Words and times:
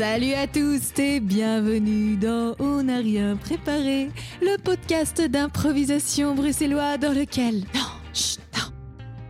Salut 0.00 0.32
à 0.32 0.46
tous 0.46 0.98
et 0.98 1.20
bienvenue 1.20 2.16
dans 2.16 2.56
On 2.58 2.84
n'a 2.84 2.96
rien 2.96 3.36
préparé, 3.36 4.08
le 4.40 4.56
podcast 4.56 5.20
d'improvisation 5.20 6.34
bruxellois 6.34 6.96
dans 6.96 7.12
lequel... 7.12 7.56
Non, 7.74 7.84
chut, 8.14 8.40
non, 8.56 8.72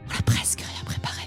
on 0.06 0.16
a 0.16 0.22
presque 0.22 0.60
rien 0.60 0.84
préparé. 0.84 1.22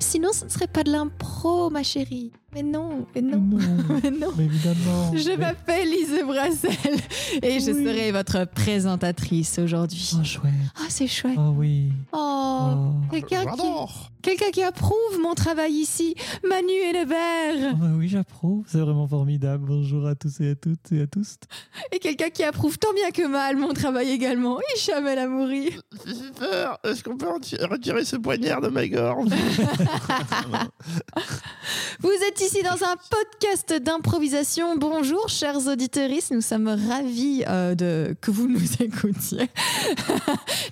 Sinon, 0.00 0.30
ce 0.32 0.46
ne 0.46 0.48
serait 0.48 0.68
pas 0.68 0.84
de 0.84 0.90
l'impro, 0.90 1.68
ma 1.68 1.82
chérie. 1.82 2.32
Mais 2.58 2.64
non, 2.64 3.06
mais 3.14 3.22
non, 3.22 3.40
mais 4.02 4.10
non. 4.10 4.32
mais 4.36 4.44
évidemment. 4.46 5.12
Je 5.14 5.28
Mais- 5.28 5.36
m'appelle 5.36 5.88
Lise 5.88 6.24
Brassel 6.26 6.72
et 7.40 7.60
je 7.60 7.72
serai 7.72 8.10
votre 8.10 8.46
présentatrice 8.46 9.60
aujourd'hui. 9.60 10.10
Oh, 10.18 10.24
chouette. 10.24 10.52
Ah, 10.76 10.86
c'est 10.88 11.06
chouette. 11.06 11.36
Oh 11.38 11.52
oui. 11.56 11.92
Oh, 12.12 12.46
Oh. 12.70 12.90
quelqu'un 13.12 13.44
qui, 13.46 13.62
quelqu'un 14.22 14.50
qui 14.52 14.62
approuve 14.64 15.20
mon 15.22 15.34
travail 15.34 15.72
ici. 15.72 16.16
Manu 16.48 16.72
et 16.72 16.92
le 16.92 17.04
Oh, 17.72 17.76
bah 17.76 17.86
oui, 17.96 18.08
j'approuve. 18.08 18.64
C'est 18.66 18.80
vraiment 18.80 19.06
formidable. 19.06 19.64
Bonjour 19.68 20.04
à 20.08 20.16
tous 20.16 20.40
et 20.40 20.50
à 20.50 20.54
toutes 20.56 20.90
et 20.90 21.02
à 21.02 21.06
tous. 21.06 21.36
Et 21.92 22.00
quelqu'un 22.00 22.30
qui 22.30 22.42
approuve 22.42 22.76
tant 22.78 22.92
bien 22.92 23.10
que 23.12 23.26
mal 23.28 23.56
mon 23.56 23.72
travail 23.72 24.10
également. 24.10 24.58
Hicham 24.74 25.06
El 25.06 25.20
Amouri. 25.20 25.70
C'est 26.04 26.14
super. 26.14 26.78
Est-ce 26.82 27.04
qu'on 27.04 27.16
peut 27.16 27.26
reti- 27.26 27.64
retirer 27.64 28.04
ce 28.04 28.16
poignard 28.16 28.60
de 28.60 28.68
ma 28.68 28.86
gorge? 28.88 29.28
Vous 32.00 32.10
êtes 32.28 32.40
ici 32.40 32.47
dans 32.56 32.82
un 32.82 32.96
podcast 33.10 33.74
d'improvisation. 33.82 34.76
Bonjour, 34.76 35.28
chers 35.28 35.66
auditeurs. 35.66 36.08
Nous 36.30 36.40
sommes 36.40 36.68
ravis 36.68 37.44
euh, 37.46 37.74
de, 37.74 38.16
que 38.22 38.30
vous 38.30 38.48
nous 38.48 38.72
écoutiez. 38.80 39.50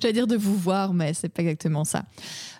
J'allais 0.01 0.15
dire 0.15 0.27
de 0.27 0.37
vous 0.37 0.57
voir, 0.57 0.95
mais 0.95 1.13
c'est 1.13 1.29
pas 1.29 1.43
exactement 1.43 1.85
ça. 1.85 2.05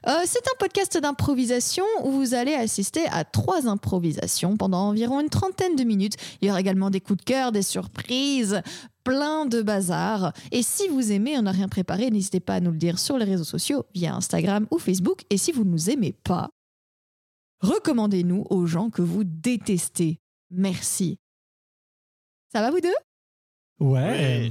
Euh, 0.07 0.13
c'est 0.27 0.47
un 0.47 0.57
podcast 0.59 0.99
d'improvisation 0.99 1.85
où 2.05 2.11
vous 2.11 2.35
allez 2.35 2.53
assister 2.53 3.07
à 3.11 3.25
trois 3.25 3.67
improvisations 3.67 4.59
pendant 4.59 4.81
environ 4.89 5.21
une 5.21 5.31
trentaine 5.31 5.77
de 5.77 5.85
minutes. 5.85 6.17
Il 6.43 6.49
y 6.49 6.51
aura 6.51 6.61
également 6.61 6.91
des 6.91 7.01
coups 7.01 7.21
de 7.21 7.25
cœur, 7.25 7.53
des 7.53 7.63
surprises, 7.63 8.61
plein 9.03 9.47
de 9.47 9.63
bazar. 9.63 10.35
Et 10.53 10.63
si 10.63 10.89
vous 10.89 11.11
aimez, 11.11 11.39
on 11.39 11.43
n'a 11.43 11.53
rien 11.53 11.69
préparé, 11.69 12.11
n'hésitez 12.11 12.41
pas 12.41 12.57
à 12.57 12.61
nous 12.61 12.71
le 12.71 12.79
dire 12.79 12.99
sur 12.99 13.17
les 13.17 13.25
réseaux 13.25 13.45
sociaux, 13.45 13.87
via 13.95 14.15
Instagram 14.15 14.67
ou 14.71 14.79
Facebook. 14.79 15.23
Et 15.31 15.39
si 15.39 15.53
vous 15.53 15.65
ne 15.65 15.71
nous 15.71 15.89
aimez 15.89 16.13
pas, 16.23 16.51
recommandez-nous 17.61 18.47
aux 18.51 18.67
gens 18.67 18.91
que 18.91 19.03
vous 19.03 19.25
détestez. 19.25 20.21
Merci. 20.51 21.19
Ça 22.53 22.61
va 22.61 22.71
vous 22.71 22.81
deux? 22.81 22.95
Ouais. 23.81 24.51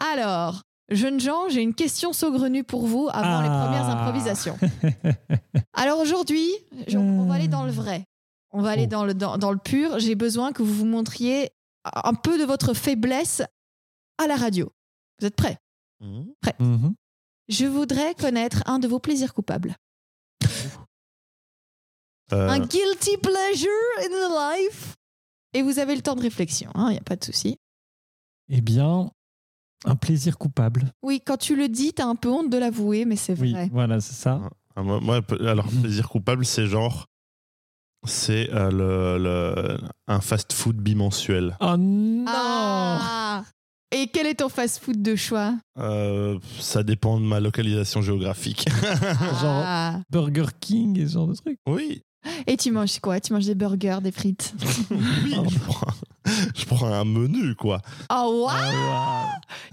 Alors, 0.00 0.62
jeunes 0.90 1.20
gens, 1.20 1.48
j'ai 1.48 1.62
une 1.62 1.74
question 1.74 2.12
saugrenue 2.12 2.64
pour 2.64 2.86
vous 2.86 3.08
avant 3.12 3.40
les 3.42 3.48
Ah. 3.50 3.64
premières 3.64 3.88
improvisations. 3.88 4.58
Alors 5.72 5.98
aujourd'hui, 6.00 6.50
je- 6.86 6.98
on 6.98 7.26
va 7.26 7.34
aller 7.34 7.48
dans 7.48 7.64
le 7.64 7.72
vrai. 7.72 8.04
On 8.50 8.60
va 8.62 8.70
aller 8.70 8.84
Oh. 8.86 8.90
dans 8.90 9.04
le, 9.04 9.14
dans, 9.14 9.38
dans 9.38 9.52
le 9.52 9.58
pur. 9.58 9.98
J'ai 9.98 10.14
besoin 10.14 10.52
que 10.52 10.62
vous 10.62 10.74
vous 10.74 10.84
montriez 10.86 11.50
un 11.84 12.14
peu 12.14 12.38
de 12.38 12.44
votre 12.44 12.74
faiblesse 12.74 13.42
à 14.18 14.26
la 14.26 14.36
radio. 14.36 14.70
Vous 15.20 15.26
êtes 15.26 15.36
prêts? 15.36 15.58
Mhm. 16.00 16.94
Je 17.48 17.64
voudrais 17.66 18.14
connaître 18.14 18.62
un 18.66 18.78
de 18.78 18.88
vos 18.88 18.98
plaisirs 18.98 19.32
coupables. 19.34 19.76
Euh, 22.32 22.48
Un 22.48 22.58
guilty 22.60 23.16
pleasure 23.22 23.68
in 24.00 24.08
the 24.08 24.32
life. 24.58 24.94
Et 25.54 25.62
vous 25.62 25.78
avez 25.78 25.94
le 25.94 26.02
temps 26.02 26.16
de 26.16 26.22
réflexion, 26.22 26.70
il 26.76 26.90
n'y 26.90 26.98
a 26.98 27.02
pas 27.02 27.16
de 27.16 27.24
souci. 27.24 27.56
Eh 28.50 28.60
bien, 28.60 29.10
un 29.84 29.96
plaisir 29.96 30.36
coupable. 30.38 30.92
Oui, 31.02 31.22
quand 31.24 31.36
tu 31.36 31.56
le 31.56 31.68
dis, 31.68 31.92
t'as 31.92 32.06
un 32.06 32.14
peu 32.16 32.28
honte 32.28 32.50
de 32.50 32.58
l'avouer, 32.58 33.04
mais 33.04 33.16
c'est 33.16 33.38
Oui, 33.40 33.52
vrai. 33.52 33.68
voilà, 33.72 34.00
c'est 34.00 34.14
ça. 34.14 34.40
ah, 34.74 34.82
moi, 34.82 35.00
moi, 35.00 35.20
alors, 35.46 35.66
plaisir 35.68 36.08
coupable, 36.08 36.44
c'est 36.44 36.66
genre. 36.66 37.06
C'est 38.06 38.50
euh, 38.52 38.70
le, 38.70 39.18
le- 39.22 39.78
un 40.06 40.20
fast-food 40.20 40.76
bimensuel. 40.76 41.56
Oh 41.60 41.76
non 41.76 42.24
Ah 42.28 43.44
Et 43.90 44.08
quel 44.08 44.26
est 44.26 44.36
ton 44.36 44.48
fast-food 44.48 45.02
de 45.02 45.16
choix? 45.16 45.54
Euh, 45.78 46.38
ça 46.60 46.82
dépend 46.84 47.18
de 47.18 47.24
ma 47.24 47.40
localisation 47.40 48.02
géographique. 48.02 48.66
Genre- 49.40 49.62
Ah. 49.64 50.00
Burger 50.10 50.46
King 50.60 51.00
et 51.00 51.06
ce 51.06 51.14
genre 51.14 51.26
de 51.28 51.34
trucs. 51.34 51.58
oui. 51.68 52.02
Et 52.46 52.56
tu 52.56 52.70
manges 52.70 52.98
quoi? 53.00 53.20
Tu 53.20 53.32
manges 53.32 53.46
des 53.46 53.54
burgers, 53.54 53.98
des 54.02 54.12
frites? 54.12 54.54
Oui, 54.90 55.34
je 55.50 55.58
prends, 55.60 55.86
je 56.54 56.64
prends 56.64 56.86
un 56.92 57.04
menu, 57.04 57.54
quoi. 57.54 57.80
Oh, 58.12 58.44
waouh 58.46 58.56
Ah, 58.58 59.26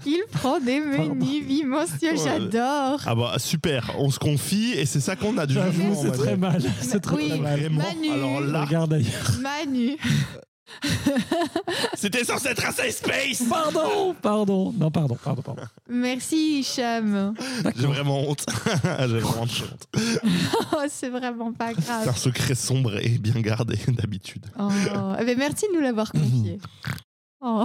Il 0.06 0.22
prend 0.32 0.58
des 0.60 0.80
menus 0.80 1.46
bimensuels, 1.46 2.16
Ouais. 2.16 2.22
j'adore 2.24 3.00
Ah 3.06 3.14
bah 3.14 3.34
super, 3.38 3.92
on 3.98 4.10
se 4.10 4.18
confie 4.18 4.72
et 4.76 4.86
c'est 4.86 5.00
ça 5.00 5.16
qu'on 5.16 5.36
a 5.38 5.46
du 5.46 5.54
J'avoue, 5.54 5.72
jugement, 5.72 6.02
c'est 6.02 6.12
très 6.12 6.36
mal. 6.36 6.62
C'est 6.80 7.00
très, 7.00 7.16
Oui. 7.16 7.28
très 7.28 7.38
mal. 7.38 7.60
Vraiment, 7.60 7.82
Manu. 7.82 8.10
alors 8.12 8.40
là, 8.40 8.64
Regarde 8.64 8.92
ailleurs. 8.92 9.32
Manu 9.40 9.96
c'était 11.94 12.24
censé 12.24 12.48
être 12.48 12.72
safe 12.72 12.90
space 12.96 13.42
Pardon, 13.48 14.14
pardon. 14.20 14.72
Non, 14.72 14.90
pardon, 14.90 15.16
pardon, 15.22 15.42
pardon. 15.42 15.62
Merci 15.88 16.60
Hicham 16.60 17.34
J'ai 17.76 17.86
vraiment 17.86 18.20
honte. 18.28 18.44
J'ai 19.00 19.18
vraiment 19.18 19.42
honte. 19.42 19.88
Oh, 20.72 20.78
c'est 20.88 21.08
vraiment 21.10 21.52
pas 21.52 21.72
C'est 21.78 21.90
un 21.90 22.02
grave 22.04 22.18
secret 22.18 22.54
sombre 22.54 22.96
et 23.04 23.18
bien 23.18 23.40
gardé 23.40 23.76
d'habitude. 23.88 24.46
oh. 24.58 24.68
eh 25.20 25.24
ben, 25.24 25.38
Merci 25.38 25.66
de 25.70 25.76
nous 25.76 25.82
l'avoir 25.82 26.10
confié 26.10 26.58
Oh. 27.46 27.62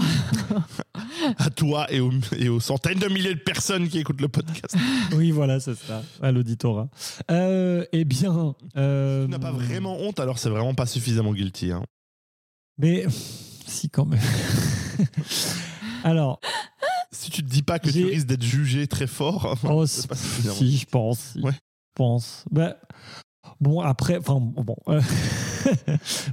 À 1.38 1.50
toi 1.50 1.88
et 1.90 2.02
aux, 2.02 2.12
et 2.38 2.50
aux 2.50 2.60
centaines 2.60 3.00
de 3.00 3.08
milliers 3.08 3.34
de 3.34 3.40
personnes 3.40 3.88
qui 3.88 4.00
écoutent 4.00 4.20
le 4.20 4.28
podcast. 4.28 4.76
Oui, 5.14 5.32
voilà, 5.32 5.62
c'est 5.62 5.76
ça. 5.76 6.04
À 6.22 6.34
l'auditorat. 6.34 6.90
Euh, 7.32 7.86
eh 7.94 8.04
bien. 8.04 8.56
euh, 8.76 9.24
Tu 9.24 9.32
n'as 9.32 9.40
pas 9.40 9.52
vraiment 9.54 9.98
honte, 10.02 10.20
alors 10.20 10.38
c'est 10.38 10.50
vraiment 10.50 10.74
pas 10.76 10.86
suffisamment 10.86 11.32
guilty. 11.34 11.72
hein. 11.72 11.84
Mais 12.80 13.06
si, 13.68 13.90
quand 13.90 14.06
même. 14.06 14.20
Alors, 16.04 16.40
Si 17.12 17.30
tu 17.30 17.44
te 17.44 17.50
dis 17.50 17.62
pas 17.64 17.80
que 17.80 17.90
tu 17.90 18.06
risques 18.06 18.28
d'être 18.28 18.44
jugé 18.44 18.88
très 18.88 19.08
fort, 19.08 19.58
oh, 19.64 19.68
pas 20.08 20.16
suffisamment. 20.16 20.56
si, 20.56 20.78
je 20.78 20.86
pense. 20.86 21.20
si, 21.20 21.42
Ouais. 21.42 21.52
Je 21.52 21.58
pense. 21.96 22.46
Ben, 22.52 22.76
bon, 23.60 23.82
après, 23.82 24.18
enfin, 24.18 24.40
bon. 24.40 24.78
euh, 24.88 25.02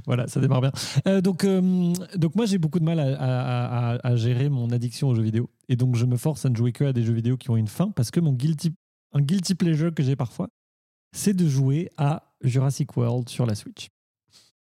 voilà, 0.05 0.27
ça 0.27 0.39
démarre 0.39 0.61
bien. 0.61 0.71
Euh, 1.07 1.19
donc, 1.19 1.43
euh, 1.43 1.91
donc, 2.15 2.35
moi, 2.35 2.45
j'ai 2.45 2.57
beaucoup 2.57 2.79
de 2.79 2.85
mal 2.85 2.99
à, 2.99 3.17
à- 3.19 3.93
à- 3.95 4.07
à 4.07 4.15
gérer 4.15 4.47
mon 4.49 4.69
addiction 4.69 5.09
aux 5.09 5.15
jeux 5.15 5.23
vidéo. 5.23 5.49
Et 5.67 5.75
donc, 5.75 5.95
je 5.95 6.05
me 6.05 6.15
force 6.15 6.45
à 6.45 6.49
ne 6.49 6.55
jouer 6.55 6.71
que 6.71 6.85
à 6.85 6.93
des 6.93 7.03
jeux 7.03 7.13
vidéo 7.13 7.35
qui 7.35 7.49
ont 7.49 7.57
une 7.57 7.67
fin 7.67 7.91
parce 7.91 8.11
que 8.11 8.19
mon 8.21 8.31
guilty, 8.31 8.73
un 9.13 9.21
guilty 9.21 9.55
pleasure 9.55 9.93
que 9.93 10.03
j'ai 10.03 10.15
parfois, 10.15 10.47
c'est 11.13 11.33
de 11.33 11.47
jouer 11.49 11.89
à 11.97 12.33
Jurassic 12.43 12.95
World 12.95 13.27
sur 13.27 13.45
la 13.45 13.55
Switch. 13.55 13.87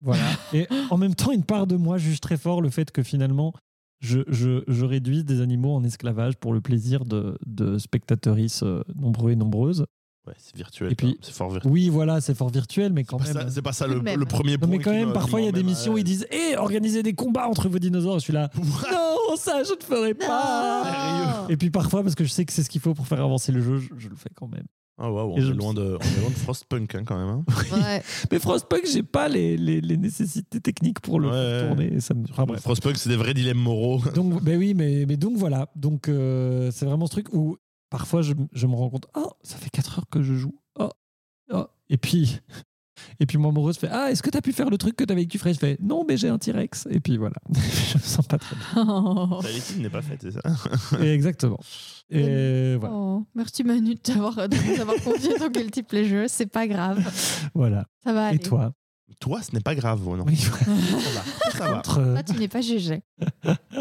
Voilà. 0.05 0.23
Et 0.53 0.69
en 0.91 0.97
même 0.99 1.15
temps, 1.15 1.33
une 1.33 1.45
part 1.45 1.67
de 1.67 1.77
moi 1.77 1.99
juge 1.99 2.21
très 2.21 2.37
fort 2.37 2.61
le 2.63 2.71
fait 2.71 2.91
que 2.93 3.03
finalement, 3.03 3.53
je, 4.01 4.21
je, 4.29 4.63
je 4.69 4.85
réduise 4.85 5.25
des 5.25 5.41
animaux 5.41 5.75
en 5.75 5.83
esclavage 5.83 6.37
pour 6.37 6.53
le 6.53 6.61
plaisir 6.61 7.05
de, 7.05 7.39
de 7.47 7.79
spectatrices 7.79 8.63
euh, 8.63 8.83
nombreux 8.95 9.33
et 9.33 9.37
nombreuses. 9.37 9.87
Ouais, 10.27 10.35
c'est 10.39 10.57
virtuel. 10.57 10.93
Et 10.93 10.95
puis- 10.95 11.15
quoi. 11.15 11.19
c'est 11.23 11.33
fort 11.35 11.51
virtuel. 11.51 11.73
Oui, 11.73 11.89
voilà, 11.91 12.21
c'est 12.21 12.35
fort 12.35 12.49
virtuel, 12.51 12.93
mais 12.93 13.05
quand 13.05 13.19
même. 13.21 13.47
C'est 13.51 13.61
pas 13.63 13.73
ça 13.73 13.87
le, 13.87 14.01
même. 14.01 14.25
premier 14.27 14.53
Non, 14.53 14.59
point. 14.59 14.69
mais 14.69 14.79
quand 14.79 14.93
même, 14.93 15.09
me- 15.09 15.13
parfois, 15.15 15.41
il 15.41 15.45
y 15.47 15.49
a 15.49 15.53
des 15.53 15.63
missions 15.63 15.95
où 15.95 15.99
ils 15.99 16.05
disent 16.05 16.27
Hé, 16.31 16.57
organisez 16.57 17.03
des 17.03 17.13
combats 17.15 17.47
entre 17.49 17.69
vos 17.69 17.79
dinosaures. 17.79 18.19
Je 18.19 18.25
suis 18.25 18.33
là 18.33 18.51
Non, 18.57 19.37
ça, 19.37 19.63
je 19.65 19.73
ne 19.73 19.83
ferai 19.83 20.15
pas. 20.15 21.43
Non. 21.43 21.49
Et 21.49 21.57
puis 21.57 21.71
parfois, 21.71 22.03
parce 22.03 22.15
que 22.15 22.25
je 22.25 22.31
sais 22.31 22.45
que 22.45 22.53
c'est 22.53 22.63
ce 22.63 22.71
qu'il 22.71 22.81
faut 22.81 22.95
pour 22.95 23.07
faire 23.07 23.21
avancer 23.21 23.53
le 23.53 23.61
jeu, 23.61 23.79
je, 23.79 23.89
je 23.99 24.09
le 24.09 24.17
fais 24.17 24.31
quand 24.35 24.49
même. 24.49 24.65
Ah 24.97 25.11
waouh, 25.11 25.33
on, 25.33 25.37
est 25.37 25.41
loin 25.41 25.75
de, 25.75 25.81
on 26.01 26.05
est 26.05 26.21
loin 26.21 26.31
de 26.31 26.35
Frostpunk 26.37 26.95
hein, 26.95 27.03
quand 27.05 27.17
même. 27.19 27.29
hein. 27.29 27.45
Ouais. 27.73 28.03
Mais 28.31 28.39
Frostpunk, 28.39 28.83
j'ai 28.87 29.03
pas 29.03 29.29
les, 29.29 29.57
les, 29.57 29.81
les 29.81 29.97
nécessités 29.97 30.61
techniques 30.61 31.01
pour 31.01 31.19
le 31.19 31.31
Ouais. 31.31 31.67
tourner. 31.67 31.95
et 31.95 32.01
Ça 32.01 32.15
me... 32.15 32.25
enfin, 32.31 32.45
bref. 32.45 32.61
Frostpunk, 32.63 32.97
c'est 32.97 33.09
des 33.09 33.17
vrais 33.17 33.35
dilemmes 33.35 33.59
moraux. 33.59 33.99
Donc, 34.15 34.41
ben 34.43 34.57
oui, 34.57 34.73
mais, 34.75 35.05
mais 35.09 35.17
donc 35.17 35.37
voilà. 35.37 35.69
Donc, 35.75 36.09
euh, 36.09 36.71
c'est 36.71 36.87
vraiment 36.87 37.07
ce 37.07 37.11
truc 37.13 37.33
où 37.35 37.57
parfois 37.91 38.23
je, 38.23 38.35
je 38.53 38.67
me 38.69 38.75
rends 38.77 38.89
compte, 38.91 39.07
oh, 39.17 39.31
ça 39.43 39.57
fait 39.57 39.71
4 39.71 39.99
heures 39.99 40.09
que 40.11 40.23
je 40.23 40.35
joue. 40.35 40.55
Oh, 40.79 40.91
oh. 41.53 41.65
Et 41.91 41.97
puis, 41.97 42.41
et 43.21 43.27
puis 43.27 43.39
mon 43.39 43.51
amoureuse 43.51 43.79
fait, 43.79 43.89
ah, 43.91 44.11
est-ce 44.11 44.23
que 44.23 44.31
tu 44.31 44.39
as 44.39 44.43
pu 44.43 44.53
faire 44.53 44.71
le 44.71 44.79
truc 44.79 44.97
que 44.97 45.05
tu 45.05 45.13
avais 45.13 45.25
que 45.25 45.31
tu 45.31 45.39
ferais 45.39 45.55
Je 45.55 45.59
fais, 45.59 45.77
non, 45.81 46.05
mais 46.07 46.17
j'ai 46.17 46.29
un 46.29 46.39
T-Rex. 46.39 46.89
Et 46.91 47.01
puis 47.01 47.17
voilà. 47.17 47.37
je 47.55 47.99
me 47.99 48.03
sens 48.03 48.27
pas 48.27 48.39
très 48.39 48.57
bien. 48.57 48.85
Oh. 48.87 49.41
La 49.43 49.51
liste 49.51 49.77
n'est 49.79 49.91
pas 49.91 50.03
faite, 50.03 50.21
c'est 50.23 50.33
ça 50.33 50.41
Et 51.01 51.13
exactement. 51.13 51.59
Et 52.11 52.77
voilà. 52.77 52.95
Oh, 52.95 53.27
merci 53.35 53.65
Manu 53.65 53.95
de 53.95 54.01
t'avoir 54.01 54.49
de 54.49 54.57
nous 54.57 54.81
avoir 54.81 54.97
confié 55.03 55.35
ton 55.35 55.49
guilty 55.49 55.83
pleasure. 55.83 56.25
C'est 56.29 56.47
pas 56.47 56.67
grave. 56.67 57.03
voilà. 57.55 57.87
Ça 58.03 58.13
va 58.13 58.27
aller. 58.27 58.37
Et 58.37 58.41
toi? 58.41 58.73
Toi, 59.21 59.41
ce 59.43 59.55
n'est 59.55 59.61
pas 59.61 59.75
grave, 59.75 60.01
oh 60.07 60.17
non. 60.17 60.25
Oui, 60.27 60.37
Ça 61.53 61.71
va. 61.71 61.83
Ça 61.85 62.23
tu 62.23 62.33
n'es 62.35 62.49
pas 62.49 62.61
jugé. 62.61 63.03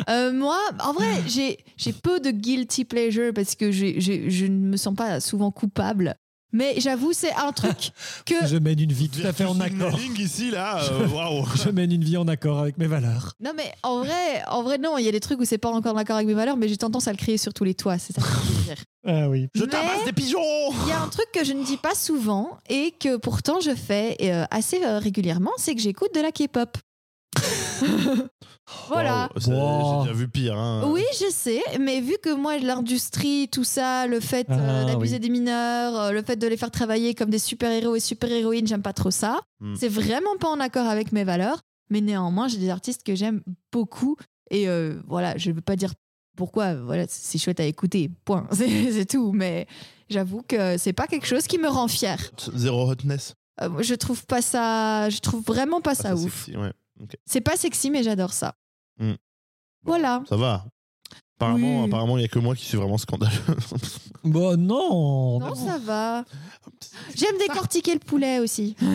Euh, 0.09 0.31
moi, 0.31 0.57
en 0.79 0.93
vrai, 0.93 1.23
j'ai 1.27 1.57
j'ai 1.75 1.93
peu 1.93 2.19
de 2.19 2.29
guilty 2.31 2.85
pleasure 2.85 3.33
parce 3.33 3.55
que 3.55 3.71
je 3.71 4.45
ne 4.45 4.69
me 4.69 4.77
sens 4.77 4.95
pas 4.95 5.19
souvent 5.19 5.51
coupable. 5.51 6.15
Mais 6.53 6.75
j'avoue, 6.79 7.11
c'est 7.13 7.33
un 7.33 7.51
truc 7.51 7.91
que. 8.25 8.45
je 8.45 8.57
mène 8.57 8.79
une 8.79 8.91
vie 8.94 9.09
tout 9.09 9.25
à 9.27 9.33
fait 9.33 9.45
en 9.45 9.59
accord. 9.59 10.00
ici, 10.19 10.51
là, 10.51 10.81
euh. 10.83 11.07
Je 11.55 11.69
mène 11.69 11.91
une 11.91 12.03
vie 12.03 12.15
en 12.17 12.27
accord 12.27 12.59
avec 12.59 12.77
mes 12.77 12.88
valeurs. 12.88 13.33
Non, 13.44 13.51
mais 13.55 13.73
en 13.83 14.00
vrai, 14.03 14.44
en 14.47 14.61
vrai, 14.63 14.77
non, 14.77 14.97
il 14.97 15.03
y 15.05 15.09
a 15.09 15.11
des 15.11 15.19
trucs 15.19 15.39
où 15.39 15.45
c'est 15.45 15.57
pas 15.57 15.71
encore 15.71 15.94
d'accord 15.95 16.15
avec 16.17 16.27
mes 16.27 16.33
valeurs, 16.33 16.55
mais 16.55 16.67
j'ai 16.67 16.77
tendance 16.77 17.07
à 17.07 17.11
le 17.11 17.17
crier 17.17 17.38
sur 17.38 17.53
tous 17.53 17.63
les 17.63 17.73
toits. 17.73 17.97
C'est 17.97 18.13
ça 18.13 18.21
que 18.21 18.27
je 18.27 18.53
veux 18.53 18.63
dire. 18.65 18.83
Ah 19.05 19.27
oui. 19.29 19.47
Je 19.55 19.61
Mais- 19.63 19.67
tabasse 19.67 20.05
des 20.05 20.13
pigeons 20.13 20.39
Il 20.85 20.89
y 20.89 20.91
a 20.91 21.01
un 21.01 21.09
truc 21.09 21.25
que 21.33 21.44
je 21.44 21.53
ne 21.53 21.63
dis 21.65 21.77
pas 21.77 21.95
souvent 21.95 22.57
et 22.69 22.94
que 23.00 23.17
pourtant 23.17 23.59
je 23.59 23.75
fais 23.75 24.15
euh, 24.21 24.45
assez 24.51 24.81
euh, 24.83 25.00
régulièrement, 25.00 25.51
c'est 25.57 25.75
que 25.75 25.81
j'écoute 25.81 26.13
de 26.15 26.21
la 26.21 26.31
K-pop. 26.31 26.77
Voilà. 28.88 29.30
Wow, 29.35 29.41
c'est- 29.41 29.51
Wow. 29.51 29.94
J'ai 30.03 30.07
déjà 30.09 30.18
vu 30.19 30.27
pire. 30.30 30.57
hein. 30.57 30.83
Oui, 30.88 31.03
je 31.19 31.30
sais, 31.31 31.62
mais 31.80 32.00
vu 32.01 32.15
que 32.21 32.33
moi, 32.33 32.57
l'industrie, 32.57 33.47
tout 33.51 33.63
ça, 33.63 34.07
le 34.07 34.19
fait 34.19 34.47
euh, 34.50 34.83
Ah, 34.83 34.85
d'abuser 34.85 35.15
oui. 35.15 35.19
des 35.19 35.30
mineurs, 35.30 35.95
euh, 36.00 36.12
le 36.12 36.21
fait 36.24 36.35
de 36.38 36.47
les 36.47 36.57
faire 36.57 36.71
travailler 36.71 37.13
comme 37.13 37.30
des 37.30 37.39
super-héros 37.39 37.95
et 37.95 38.00
super-héroïnes, 38.00 38.68
j'aime 38.68 38.81
pas 38.81 38.94
trop 38.94 39.12
ça. 39.12 39.41
Hmm. 39.59 39.75
C'est 39.75 39.89
vraiment 39.89 40.35
pas 40.39 40.50
en 40.50 40.59
accord 40.59 40.88
avec 40.88 41.12
mes 41.12 41.24
valeurs, 41.24 41.59
mais 41.89 42.01
néanmoins, 42.01 42.47
j'ai 42.47 42.57
des 42.57 42.69
artistes 42.69 43.03
que 43.03 43.15
j'aime 43.15 43.41
beaucoup. 43.71 44.15
Et 44.50 44.68
euh, 44.69 45.01
voilà, 45.07 45.38
je 45.38 45.51
veux 45.51 45.62
pas 45.62 45.75
dire 45.75 45.94
pourquoi, 46.38 46.74
voilà, 46.75 47.06
c'est 47.09 47.38
chouette 47.38 47.59
à 47.59 47.65
écouter, 47.65 48.09
point, 48.25 48.47
c'est 48.51 49.06
tout, 49.07 49.31
mais 49.33 49.68
j'avoue 50.09 50.41
que 50.47 50.77
c'est 50.77 50.94
pas 50.94 51.07
quelque 51.07 51.27
chose 51.27 51.47
qui 51.47 51.57
me 51.59 51.68
rend 51.68 51.88
fière. 51.88 52.19
Zéro 52.56 52.89
hotness. 52.89 53.33
Euh, 53.62 53.69
je 53.83 53.94
trouve 53.94 54.25
pas 54.25 54.41
ça, 54.41 55.09
je 55.09 55.19
trouve 55.19 55.44
vraiment 55.44 55.79
pas 55.79 55.94
ça 55.94 56.09
Ah, 56.12 56.15
c'est 56.18 56.24
ouf. 56.25 56.45
sexy, 56.45 56.57
ouais. 56.57 56.71
C'est 57.25 57.41
pas 57.41 57.55
sexy, 57.57 57.89
mais 57.91 58.03
j'adore 58.03 58.33
ça. 58.33 58.55
Hmm. 58.99 59.13
Voilà. 59.83 60.23
Ça 60.29 60.37
va. 60.37 60.65
Apparemment, 61.37 61.81
Oui. 61.81 61.87
apparemment, 61.87 62.17
il 62.17 62.21
n'y 62.21 62.25
a 62.25 62.29
que 62.29 62.39
moi 62.39 62.55
qui 62.55 62.65
suis 62.65 62.77
vraiment 62.77 62.97
scandaleux. 62.97 63.31
Bon, 64.23 64.55
non. 64.57 65.39
Non, 65.39 65.53
ça 65.55 65.77
va. 65.79 66.23
J'aime 67.13 67.37
décortiquer 67.39 67.93
le 67.93 67.99
poulet 67.99 68.39
aussi. 68.39 68.75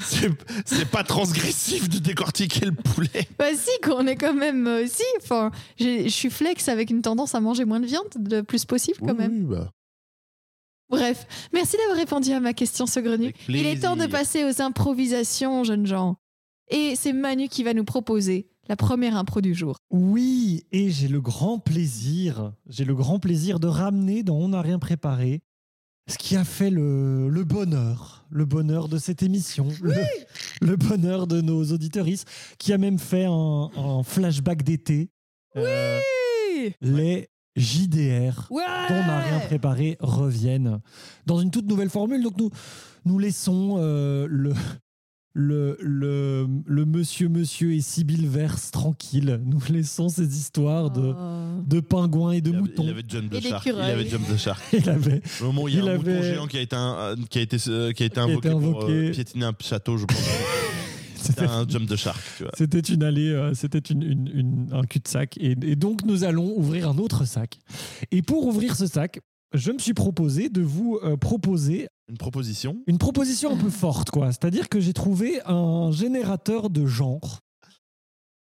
C'est 0.00 0.28
c'est 0.66 0.90
pas 0.90 1.04
transgressif 1.04 1.88
de 1.88 1.98
décortiquer 2.00 2.66
le 2.66 2.72
poulet. 2.72 3.28
Bah 3.38 3.54
si, 3.54 3.70
qu'on 3.82 4.06
est 4.08 4.16
quand 4.16 4.34
même 4.34 4.66
euh, 4.66 4.86
si. 4.88 5.04
Enfin, 5.22 5.52
j'ai- 5.78 6.04
je 6.04 6.08
suis 6.14 6.30
flex 6.30 6.68
avec 6.68 6.90
une 6.90 7.00
tendance 7.00 7.34
à 7.36 7.40
manger 7.40 7.64
moins 7.64 7.78
de 7.80 7.86
viande 7.86 8.08
le 8.28 8.42
plus 8.42 8.64
possible 8.64 8.98
quand 8.98 9.12
Oui, 9.12 9.16
même. 9.16 9.46
oui, 9.48 9.56
bah. 9.56 9.70
Bref, 10.90 11.26
merci 11.52 11.76
d'avoir 11.76 11.96
répondu 11.96 12.32
à 12.32 12.40
ma 12.40 12.54
question 12.54 12.86
saugrenue. 12.86 13.32
Il 13.48 13.66
est 13.66 13.80
temps 13.80 13.96
de 13.96 14.06
passer 14.06 14.44
aux 14.44 14.62
improvisations, 14.62 15.64
jeunes 15.64 15.86
gens. 15.86 16.16
Et 16.70 16.94
c'est 16.96 17.12
Manu 17.12 17.48
qui 17.48 17.62
va 17.62 17.74
nous 17.74 17.84
proposer 17.84 18.48
la 18.68 18.76
première 18.76 19.16
impro 19.16 19.40
du 19.40 19.54
jour. 19.54 19.76
Oui, 19.90 20.66
et 20.72 20.90
j'ai 20.90 21.08
le 21.08 21.20
grand 21.20 21.58
plaisir, 21.58 22.52
j'ai 22.68 22.84
le 22.84 22.94
grand 22.94 23.18
plaisir 23.18 23.60
de 23.60 23.66
ramener 23.66 24.22
dans 24.22 24.36
On 24.36 24.48
n'a 24.48 24.60
rien 24.62 24.78
préparé 24.78 25.40
ce 26.10 26.16
qui 26.16 26.36
a 26.36 26.44
fait 26.44 26.70
le, 26.70 27.28
le 27.28 27.44
bonheur, 27.44 28.24
le 28.30 28.46
bonheur 28.46 28.88
de 28.88 28.96
cette 28.96 29.22
émission, 29.22 29.68
le, 29.82 29.92
le 30.62 30.76
bonheur 30.76 31.26
de 31.26 31.42
nos 31.42 31.64
auditeuristes, 31.64 32.26
qui 32.58 32.72
a 32.72 32.78
même 32.78 32.98
fait 32.98 33.26
un, 33.26 33.70
un 33.76 34.02
flashback 34.02 34.62
d'été. 34.62 35.10
Euh, 35.56 36.00
les 36.80 37.28
JDR 37.58 38.46
Ouais 38.50 38.62
dont 38.88 38.94
on 38.94 39.06
n'a 39.06 39.20
rien 39.20 39.38
préparé 39.40 39.96
reviennent 40.00 40.80
dans 41.26 41.38
une 41.40 41.50
toute 41.50 41.66
nouvelle 41.68 41.90
formule. 41.90 42.22
Donc 42.22 42.38
nous, 42.38 42.50
nous 43.04 43.18
laissons 43.18 43.76
euh, 43.78 44.26
le, 44.30 44.52
le, 45.34 45.76
le, 45.80 46.46
le 46.66 46.84
monsieur, 46.84 47.28
monsieur 47.28 47.72
et 47.74 47.80
Sibyl 47.80 48.26
Verse 48.26 48.70
tranquille. 48.70 49.40
Nous 49.44 49.60
laissons 49.70 50.08
ces 50.08 50.36
histoires 50.38 50.90
de, 50.90 51.12
Oh. 51.14 51.62
de 51.66 51.80
pingouins 51.80 52.32
et 52.32 52.40
de 52.40 52.48
Il 52.50 52.54
avait- 52.54 52.60
moutons. 52.62 52.82
Il 52.84 52.90
avait 52.90 53.02
Jump 53.06 53.34
Et 53.34 53.40
the 53.40 53.48
Shark. 53.48 53.66
Il 53.66 53.72
avait 53.78 54.08
Jump 54.08 54.26
the 54.28 54.36
Shark. 54.36 54.62
Il 54.72 54.88
avait- 54.88 55.22
Le 55.40 55.46
moment 55.46 55.62
où 55.62 55.68
il 55.68 55.74
y 55.74 55.78
a 55.78 55.82
Il 55.82 55.88
un 55.88 55.96
mouton 55.96 56.10
avait- 56.10 56.22
géant 56.34 56.46
qui 56.46 56.56
a 56.56 56.60
été, 56.60 56.74
un- 56.76 57.14
qui 57.30 57.38
a 57.38 57.42
été, 57.42 57.56
euh, 57.68 57.92
qui 57.92 58.02
a 58.02 58.06
été 58.06 58.18
a 58.20 58.24
invoqué, 58.24 58.50
pour 58.50 58.84
euh, 58.84 59.10
piétiner 59.12 59.44
un 59.44 59.54
château, 59.60 59.96
je 59.98 60.06
pense. 60.06 60.16
C'était 61.20 61.44
un 61.46 61.66
Jump 61.68 61.88
the 61.88 61.96
Shark. 61.96 62.18
C'était 62.56 62.80
une 62.80 63.02
allée, 63.02 63.30
euh, 63.30 63.54
c'était 63.54 63.78
une, 63.78 64.02
une- 64.02 64.28
une- 64.32 64.68
un 64.72 64.82
cul-de-sac. 64.82 65.36
Et, 65.38 65.52
et 65.62 65.76
donc, 65.76 66.04
nous 66.04 66.24
allons 66.24 66.56
ouvrir 66.56 66.88
un 66.88 66.98
autre 66.98 67.24
sac. 67.24 67.58
Et 68.10 68.22
pour 68.22 68.46
ouvrir 68.46 68.76
ce 68.76 68.86
sac, 68.86 69.20
je 69.54 69.72
me 69.72 69.78
suis 69.78 69.94
proposé 69.94 70.48
de 70.50 70.60
vous 70.62 70.98
euh, 71.02 71.16
proposer 71.16 71.88
Une 72.08 72.18
proposition. 72.18 72.82
une 72.86 72.98
proposition 72.98 73.52
un 73.54 73.56
peu 73.56 73.70
forte, 73.70 74.10
quoi. 74.10 74.26
C'est-à-dire 74.32 74.68
que 74.68 74.78
j'ai 74.80 74.92
trouvé 74.92 75.40
un 75.46 75.90
générateur 75.92 76.70
de 76.70 76.86
genre. 76.86 77.40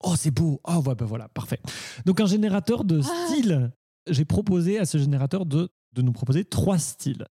Oh, 0.04 0.16
c'est 0.18 0.32
beau. 0.32 0.60
Ah, 0.66 0.80
ouais, 0.80 0.96
bah 0.96 1.06
voilà, 1.06 1.30
parfait. 1.30 1.60
Donc, 2.06 2.20
un 2.20 2.26
générateur 2.26 2.84
de 2.84 3.02
Ah. 3.04 3.28
style. 3.28 3.72
J'ai 4.10 4.26
proposé 4.26 4.78
à 4.80 4.86
ce 4.86 4.98
générateur 4.98 5.46
de, 5.46 5.70
de 5.94 6.02
nous 6.02 6.12
proposer 6.12 6.44
trois 6.44 6.78
styles. 6.78 7.26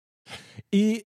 Et 0.71 1.05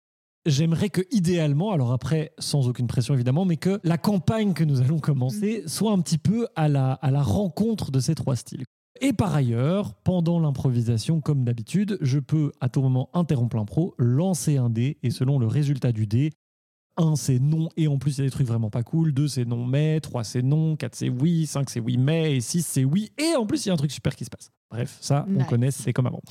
j'aimerais 0.46 0.90
que, 0.90 1.02
idéalement, 1.10 1.72
alors 1.72 1.92
après, 1.92 2.32
sans 2.38 2.68
aucune 2.68 2.86
pression 2.86 3.14
évidemment, 3.14 3.44
mais 3.44 3.56
que 3.56 3.80
la 3.84 3.98
campagne 3.98 4.52
que 4.54 4.64
nous 4.64 4.80
allons 4.80 4.98
commencer 4.98 5.62
soit 5.66 5.92
un 5.92 6.00
petit 6.00 6.18
peu 6.18 6.46
à 6.56 6.68
la, 6.68 6.92
à 6.92 7.10
la 7.10 7.22
rencontre 7.22 7.90
de 7.90 8.00
ces 8.00 8.14
trois 8.14 8.36
styles. 8.36 8.64
Et 9.00 9.12
par 9.12 9.34
ailleurs, 9.34 9.94
pendant 10.04 10.38
l'improvisation, 10.38 11.20
comme 11.20 11.44
d'habitude, 11.44 11.98
je 12.02 12.20
peux 12.20 12.52
à 12.60 12.68
tout 12.68 12.82
moment 12.82 13.10
interrompre 13.14 13.56
l'impro, 13.56 13.94
lancer 13.98 14.58
un 14.58 14.70
dé, 14.70 14.98
et 15.02 15.10
selon 15.10 15.38
le 15.38 15.46
résultat 15.46 15.90
du 15.90 16.06
dé, 16.06 16.30
1 16.96 17.16
c'est 17.16 17.38
non, 17.38 17.68
et 17.76 17.88
en 17.88 17.98
plus 17.98 18.18
il 18.18 18.18
y 18.18 18.20
a 18.22 18.24
des 18.24 18.30
trucs 18.30 18.46
vraiment 18.46 18.70
pas 18.70 18.82
cool, 18.82 19.12
2 19.12 19.28
c'est 19.28 19.44
non 19.44 19.66
mais, 19.66 20.00
3 20.00 20.24
c'est 20.24 20.42
non, 20.42 20.76
4 20.76 20.94
c'est 20.94 21.08
oui, 21.08 21.46
5 21.46 21.70
c'est 21.70 21.80
oui 21.80 21.96
mais, 21.96 22.36
et 22.36 22.40
6 22.40 22.62
c'est 22.66 22.84
oui, 22.84 23.12
et 23.18 23.36
en 23.36 23.46
plus 23.46 23.64
il 23.64 23.68
y 23.68 23.70
a 23.70 23.74
un 23.74 23.78
truc 23.78 23.92
super 23.92 24.14
qui 24.14 24.24
se 24.24 24.30
passe. 24.30 24.50
Bref, 24.70 24.96
ça 25.02 25.26
on 25.28 25.44
connaît, 25.44 25.70
c'est 25.70 25.92
comme 25.92 26.06
avant. 26.06 26.22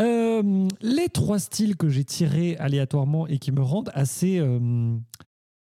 Euh, 0.00 0.66
les 0.80 1.10
trois 1.10 1.38
styles 1.38 1.76
que 1.76 1.90
j'ai 1.90 2.04
tirés 2.04 2.56
aléatoirement 2.56 3.26
et 3.26 3.38
qui 3.38 3.52
me 3.52 3.60
rendent 3.60 3.90
assez, 3.92 4.38
euh, 4.38 4.96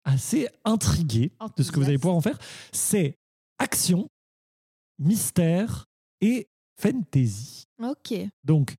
assez 0.04 0.48
intrigué 0.66 1.32
de 1.58 1.62
ce 1.62 1.72
que 1.72 1.80
vous 1.80 1.86
allez 1.86 2.00
pouvoir 2.00 2.16
en 2.16 2.22
faire, 2.22 2.40
c'est 2.72 3.20
action, 3.60 4.10
mystère 4.98 5.86
et 6.22 6.48
fantasy. 6.82 7.66
Ok. 7.84 8.16
Donc, 8.44 8.76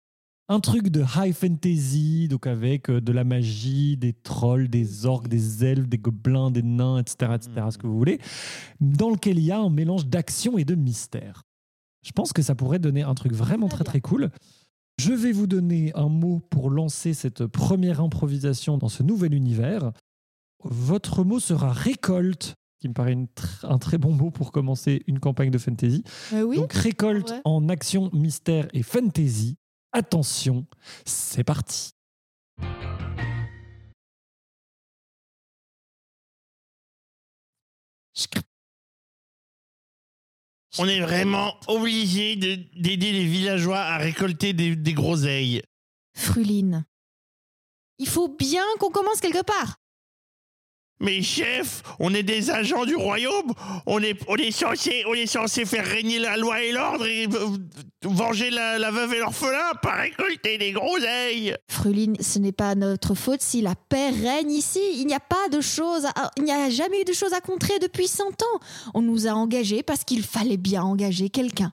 un 0.50 0.60
truc 0.60 0.88
de 0.88 1.02
high 1.16 1.32
fantasy, 1.34 2.26
donc 2.28 2.46
avec 2.46 2.88
euh, 2.88 3.00
de 3.00 3.12
la 3.12 3.24
magie, 3.24 3.96
des 3.96 4.12
trolls, 4.14 4.68
des 4.68 5.04
orques, 5.06 5.28
des 5.28 5.64
elfes, 5.64 5.88
des 5.88 5.98
gobelins, 5.98 6.50
des 6.50 6.62
nains, 6.62 6.98
etc., 6.98 7.32
etc., 7.34 7.50
Mhm. 7.56 7.70
ce 7.70 7.78
que 7.78 7.86
vous 7.86 7.98
voulez, 7.98 8.18
dans 8.80 9.10
lequel 9.10 9.38
il 9.38 9.44
y 9.44 9.52
a 9.52 9.58
un 9.58 9.70
mélange 9.70 10.06
d'action 10.06 10.56
et 10.58 10.64
de 10.64 10.74
mystère. 10.74 11.42
Je 12.06 12.12
pense 12.12 12.32
que 12.32 12.42
ça 12.42 12.54
pourrait 12.54 12.78
donner 12.78 13.02
un 13.02 13.14
truc 13.14 13.32
vraiment 13.32 13.68
Très 13.68 13.84
très 13.84 14.00
cool. 14.00 14.30
Je 14.98 15.12
vais 15.12 15.32
vous 15.32 15.46
donner 15.46 15.92
un 15.94 16.08
mot 16.08 16.40
pour 16.50 16.70
lancer 16.70 17.12
cette 17.14 17.46
première 17.46 18.00
improvisation 18.00 18.78
dans 18.78 18.88
ce 18.88 19.02
nouvel 19.02 19.34
univers. 19.34 19.92
Votre 20.64 21.22
mot 21.24 21.38
sera 21.38 21.72
récolte, 21.72 22.54
qui 22.80 22.88
me 22.88 22.94
paraît 22.94 23.12
une 23.12 23.26
tr- 23.26 23.64
un 23.66 23.78
très 23.78 23.98
bon 23.98 24.12
mot 24.12 24.30
pour 24.30 24.50
commencer 24.50 25.02
une 25.06 25.20
campagne 25.20 25.50
de 25.50 25.58
fantasy. 25.58 26.02
Euh, 26.32 26.42
oui. 26.42 26.56
Donc 26.56 26.72
récolte 26.72 27.34
en 27.44 27.68
action, 27.68 28.10
mystère 28.12 28.68
et 28.72 28.82
fantasy. 28.82 29.56
Attention, 29.92 30.66
c'est 31.04 31.44
parti. 31.44 31.92
On 40.78 40.86
est 40.86 41.00
vraiment 41.00 41.54
obligé 41.66 42.36
de- 42.36 42.56
d'aider 42.80 43.12
les 43.12 43.24
villageois 43.24 43.80
à 43.80 43.98
récolter 43.98 44.52
des, 44.52 44.76
des 44.76 44.92
groseilles. 44.92 45.62
Fruline. 46.16 46.84
Il 47.98 48.08
faut 48.08 48.28
bien 48.28 48.64
qu'on 48.78 48.90
commence 48.90 49.20
quelque 49.20 49.42
part. 49.42 49.76
Mais 51.00 51.22
chef, 51.22 51.82
on 52.00 52.12
est 52.12 52.22
des 52.22 52.50
agents 52.50 52.84
du 52.84 52.96
royaume. 52.96 53.52
On 53.86 54.02
est, 54.02 54.18
on 54.26 54.36
est, 54.36 54.50
censé, 54.50 55.04
on 55.08 55.14
est 55.14 55.26
censé 55.26 55.64
faire 55.64 55.86
régner 55.86 56.18
la 56.18 56.36
loi 56.36 56.62
et 56.62 56.72
l'ordre 56.72 57.06
et 57.06 57.26
euh, 57.26 57.56
venger 58.04 58.50
la, 58.50 58.78
la 58.78 58.90
veuve 58.90 59.14
et 59.14 59.18
l'orphelin, 59.18 59.72
pas 59.80 59.92
récolter 59.94 60.58
des 60.58 60.72
groseilles. 60.72 61.54
Fruline, 61.70 62.16
ce 62.20 62.38
n'est 62.40 62.52
pas 62.52 62.74
notre 62.74 63.14
faute 63.14 63.42
si 63.42 63.60
la 63.60 63.74
paix 63.88 64.10
règne 64.10 64.50
ici. 64.50 64.80
Il 64.96 65.06
n'y 65.06 65.14
a 65.14 65.20
pas 65.20 65.48
de 65.52 65.60
choses, 65.60 66.06
à- 66.16 66.30
il 66.36 66.44
n'y 66.44 66.52
a 66.52 66.68
jamais 66.70 67.02
eu 67.02 67.04
de 67.04 67.12
choses 67.12 67.32
à 67.32 67.40
contrer 67.40 67.78
depuis 67.78 68.08
100 68.08 68.24
ans. 68.42 68.60
On 68.94 69.02
nous 69.02 69.26
a 69.28 69.30
engagés 69.30 69.82
parce 69.82 70.02
qu'il 70.04 70.22
fallait 70.24 70.56
bien 70.56 70.82
engager 70.82 71.28
quelqu'un. 71.30 71.72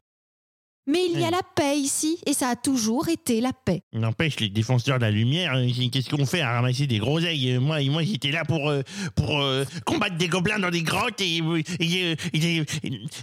Mais 0.88 1.06
il 1.12 1.20
y 1.20 1.24
a 1.24 1.30
Hmm. 1.30 1.32
la 1.32 1.42
paix 1.56 1.80
ici, 1.80 2.20
et 2.28 2.34
ça 2.34 2.50
a 2.50 2.56
toujours 2.56 3.10
été 3.10 3.42
la 3.42 3.54
paix. 3.54 3.82
N'empêche, 3.94 4.40
les 4.40 4.50
défenseurs 4.50 4.98
de 5.00 5.04
la 5.06 5.10
lumière, 5.12 5.54
euh, 5.56 5.68
qu'est-ce 5.92 6.10
qu'on 6.10 6.26
fait 6.28 6.42
à 6.42 6.54
ramasser 6.54 6.86
des 6.86 7.00
groseilles? 7.00 7.54
Euh, 7.54 7.60
Moi, 7.60 7.84
moi 7.90 8.04
j'étais 8.04 8.30
là 8.32 8.46
pour, 8.46 8.70
euh, 8.70 8.84
pour 9.16 9.40
euh, 9.42 9.66
combattre 9.86 10.16
des 10.18 10.28
gobelins 10.28 10.60
dans 10.60 10.70
des 10.70 10.84
grottes 10.84 11.20
et. 11.22 11.38
et, 11.38 11.42
euh, 11.42 12.16
et- 12.34 12.58
et- 12.58 12.66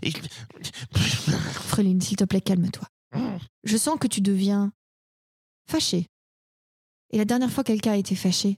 et- 0.02 0.12
Fruline, 0.92 2.00
s'il 2.00 2.16
te 2.16 2.24
plaît, 2.24 2.40
calme-toi. 2.40 2.86
Je 3.64 3.76
sens 3.76 3.96
que 4.00 4.08
tu 4.08 4.20
deviens 4.20 4.72
fâché. 5.70 6.06
Et 7.12 7.18
la 7.18 7.24
dernière 7.24 7.50
fois 7.50 7.62
que 7.62 7.68
quelqu'un 7.72 7.92
a 7.92 7.96
été 7.96 8.14
fâché, 8.16 8.56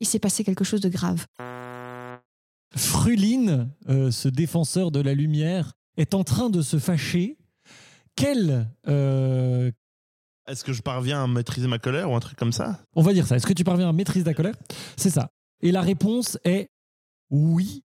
il 0.00 0.06
s'est 0.06 0.18
passé 0.18 0.44
quelque 0.44 0.64
chose 0.64 0.80
de 0.82 0.88
grave. 0.90 1.24
Fruline, 2.76 3.70
euh, 3.88 4.10
ce 4.10 4.28
défenseur 4.28 4.90
de 4.90 5.00
la 5.00 5.14
lumière, 5.14 5.72
est 5.96 6.12
en 6.12 6.24
train 6.24 6.50
de 6.50 6.60
se 6.60 6.78
fâcher. 6.78 7.38
Quel, 8.16 8.68
euh, 8.88 9.70
Est-ce 10.48 10.64
que 10.64 10.72
je 10.72 10.82
parviens 10.82 11.22
à 11.22 11.26
maîtriser 11.26 11.68
ma 11.68 11.78
colère 11.78 12.10
ou 12.10 12.16
un 12.16 12.20
truc 12.20 12.38
comme 12.38 12.52
ça? 12.52 12.80
On 12.94 13.02
va 13.02 13.12
dire 13.12 13.26
ça, 13.26 13.36
est-ce 13.36 13.46
que 13.46 13.52
tu 13.52 13.64
parviens 13.64 13.88
à 13.88 13.92
maîtriser 13.92 14.24
ta 14.24 14.34
colère? 14.34 14.54
C'est 14.96 15.10
ça. 15.10 15.28
Et 15.62 15.70
la 15.72 15.82
réponse 15.82 16.38
est 16.44 16.68
oui. 17.30 17.82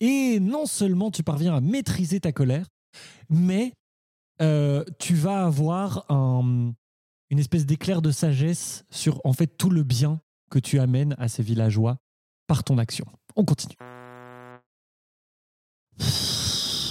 Et 0.00 0.40
non 0.40 0.66
seulement 0.66 1.10
tu 1.10 1.22
parviens 1.22 1.54
à 1.56 1.60
maîtriser 1.60 2.20
ta 2.20 2.32
colère, 2.32 2.66
mais 3.30 3.72
euh, 4.42 4.84
tu 4.98 5.14
vas 5.14 5.46
avoir 5.46 6.04
un- 6.10 6.72
une 7.30 7.38
espèce 7.38 7.64
d'éclair 7.64 8.02
de 8.02 8.10
sagesse 8.10 8.84
sur 8.90 9.20
en 9.24 9.32
fait 9.32 9.46
tout 9.46 9.70
le 9.70 9.82
bien 9.82 10.20
que 10.50 10.58
tu 10.58 10.78
amènes 10.78 11.14
à 11.18 11.28
ces 11.28 11.42
villageois 11.42 11.96
par 12.46 12.62
ton 12.62 12.76
action. 12.78 13.06
On 13.36 13.44
continue. 13.44 13.74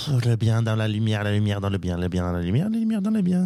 Le 0.07 0.35
bien 0.35 0.61
dans 0.61 0.75
la 0.75 0.87
lumière, 0.87 1.23
la 1.23 1.31
lumière 1.33 1.61
dans 1.61 1.69
le 1.69 1.77
bien, 1.77 1.97
le 1.97 2.07
bien 2.07 2.23
dans 2.23 2.31
la 2.33 2.41
lumière, 2.41 2.69
la 2.69 2.77
lumière 2.77 3.01
dans 3.01 3.11
le 3.11 3.21
bien. 3.21 3.45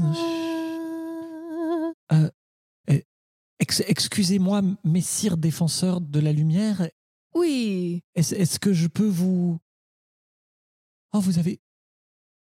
Ex- 3.61 3.83
Excusez-moi, 3.87 4.61
messire 4.83 5.37
défenseur 5.37 5.99
de 6.01 6.19
la 6.19 6.31
lumière, 6.31 6.87
Oui. 7.35 8.01
est-ce 8.15 8.57
que 8.59 8.71
je 8.73 8.87
peux 8.87 9.07
vous... 9.07 9.59
Oh, 11.13 11.19
vous 11.19 11.39
avez... 11.39 11.59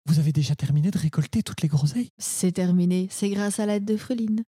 Vous 0.08 0.18
avez 0.20 0.32
déjà 0.32 0.54
terminé 0.54 0.90
de 0.90 0.98
récolter 0.98 1.42
toutes 1.42 1.62
les 1.62 1.68
groseilles? 1.68 2.10
C'est 2.18 2.52
terminé. 2.52 3.08
C'est 3.10 3.28
grâce 3.30 3.58
à 3.58 3.66
l'aide 3.66 3.84
de 3.84 3.96
Fruline. 3.96 4.44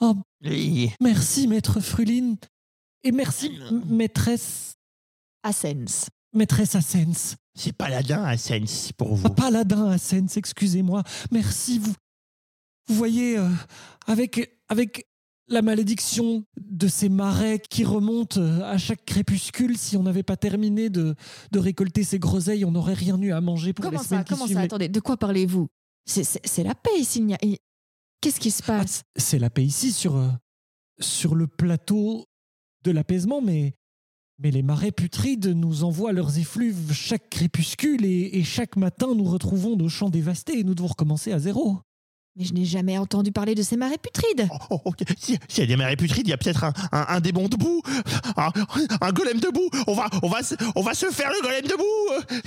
Oh, 0.00 0.14
Oui. 0.44 0.90
merci, 1.00 1.48
maître 1.48 1.80
Fruline. 1.80 2.36
Et 3.02 3.12
merci, 3.12 3.58
maîtresse... 3.86 4.76
Ascens. 5.42 6.08
Maîtresse 6.32 6.74
Asens. 6.74 7.36
C'est 7.54 7.72
paladin 7.72 8.22
à 8.24 8.36
Sens 8.36 8.92
pour 8.96 9.14
vous. 9.14 9.22
Ah, 9.26 9.30
paladin 9.30 9.90
Asens, 9.90 10.36
excusez-moi. 10.36 11.02
Merci, 11.30 11.78
vous... 11.78 11.92
Vous 12.88 12.94
voyez, 12.96 13.38
euh, 13.38 13.48
avec, 14.08 14.58
avec 14.68 15.06
la 15.46 15.62
malédiction 15.62 16.44
de 16.60 16.88
ces 16.88 17.08
marais 17.08 17.60
qui 17.60 17.84
remontent 17.84 18.40
euh, 18.40 18.62
à 18.64 18.78
chaque 18.78 19.04
crépuscule, 19.04 19.78
si 19.78 19.96
on 19.96 20.02
n'avait 20.02 20.24
pas 20.24 20.36
terminé 20.36 20.90
de, 20.90 21.14
de 21.52 21.58
récolter 21.60 22.02
ces 22.02 22.18
groseilles, 22.18 22.64
on 22.64 22.72
n'aurait 22.72 22.94
rien 22.94 23.20
eu 23.20 23.30
à 23.32 23.40
manger 23.40 23.72
pour 23.72 23.84
Comment 23.84 23.98
les 23.98 24.04
ça 24.04 24.08
semaines 24.08 24.24
qui 24.24 24.32
Comment 24.34 24.46
suivent. 24.46 24.56
ça 24.56 24.62
Attendez, 24.62 24.88
de 24.88 24.98
quoi 25.00 25.16
parlez-vous? 25.16 25.68
C'est- 26.04 26.62
la 26.64 26.74
paix 26.74 26.98
ici. 26.98 27.24
Qu'est-ce 28.20 28.40
qui 28.40 28.50
se 28.50 28.62
passe? 28.62 29.02
C'est 29.16 29.38
la 29.38 29.50
paix 29.50 29.64
ici, 29.64 29.92
sur, 29.92 30.16
euh, 30.16 30.28
sur 30.98 31.36
le 31.36 31.46
plateau 31.46 32.26
de 32.84 32.90
l'apaisement, 32.90 33.40
mais, 33.40 33.74
mais 34.42 34.50
les 34.50 34.62
marais 34.62 34.90
putrides 34.92 35.46
nous 35.48 35.84
envoient 35.84 36.12
leurs 36.12 36.38
effluves 36.38 36.92
chaque 36.92 37.28
crépuscule 37.30 38.04
et, 38.04 38.38
et 38.38 38.44
chaque 38.44 38.76
matin 38.76 39.08
nous 39.14 39.24
retrouvons 39.24 39.76
nos 39.76 39.88
champs 39.88 40.08
dévastés 40.10 40.58
et 40.60 40.64
nous 40.64 40.74
devons 40.74 40.88
recommencer 40.88 41.32
à 41.32 41.38
zéro. 41.38 41.78
Mais 42.36 42.44
je 42.44 42.54
n'ai 42.54 42.64
jamais 42.64 42.96
entendu 42.96 43.32
parler 43.32 43.56
de 43.56 43.62
ces 43.62 43.76
marais 43.76 43.98
putrides. 43.98 44.48
Oh, 44.70 44.76
oh, 44.76 44.80
ok. 44.84 44.98
Si- 45.18 45.36
S'il 45.48 45.60
y 45.62 45.64
a 45.64 45.66
des 45.66 45.76
marées 45.76 45.96
putrides, 45.96 46.26
il 46.28 46.30
y 46.30 46.32
a 46.32 46.38
peut-être 46.38 46.62
un, 46.62 46.72
un, 46.92 47.04
un 47.08 47.20
démon 47.20 47.48
debout, 47.48 47.82
un, 48.36 48.50
un 49.00 49.12
golem 49.12 49.40
debout. 49.40 49.68
On 49.88 49.94
va, 49.94 50.08
on, 50.22 50.28
va, 50.28 50.42
se- 50.44 50.54
on 50.76 50.80
va 50.82 50.94
se 50.94 51.06
faire 51.06 51.28
le 51.30 51.42
golem 51.42 51.64
debout. 51.66 52.40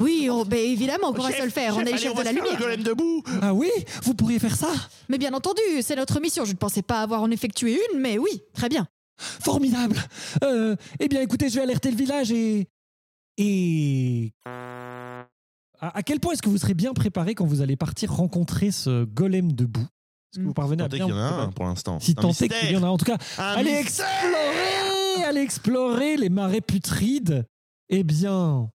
Oui, 0.00 0.28
on- 0.30 0.44
ben 0.46 0.58
évidemment 0.58 1.12
qu'on 1.12 1.22
va 1.22 1.32
se 1.32 1.42
le 1.44 1.50
faire. 1.50 1.76
on 1.76 1.80
est 1.82 1.92
les 1.92 1.98
chefs 1.98 2.12
on 2.12 2.14
va 2.14 2.22
de 2.22 2.28
la 2.28 2.30
se 2.30 2.36
faire 2.36 2.44
lumière. 2.44 2.58
le 2.58 2.64
golem 2.64 2.82
debout. 2.82 3.22
Ah 3.42 3.52
oui? 3.52 3.70
Vous 4.02 4.14
pourriez 4.14 4.38
faire 4.38 4.56
ça? 4.56 4.70
Mais 5.10 5.18
bien 5.18 5.34
entendu, 5.34 5.60
c'est 5.82 5.96
notre 5.96 6.18
mission. 6.18 6.46
Je 6.46 6.52
ne 6.52 6.56
pensais 6.56 6.82
pas 6.82 7.02
avoir 7.02 7.20
en 7.22 7.30
effectué 7.30 7.78
une, 7.92 8.00
mais 8.00 8.16
oui, 8.18 8.40
très 8.54 8.70
bien. 8.70 8.88
Formidable 9.18 9.96
Euh, 10.44 10.76
Eh 11.00 11.08
bien 11.08 11.20
écoutez, 11.22 11.48
je 11.48 11.56
vais 11.56 11.62
alerter 11.62 11.90
le 11.90 11.96
village 11.96 12.30
et... 12.32 12.68
Et... 13.38 14.32
À, 14.46 15.26
à 15.98 16.02
quel 16.02 16.20
point 16.20 16.32
est-ce 16.32 16.42
que 16.42 16.48
vous 16.48 16.58
serez 16.58 16.74
bien 16.74 16.94
préparé 16.94 17.34
quand 17.34 17.44
vous 17.46 17.60
allez 17.60 17.76
partir 17.76 18.12
rencontrer 18.12 18.70
ce 18.70 19.04
golem 19.04 19.52
debout 19.52 19.80
Est-ce 20.32 20.38
que 20.38 20.44
Hmm. 20.44 20.48
vous 20.48 20.54
parvenez 20.54 20.82
à 20.82 20.88
Tant 20.88 20.96
est 20.96 20.98
bien... 20.98 21.06
qu'il 21.06 21.14
y 21.14 21.18
en 21.18 21.20
a 21.22 21.28
vous 21.28 21.34
un 21.34 21.36
préparer 21.36 21.54
pour 21.54 21.64
l'instant. 21.66 22.00
Si 22.00 22.12
Un 22.16 22.22
tant 22.22 22.30
est 22.30 22.48
qu'il 22.48 22.70
y 22.72 22.76
en 22.76 22.82
a 22.82 22.86
en 22.88 22.96
tout 22.98 23.04
cas, 23.04 23.18
Un 23.38 23.42
allez 23.56 23.82
mystère. 23.82 24.06
explorer, 24.06 25.24
allez 25.24 25.40
explorer 25.40 26.16
les 26.16 26.28
marais 26.30 26.60
putrides. 26.62 27.46
Eh 27.88 28.02
bien, 28.04 28.70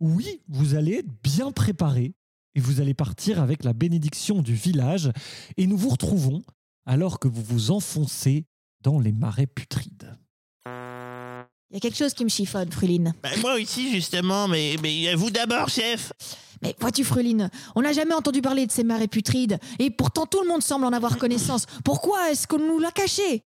oui, 0.00 0.42
vous 0.48 0.74
allez 0.74 0.96
être 0.96 1.08
bien 1.22 1.52
préparé 1.52 2.14
et 2.54 2.60
vous 2.60 2.80
allez 2.80 2.94
partir 2.94 3.40
avec 3.42 3.64
la 3.64 3.72
bénédiction 3.72 4.42
du 4.42 4.54
village 4.54 5.10
et 5.56 5.66
nous 5.66 5.76
vous 5.76 5.88
retrouvons 5.90 6.42
alors 6.86 7.18
que 7.18 7.28
vous 7.28 7.42
vous 7.42 7.70
enfoncez 7.70 8.44
dans 8.86 9.00
les 9.00 9.10
marais 9.10 9.48
putrides. 9.48 10.16
Il 10.64 11.74
y 11.74 11.76
a 11.76 11.80
quelque 11.80 11.96
chose 11.96 12.14
qui 12.14 12.22
me 12.22 12.28
chiffonne, 12.28 12.70
Fruline. 12.70 13.12
Bah, 13.20 13.30
moi 13.40 13.54
aussi, 13.54 13.90
justement, 13.90 14.46
mais, 14.46 14.76
mais 14.80 15.12
vous 15.16 15.30
d'abord, 15.30 15.68
chef. 15.68 16.12
Mais 16.62 16.72
vois-tu, 16.78 17.02
Fruline, 17.02 17.50
on 17.74 17.82
n'a 17.82 17.92
jamais 17.92 18.14
entendu 18.14 18.40
parler 18.40 18.64
de 18.64 18.70
ces 18.70 18.84
marais 18.84 19.08
putrides, 19.08 19.58
et 19.80 19.90
pourtant 19.90 20.24
tout 20.26 20.40
le 20.40 20.46
monde 20.46 20.62
semble 20.62 20.84
en 20.84 20.92
avoir 20.92 21.18
connaissance. 21.18 21.66
Pourquoi 21.84 22.30
est-ce 22.30 22.46
qu'on 22.46 22.60
nous 22.60 22.78
l'a 22.78 22.92
caché? 22.92 23.42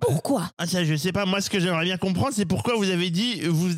Pourquoi? 0.00 0.50
Ah, 0.58 0.66
ça, 0.66 0.84
je 0.84 0.96
sais 0.96 1.12
pas. 1.12 1.24
Moi, 1.24 1.40
ce 1.40 1.50
que 1.50 1.60
j'aimerais 1.60 1.84
bien 1.84 1.96
comprendre, 1.96 2.32
c'est 2.34 2.44
pourquoi 2.44 2.74
vous 2.74 2.90
avez 2.90 3.10
dit 3.10 3.42
vous, 3.42 3.70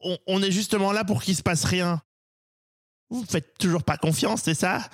on, 0.00 0.18
on 0.26 0.42
est 0.42 0.50
justement 0.50 0.90
là 0.90 1.04
pour 1.04 1.22
qu'il 1.22 1.36
se 1.36 1.44
passe 1.44 1.62
rien. 1.62 2.02
Vous 3.08 3.24
faites 3.24 3.56
toujours 3.56 3.84
pas 3.84 3.96
confiance, 3.96 4.42
c'est 4.42 4.54
ça? 4.54 4.88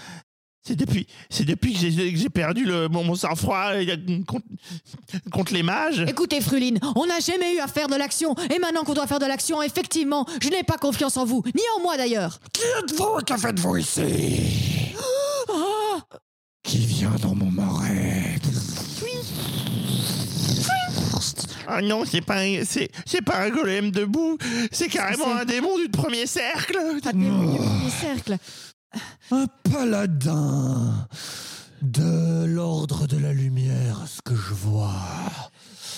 C'est 0.66 0.75
depuis, 0.75 1.06
c'est 1.30 1.44
depuis 1.44 1.75
que 1.75 1.78
j'ai 1.78 2.28
perdu 2.28 2.64
le, 2.64 2.88
mon, 2.88 3.04
mon 3.04 3.14
sang-froid 3.14 3.70
contre, 4.26 4.46
contre 5.30 5.52
les 5.54 5.62
mages. 5.62 6.04
Écoutez, 6.08 6.40
Fruline, 6.40 6.80
on 6.96 7.06
n'a 7.06 7.20
jamais 7.20 7.54
eu 7.54 7.61
à 7.61 7.68
faire 7.68 7.87
de 7.87 7.94
l'action, 7.94 8.35
et 8.52 8.58
maintenant 8.58 8.82
qu'on 8.82 8.94
doit 8.94 9.06
faire 9.06 9.20
de 9.20 9.26
l'action, 9.26 9.62
effectivement, 9.62 10.26
je 10.42 10.49
n'ai 10.49 10.64
pas 10.64 10.76
confiance 10.76 11.16
en 11.16 11.25
vous, 11.25 11.42
ni 11.54 11.62
en 11.76 11.82
moi 11.82 11.96
d'ailleurs. 11.96 12.40
Qui 12.52 12.62
êtes-vous? 12.82 13.18
Que 13.25 13.37
faites-vous 13.37 13.76
ici? 13.76 14.02
Qui 16.64 16.78
vient 16.78 17.14
dans 17.23 17.37
mon 17.37 17.50
marais 17.50 18.35
Ah 21.68 21.80
non, 21.82 22.04
c'est 22.04 22.20
pas, 22.20 22.40
un- 22.40 22.62
c'est, 22.64 22.90
pas 23.25 23.38
un 23.42 23.50
golem 23.50 23.90
debout. 23.90 24.37
C'est 24.70 24.88
carrément 24.88 25.32
un 25.35 25.44
démon 25.44 25.76
du 25.78 25.88
premier 25.88 26.26
cercle. 26.26 26.78
Ah, 27.04 27.12
démon 27.12 27.52
du 27.52 27.58
premier 27.58 27.90
cercle. 27.90 28.37
Un 29.30 29.46
paladin 29.70 31.06
de 31.82 32.44
l'ordre 32.46 33.06
de 33.06 33.18
la 33.18 33.32
lumière, 33.32 34.06
ce 34.06 34.20
que 34.22 34.34
je 34.34 34.54
vois. 34.54 34.94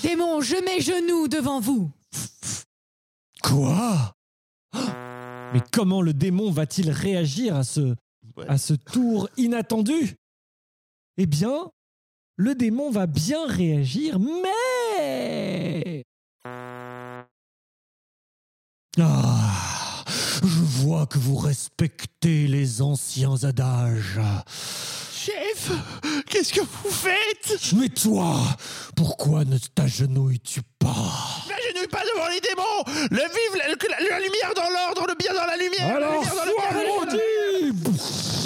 Démon, 0.02 0.40
je 0.40 0.56
mets 0.64 0.80
genoux 0.80 1.28
devant 1.28 1.60
vous. 1.60 1.90
Quoi? 3.42 4.12
Mais 5.52 5.62
comment 5.72 6.02
le 6.02 6.12
démon 6.12 6.50
va-t-il 6.50 6.90
réagir 6.90 7.56
à 7.56 7.64
ce, 7.64 7.94
Ouais. 8.36 8.46
à 8.48 8.58
ce 8.58 8.74
tour 8.74 9.28
inattendu? 9.36 10.14
Eh 11.16 11.26
bien, 11.26 11.70
le 12.36 12.54
démon 12.54 12.90
va 12.90 13.06
bien 13.06 13.46
réagir, 13.46 14.18
mais... 14.20 16.04
Ah, 19.00 19.77
vois 20.80 21.06
que 21.06 21.18
vous 21.18 21.36
respectez 21.36 22.46
les 22.46 22.80
anciens 22.82 23.34
adages. 23.42 24.20
Chef, 25.12 25.70
qu'est-ce 26.28 26.52
que 26.52 26.60
vous 26.60 26.90
faites? 26.90 27.58
Mais 27.76 27.88
toi, 27.88 28.36
pourquoi 28.96 29.44
ne 29.44 29.58
t'agenouilles-tu 29.58 30.62
pas? 30.78 30.88
N'agenouille 31.48 31.88
pas 31.90 32.02
devant 32.14 32.28
les 32.28 32.40
démons 32.40 32.84
Le 33.10 33.18
vive, 33.18 33.56
la, 33.68 33.74
que 33.76 33.86
la- 33.88 34.00
la 34.08 34.18
lumière 34.20 34.52
dans 34.54 34.70
l'ordre, 34.70 35.06
le 35.08 35.14
bien 35.18 35.34
dans 35.34 35.44
la 35.46 35.56
lumière 35.56 35.98
la 36.00 36.06
Alors 36.06 36.22
lumière 36.22 36.34
dans 36.34 36.44
la 36.44 36.82
lumière. 36.82 36.94
maudit 37.00 38.38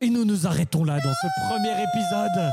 Et 0.00 0.10
nous 0.10 0.24
nous 0.24 0.46
arrêtons 0.46 0.84
là 0.84 0.98
dans 1.00 1.12
ce 1.12 1.26
premier 1.48 1.72
épisode. 1.72 2.52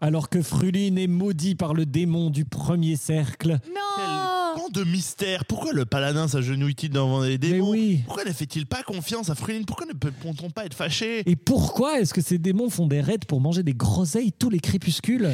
Alors 0.00 0.28
que 0.28 0.42
Fruline 0.42 0.96
est 0.98 1.06
maudit 1.08 1.54
par 1.54 1.74
le 1.74 1.84
démon 1.86 2.30
du 2.30 2.44
premier 2.44 2.96
cercle. 2.96 3.58
Non 3.74 4.37
Tant 4.56 4.68
de 4.70 4.84
mystère. 4.84 5.44
Pourquoi 5.44 5.72
le 5.72 5.84
paladin 5.84 6.28
s'agenouille-t-il 6.28 6.90
devant 6.92 7.20
les 7.22 7.38
démons 7.38 7.70
oui. 7.70 8.00
Pourquoi 8.06 8.24
ne 8.24 8.32
fait-il 8.32 8.66
pas 8.66 8.82
confiance 8.82 9.30
à 9.30 9.34
Fruline 9.34 9.64
Pourquoi 9.64 9.86
ne 9.86 9.92
peut-on 9.92 10.50
pas 10.50 10.64
être 10.66 10.74
fâché 10.74 11.22
Et 11.26 11.36
pourquoi 11.36 12.00
est-ce 12.00 12.14
que 12.14 12.20
ces 12.20 12.38
démons 12.38 12.70
font 12.70 12.86
des 12.86 13.00
raids 13.00 13.18
pour 13.26 13.40
manger 13.40 13.62
des 13.62 13.74
groseilles 13.74 14.32
tous 14.32 14.50
les 14.50 14.60
crépuscules? 14.60 15.30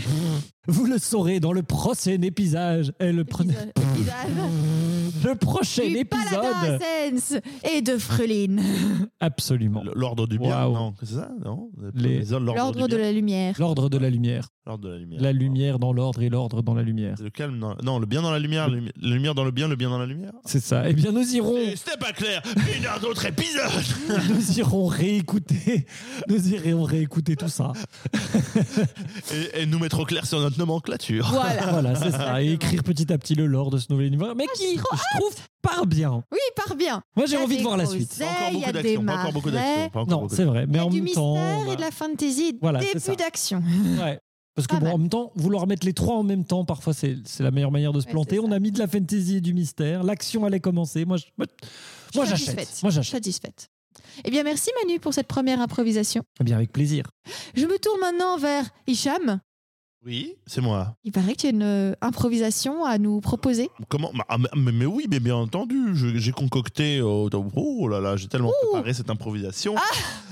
Vous 0.67 0.87
le 0.87 0.99
saurez 0.99 1.41
dans 1.41 1.53
le 1.53 1.63
prochain 1.63 2.21
épisode. 2.23 2.95
euh, 3.03 3.13
le, 3.13 3.25
pre- 3.25 3.47
le 5.23 5.35
prochain 5.35 5.87
Du 5.87 5.97
épisode. 5.99 6.45
Ascens 6.81 7.41
et 7.73 7.83
de 7.83 7.97
Fruline. 7.99 8.61
Absolument. 9.21 9.83
L'ordre 9.95 10.27
du 10.27 10.39
bien. 10.39 10.69
Non, 10.69 10.95
c'est 11.03 11.15
ça 11.15 11.29
Non? 11.45 11.71
Les- 11.95 12.25
L'ordre 12.25 12.89
de 12.89 12.97
la 12.97 13.13
lumière. 13.13 13.55
L'ordre 13.59 13.89
de 13.89 13.99
la 13.99 14.11
lumière. 14.11 14.49
L'ordre 14.67 14.83
de 14.85 14.89
la 14.89 14.99
lumière. 14.99 15.21
La 15.23 15.33
lumière 15.33 15.79
dans 15.79 15.93
l'ordre 15.93 16.23
et 16.23 16.31
l'ordre 16.31 16.63
dans 16.63 16.73
la 16.75 16.83
lumière. 16.83 17.17
Le 17.23 17.29
calme 17.31 17.59
dans... 17.61 17.77
Non, 17.83 17.99
le 17.99 18.07
bien 18.07 18.23
dans 18.23 18.31
la 18.33 18.39
lumière, 18.39 18.69
la 18.69 18.77
lumi- 18.79 18.93
la 19.01 19.15
lumière 19.15 19.35
dans 19.35 19.45
le 19.45 19.51
bien, 19.51 19.69
le 19.69 19.77
bien 19.77 19.91
dans 19.91 19.99
la 19.99 20.07
lumière. 20.07 20.33
C'est 20.47 20.61
ça. 20.61 20.89
Eh 20.89 20.95
bien, 20.95 21.13
nous 21.13 21.35
irons, 21.35 21.57
Eh, 21.59 21.77
C'était 21.77 21.99
pas 21.99 22.13
clair 22.13 22.43
Une 22.77 22.87
heure 22.87 22.99
d'autre 23.01 23.27
épisode 23.27 23.71
nous 24.31 24.59
irons 24.59 24.87
réécouter, 24.87 25.87
nous 26.29 26.49
irons 26.55 26.83
réécouter 26.85 27.37
tout 27.37 27.49
ça. 27.49 27.73
et, 29.33 29.63
et 29.63 29.67
nous 29.67 29.79
mettre 29.79 30.01
au 30.01 30.05
clair 30.05 30.25
sur 30.27 30.41
notre 30.41 30.59
nomenclature. 30.59 31.29
Voilà. 31.31 31.67
Voilà, 31.67 31.95
c'est 31.95 32.11
ça. 32.11 32.43
Et 32.43 32.53
écrire 32.53 32.83
petit 32.83 33.13
à 33.13 33.19
petit 33.19 33.35
le 33.35 33.47
lore 33.47 33.71
de 33.71 33.79
ce 33.79 33.87
nouvel 33.91 34.07
univers, 34.07 34.35
mais 34.35 34.47
qui, 34.57 34.79
je 35.13 35.19
trouve, 35.19 35.35
part 35.63 35.87
bien. 35.87 36.23
Oui, 36.33 36.39
part 36.57 36.77
bien. 36.77 37.03
Moi, 37.17 37.27
j'ai 37.27 37.37
envie 37.37 37.59
de 37.59 37.63
voir 37.63 37.77
la 37.77 37.87
suite. 37.87 38.17
Pas 38.19 38.25
encore 38.27 38.49
Il 38.53 38.59
y 38.59 38.65
beaucoup 38.65 38.69
a 38.69 38.73
des 38.73 38.83
d'action, 38.83 39.05
pas 39.05 39.15
encore 39.19 39.33
beaucoup 39.33 39.51
d'action. 39.51 40.05
Non, 40.07 40.29
c'est 40.29 40.45
vrai. 40.45 40.67
Mais 40.69 40.81
en 40.81 40.89
du 40.91 41.03
même 41.03 41.13
temps, 41.13 41.35
mystère 41.35 41.73
et 41.73 41.77
de 41.77 41.81
la 41.81 41.91
fantasy. 41.91 42.59
Voilà, 42.61 42.81
c'est 42.81 42.99
ça. 42.99 43.11
Début 43.13 43.23
d'action. 43.23 43.63
ouais. 44.03 44.19
Parce 44.55 44.69
que 44.69 44.77
bon, 44.77 44.87
en 44.93 44.99
même 44.99 45.09
temps, 45.09 45.33
vouloir 45.35 45.67
mettre 45.67 45.85
les 45.85 45.93
trois 45.95 46.15
en 46.17 46.23
même 46.23 46.45
temps, 46.45 46.65
parfois, 46.65 46.93
c'est 46.95 47.17
c'est 47.25 47.43
la 47.43 47.51
meilleure 47.51 47.73
manière 47.73 47.93
de 47.93 48.01
se 48.01 48.07
Ouais, 48.07 48.13
planter. 48.13 48.39
On 48.39 48.53
a 48.53 48.61
mis 48.61 48.71
de 48.71 48.79
la 48.79 48.87
fantasy 48.87 49.37
et 49.37 49.41
du 49.41 49.53
mystère. 49.53 50.05
L'action 50.05 50.45
allait 50.45 50.61
commencer. 50.61 51.05
Moi, 51.05 51.17
je- 51.17 51.25
moi, 52.15 52.25
j'achète. 52.25 52.47
Satisfaite. 52.47 52.79
Moi, 52.83 52.91
j'achète. 52.93 53.13
Satisfaite. 53.25 53.69
Eh 54.25 54.31
bien, 54.31 54.45
merci 54.45 54.71
Manu 54.83 55.01
pour 55.01 55.13
cette 55.13 55.27
première 55.27 55.61
improvisation. 55.61 56.23
Eh 56.41 56.45
bien, 56.45 56.55
avec 56.57 56.71
plaisir. 56.73 57.05
Je 57.57 57.67
me 57.67 57.79
tourne 57.79 57.99
maintenant 58.01 58.39
vers 58.39 58.65
Hicham. 58.87 59.41
Oui, 60.07 60.35
c'est 60.47 60.61
moi. 60.61 60.97
Il 61.05 61.13
paraît 61.13 61.33
que 61.33 61.39
tu 61.41 61.47
as 61.47 61.51
une 61.51 61.63
euh, 61.63 61.95
improvisation 62.03 62.85
à 62.85 62.99
nous 62.99 63.23
proposer. 63.23 63.71
Comment 63.89 64.11
Bah, 64.15 64.27
ah, 64.29 64.37
mais, 64.55 64.71
mais 64.71 64.85
oui, 64.85 65.07
mais 65.11 65.19
bien 65.19 65.35
entendu, 65.37 65.95
je- 65.95 66.19
j'ai 66.19 66.31
concocté. 66.33 66.99
euh, 66.99 67.31
oh 67.57 67.89
là 67.89 68.01
là, 68.01 68.15
j'ai 68.17 68.29
tellement 68.29 68.53
préparé 68.71 68.93
cette 68.93 69.09
improvisation. 69.09 69.77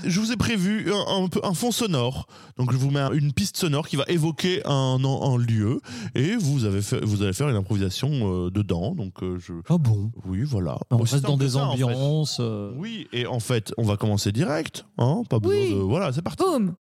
Je 0.03 0.19
vous 0.19 0.31
ai 0.31 0.37
prévu 0.37 0.93
un, 0.93 1.23
un 1.23 1.27
peu 1.27 1.39
un 1.43 1.55
fond 1.55 1.71
sonore. 1.71 2.27
Donc 2.57 2.71
je 2.71 2.77
vous 2.77 2.91
mets 2.91 3.01
une 3.13 3.33
piste 3.33 3.57
sonore 3.57 3.87
qui 3.87 3.95
va 3.95 4.03
évoquer 4.09 4.61
un, 4.67 4.99
un- 5.03 5.31
un 5.33 5.37
lieu 5.37 5.81
et 6.13 6.35
vous 6.35 6.65
avez 6.65 6.83
fait, 6.83 7.03
vous 7.03 7.23
allez 7.23 7.33
faire 7.33 7.49
une 7.49 7.55
improvisation 7.55 8.09
euh, 8.11 8.51
dedans. 8.51 8.93
Donc 8.93 9.23
euh, 9.23 9.39
je, 9.39 9.53
Ah 9.69 9.79
bon? 9.79 10.11
oui, 10.27 10.43
voilà. 10.43 10.77
On 10.91 10.97
Bon, 10.97 11.05
c'est 11.07 11.15
reste 11.15 11.25
un 11.25 11.29
dans 11.29 11.37
peu 11.39 11.45
des 11.45 11.49
ça, 11.51 11.65
en 11.65 11.75
fait. 11.75 11.83
ambiances. 11.83 12.37
euh, 12.41 12.73
Oui, 12.77 13.07
et 13.11 13.25
en 13.25 13.39
fait, 13.39 13.73
on 13.79 13.83
va 13.83 13.97
commencer 13.97 14.31
direct. 14.31 14.85
Hein 14.99 15.23
Pas 15.27 15.39
besoin 15.39 15.57
Oui. 15.59 15.71
de. 15.71 15.79
Voilà, 15.79 16.13
c'est 16.13 16.21
parti. 16.21 16.43
Boum 16.43 16.75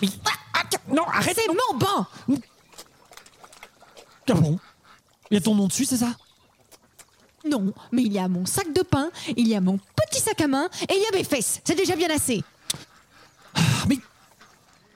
Mais. 0.00 0.08
Ah 0.54 0.62
Non, 0.88 1.04
arrête 1.08 1.36
C'est 1.36 1.48
mon 1.48 1.78
banc 1.78 2.06
Ah 4.28 4.34
bon 4.34 4.58
Il 5.30 5.34
y 5.34 5.36
a 5.38 5.40
ton 5.40 5.54
nom 5.54 5.66
dessus, 5.66 5.84
c'est 5.84 5.98
ça? 5.98 6.14
Non, 7.46 7.74
mais 7.92 8.02
il 8.02 8.12
y 8.12 8.18
a 8.18 8.26
mon 8.26 8.46
sac 8.46 8.72
de 8.72 8.80
pain, 8.82 9.10
il 9.36 9.46
y 9.46 9.54
a 9.54 9.60
mon 9.60 9.78
petit 9.78 10.20
sac 10.20 10.40
à 10.40 10.46
main 10.48 10.68
et 10.88 10.94
il 10.94 11.02
y 11.02 11.06
a 11.06 11.18
mes 11.18 11.24
fesses. 11.24 11.60
C'est 11.62 11.74
déjà 11.74 11.94
bien 11.94 12.08
assez. 12.08 12.42
mais, 13.88 13.98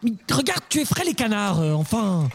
mais 0.02 0.12
regarde, 0.30 0.62
tu 0.70 0.80
effraies 0.80 1.04
les 1.04 1.14
canards, 1.14 1.60
euh, 1.60 1.74
enfin 1.74 2.26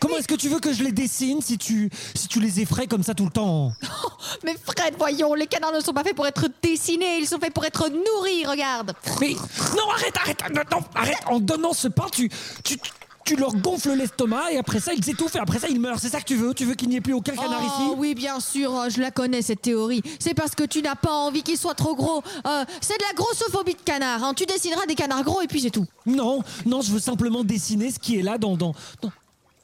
Comment 0.00 0.16
est-ce 0.16 0.28
que 0.28 0.34
tu 0.34 0.48
veux 0.48 0.60
que 0.60 0.72
je 0.72 0.82
les 0.82 0.92
dessine 0.92 1.40
si 1.40 1.58
tu, 1.58 1.90
si 2.14 2.28
tu 2.28 2.40
les 2.40 2.60
effraies 2.60 2.86
comme 2.86 3.02
ça 3.02 3.14
tout 3.14 3.24
le 3.24 3.30
temps? 3.30 3.72
Mais 4.44 4.54
Fred, 4.62 4.94
voyons, 4.98 5.34
les 5.34 5.46
canards 5.46 5.72
ne 5.72 5.80
sont 5.80 5.92
pas 5.92 6.02
faits 6.04 6.14
pour 6.16 6.26
être 6.26 6.46
dessinés, 6.62 7.18
ils 7.18 7.26
sont 7.28 7.38
faits 7.38 7.52
pour 7.52 7.64
être 7.64 7.88
nourris, 7.88 8.44
regarde. 8.46 8.92
Mais 9.20 9.34
non, 9.76 9.90
arrête, 9.94 10.16
arrête, 10.22 10.42
non, 10.54 10.62
non, 10.70 10.84
arrête 10.94 11.18
En 11.26 11.40
donnant 11.40 11.72
ce 11.72 11.88
pain, 11.88 12.06
tu, 12.12 12.30
tu, 12.64 12.76
tu 13.24 13.36
leur 13.36 13.54
gonfles 13.54 13.94
l'estomac 13.96 14.52
et 14.52 14.58
après 14.58 14.78
ça, 14.80 14.92
ils 14.94 15.08
étouffent 15.10 15.34
et 15.36 15.40
après 15.40 15.58
ça, 15.58 15.68
ils 15.68 15.80
meurent. 15.80 15.98
C'est 15.98 16.10
ça 16.10 16.20
que 16.20 16.26
tu 16.26 16.36
veux? 16.36 16.54
Tu 16.54 16.64
veux 16.64 16.74
qu'il 16.74 16.88
n'y 16.88 16.96
ait 16.96 17.00
plus 17.00 17.14
aucun 17.14 17.34
canard 17.34 17.60
Oh, 17.62 17.66
ici? 17.66 17.94
oui, 17.96 18.14
bien 18.14 18.38
sûr, 18.40 18.74
euh, 18.78 18.88
je 18.88 19.00
la 19.00 19.10
connais 19.10 19.42
cette 19.42 19.62
théorie. 19.62 20.02
C'est 20.20 20.34
parce 20.34 20.54
que 20.54 20.64
tu 20.64 20.82
n'as 20.82 20.94
pas 20.94 21.12
envie 21.12 21.42
qu'ils 21.42 21.58
soient 21.58 21.74
trop 21.74 21.96
gros. 21.96 22.22
Euh, 22.46 22.64
c'est 22.80 22.98
de 22.98 23.02
la 23.02 23.14
grossophobie 23.14 23.74
de 23.74 23.80
canard. 23.84 24.22
hein. 24.22 24.34
Tu 24.34 24.46
dessineras 24.46 24.86
des 24.86 24.94
canards 24.94 25.24
gros 25.24 25.40
et 25.40 25.46
puis 25.48 25.60
c'est 25.60 25.70
tout. 25.70 25.86
Non, 26.06 26.42
non, 26.66 26.82
je 26.82 26.92
veux 26.92 27.00
simplement 27.00 27.42
dessiner 27.42 27.90
ce 27.90 27.98
qui 27.98 28.18
est 28.18 28.22
là 28.22 28.38
dans, 28.38 28.56
dans, 28.56 28.74
dans, 29.02 29.10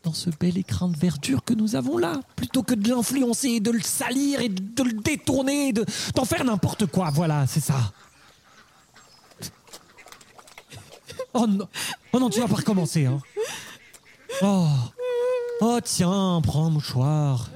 dans 0.02 0.12
ce 0.12 0.30
bel 0.30 0.58
écrin 0.58 0.88
de 0.88 0.96
verdure 0.96 1.44
que 1.44 1.54
nous 1.54 1.76
avons 1.76 1.96
là. 1.96 2.20
Plutôt 2.36 2.62
que 2.62 2.74
de 2.74 2.88
l'influencer, 2.88 3.60
de 3.60 3.70
le 3.70 3.80
salir 3.80 4.40
et 4.40 4.48
de 4.48 4.82
le 4.82 4.92
détourner, 4.92 5.72
de, 5.72 5.84
d'en 6.14 6.24
faire 6.24 6.44
n'importe 6.44 6.86
quoi. 6.86 7.10
Voilà, 7.10 7.46
c'est 7.46 7.60
ça. 7.60 7.92
Oh 11.34 11.46
non, 11.46 11.68
oh 12.12 12.18
non, 12.18 12.28
tu 12.28 12.40
vas 12.40 12.48
pas 12.48 12.56
recommencer, 12.56 13.06
hein. 13.06 13.18
Oh, 14.42 14.66
oh 15.60 15.78
tiens, 15.82 16.40
prends 16.42 16.66
un 16.66 16.70
mouchoir. 16.70 17.48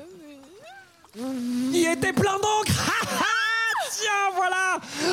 Il 1.73 1.86
était 1.86 2.12
plein 2.12 2.38
d'encre. 2.38 2.90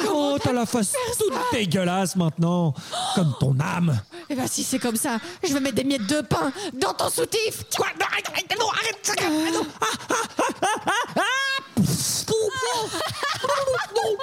Oh, 0.09 0.37
t'as 0.41 0.53
la 0.53 0.65
face 0.65 0.93
toute 1.17 1.33
dégueulasse 1.51 2.15
maintenant, 2.15 2.73
comme 3.15 3.33
ton 3.39 3.55
âme. 3.59 3.99
Eh 4.29 4.35
ben 4.35 4.47
si 4.47 4.63
c'est 4.63 4.79
comme 4.79 4.95
ça, 4.95 5.17
je 5.43 5.53
vais 5.53 5.59
mettre 5.59 5.75
des 5.75 5.83
miettes 5.83 6.07
de 6.07 6.21
pain 6.21 6.51
dans 6.73 6.93
ton 6.93 7.09
soutif. 7.09 7.63
Quoi? 7.75 7.87
Non, 7.99 8.05
arrête, 8.11 8.27
arrête, 8.29 8.59
non, 8.59 8.69
arrête, 8.69 8.99
ça, 9.01 9.13
non. 9.51 9.65
Ah, 9.81 9.85
ah, 10.09 10.15
ah. 11.15 11.21
Non, 13.95 14.17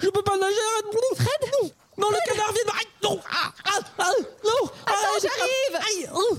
je, 0.00 0.08
peux 0.08 0.22
pas 0.22 0.36
nager, 0.36 0.56
arrête. 0.72 0.86
Fred? 1.16 1.50
Non, 1.62 1.70
non, 1.98 2.08
le 2.10 2.18
canard 2.26 2.52
vient. 2.52 2.72
Arrête, 2.72 2.88
non 3.02 3.20
ah, 3.30 3.52
ah, 3.66 3.80
ah, 3.98 4.10
Non 4.44 4.70
Attends, 4.86 5.18
j'arrive. 5.22 5.74
Oh. 6.14 6.36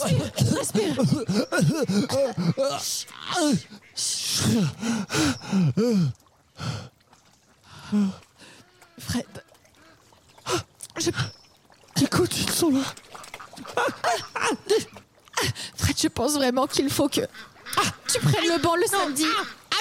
Respire, 0.00 0.32
respire. 0.56 0.96
Fred. 8.98 9.26
Je... 10.98 11.10
Écoute, 12.02 12.30
ils 12.36 12.50
sont 12.50 12.70
là. 12.70 12.82
Fred, 15.76 15.96
je 15.98 16.08
pense 16.08 16.32
vraiment 16.34 16.66
qu'il 16.66 16.90
faut 16.90 17.08
que 17.08 17.20
ah, 17.76 17.82
tu 18.08 18.18
prennes 18.20 18.48
le 18.48 18.58
banc 18.58 18.76
le 18.76 18.86
samedi 18.86 19.26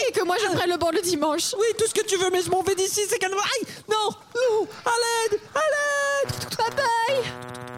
et 0.08 0.12
que 0.12 0.24
moi 0.24 0.36
je 0.40 0.48
prenne 0.56 0.70
le 0.70 0.78
banc 0.78 0.92
le 0.92 1.02
dimanche. 1.02 1.54
Oui, 1.58 1.66
tout 1.78 1.88
ce 1.88 1.94
que 1.94 2.06
tu 2.06 2.18
veux, 2.18 2.30
mais 2.30 2.42
je 2.42 2.50
m'en 2.50 2.62
vais 2.62 2.76
d'ici, 2.76 3.02
c'est 3.08 3.20
calme. 3.20 3.34
Aïe 3.34 3.68
Non 3.90 4.10
Non 4.36 4.68
À 4.86 4.92
l'aide 5.32 5.40
À 5.56 5.60
l'aide 5.60 6.58
Bye 6.58 6.76
bye 6.76 7.69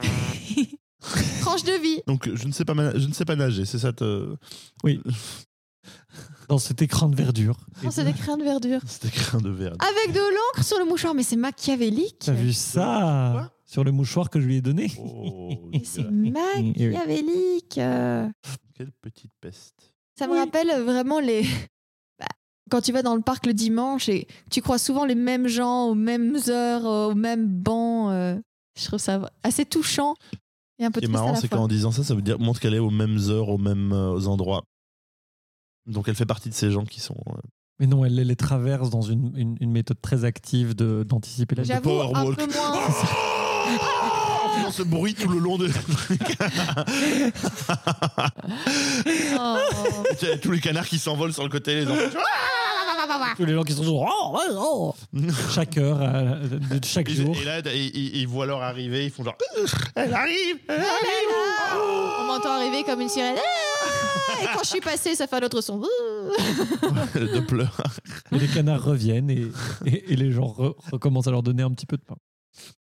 Tranche 1.41 1.63
de 1.63 1.73
vie. 1.81 2.01
Donc 2.07 2.29
je 2.33 2.47
ne 2.47 2.51
sais 2.51 2.65
pas, 2.65 2.73
je 2.97 3.07
ne 3.07 3.13
sais 3.13 3.25
pas 3.25 3.35
nager, 3.35 3.65
c'est 3.65 3.79
ça 3.79 3.93
te... 3.93 4.35
Oui. 4.83 5.01
Dans 6.47 6.57
cet 6.57 6.81
écran 6.81 7.07
de 7.09 7.15
verdure. 7.15 7.57
C'est 7.89 8.03
des 8.03 8.13
crayons 8.13 8.37
de 8.37 8.43
verdure. 8.43 8.81
Cet 8.85 9.05
écrin 9.05 9.39
de 9.39 9.49
verre. 9.49 9.73
Avec 9.79 10.13
de 10.13 10.19
l'encre 10.19 10.63
sur 10.65 10.77
le 10.79 10.85
mouchoir, 10.85 11.13
mais 11.13 11.23
c'est 11.23 11.37
machiavélique. 11.37 12.19
T'as 12.25 12.33
vu 12.33 12.51
ça 12.53 13.29
Quoi? 13.33 13.51
Sur 13.65 13.85
le 13.85 13.91
mouchoir 13.93 14.29
que 14.29 14.41
je 14.41 14.47
lui 14.47 14.57
ai 14.57 14.61
donné? 14.61 14.91
Oh, 14.99 15.49
Mais 15.71 15.81
c'est 15.85 16.03
machiavélique. 16.03 17.75
Quelle 17.75 18.91
petite 19.01 19.31
peste. 19.39 19.93
Ça 20.17 20.27
me 20.27 20.35
rappelle 20.35 20.69
vraiment 20.83 21.21
les. 21.21 21.43
Bah, 22.19 22.27
quand 22.69 22.81
tu 22.81 22.91
vas 22.91 23.01
dans 23.01 23.15
le 23.15 23.21
parc 23.21 23.45
le 23.45 23.53
dimanche 23.53 24.09
et 24.09 24.27
tu 24.49 24.61
crois 24.61 24.77
souvent 24.77 25.05
les 25.05 25.15
mêmes 25.15 25.47
gens 25.47 25.85
aux 25.85 25.95
mêmes 25.95 26.37
heures, 26.49 26.83
aux 26.83 27.15
mêmes 27.15 27.47
bancs. 27.47 28.11
euh, 28.11 28.37
je 28.77 28.85
trouve 28.87 28.99
ça 28.99 29.31
assez 29.43 29.65
touchant 29.65 30.15
et 30.81 30.85
un 30.85 30.91
peu 30.91 30.99
Ce 30.99 31.05
qui 31.05 31.11
est 31.11 31.13
marrant, 31.13 31.35
c'est 31.35 31.47
qu'en 31.47 31.67
disant 31.67 31.91
ça, 31.91 32.03
ça 32.03 32.13
veut 32.15 32.21
dire 32.21 32.39
montre 32.39 32.59
qu'elle 32.59 32.73
est 32.73 32.79
aux 32.79 32.89
mêmes 32.89 33.17
heures, 33.29 33.49
aux 33.49 33.57
mêmes 33.57 33.93
euh, 33.93 34.25
endroits. 34.25 34.63
Donc 35.87 36.07
elle 36.07 36.15
fait 36.15 36.25
partie 36.25 36.49
de 36.49 36.53
ces 36.53 36.69
gens 36.71 36.83
qui 36.85 36.99
sont. 36.99 37.15
euh, 37.27 37.33
Mais 37.79 37.87
non, 37.87 38.03
elle 38.05 38.15
les 38.15 38.35
traverse 38.35 38.89
dans 38.89 39.01
une, 39.01 39.31
une- 39.35 39.57
une 39.59 39.71
méthode 39.71 39.99
très 40.01 40.25
active 40.25 40.75
de- 40.75 41.03
d'anticiper 41.07 41.55
la 41.55 41.63
J'avoue, 41.63 41.89
un 42.01 42.07
Powerwalk. 42.11 42.37
peu 42.37 42.47
moins. 42.53 42.79
En 44.43 44.49
faisant 44.57 44.71
ce 44.71 44.83
bruit 44.83 45.13
tout 45.13 45.29
le 45.29 45.37
long 45.39 45.57
de. 45.57 45.67
Oh. 49.39 49.57
A 50.33 50.37
tous 50.37 50.51
les 50.51 50.59
canards 50.59 50.85
qui 50.87 50.99
s'envolent 50.99 51.33
sur 51.33 51.43
le 51.43 51.49
côté, 51.49 51.75
les 51.75 51.87
enfants. 51.87 52.19
Tous 53.37 53.45
les 53.45 53.53
gens 53.53 53.63
qui 53.63 53.73
sont 53.73 53.81
toujours 53.81 54.07
oh, 54.09 54.35
ouais, 54.37 54.55
oh. 54.57 54.93
chaque 55.51 55.77
heure, 55.77 55.99
euh, 56.01 56.47
de 56.79 56.85
chaque 56.85 57.09
Et, 57.09 57.13
jour. 57.15 57.35
et 57.35 57.43
là, 57.45 57.59
ils, 57.73 57.95
ils- 57.95 58.15
ils 58.17 58.27
voient 58.27 58.45
leur 58.45 58.61
arrivée, 58.61 59.05
ils 59.05 59.11
font 59.11 59.23
genre. 59.23 59.35
Elle 59.95 60.13
arrive 60.13 60.57
Elle 60.67 60.75
arrive 60.79 61.77
On 62.19 62.25
m'entend 62.27 62.51
arriver 62.51 62.83
comme 62.83 63.01
une 63.01 63.09
sirène. 63.09 63.35
Ah 63.37 64.43
Et 64.43 64.45
quand 64.53 64.63
je 64.63 64.69
suis 64.69 64.81
passée, 64.81 65.15
ça 65.15 65.27
fait 65.27 65.35
un 65.37 65.45
autre 65.45 65.61
son. 65.61 65.79
De 65.79 67.39
pleurs. 67.41 67.77
Et 68.31 68.39
les 68.39 68.47
canards 68.47 68.83
reviennent 68.83 69.29
et, 69.29 69.47
et- 69.85 70.13
et 70.13 70.15
les 70.15 70.31
gens 70.31 70.47
re- 70.47 70.75
recommencent 70.91 71.27
à 71.27 71.31
leur 71.31 71.43
donner 71.43 71.63
un 71.63 71.71
petit 71.71 71.85
peu 71.85 71.97
de 71.97 72.03
pain. 72.03 72.15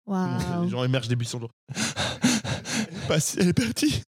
Waouh. 0.06 0.63
Les 0.65 0.69
gens 0.69 0.84
émergent 0.84 1.08
des 1.08 1.15
buissons. 1.15 1.39
genre. 1.39 1.52
Elle 3.38 3.47
est 3.49 3.54
partie. 3.54 4.02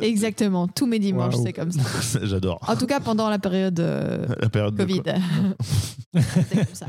Exactement, 0.00 0.68
tous 0.68 0.86
mes 0.86 0.98
dimanches, 0.98 1.34
c'est 1.42 1.52
comme 1.52 1.70
ça. 1.72 1.80
J'adore. 2.22 2.58
En 2.66 2.76
tout 2.76 2.86
cas, 2.86 3.00
pendant 3.00 3.28
la 3.28 3.38
période 3.38 3.78
euh, 3.80 4.26
La 4.40 4.48
période 4.48 4.74
de 4.74 4.82
Covid. 4.84 5.02
c'est 6.14 6.56
comme 6.66 6.74
ça. 6.74 6.86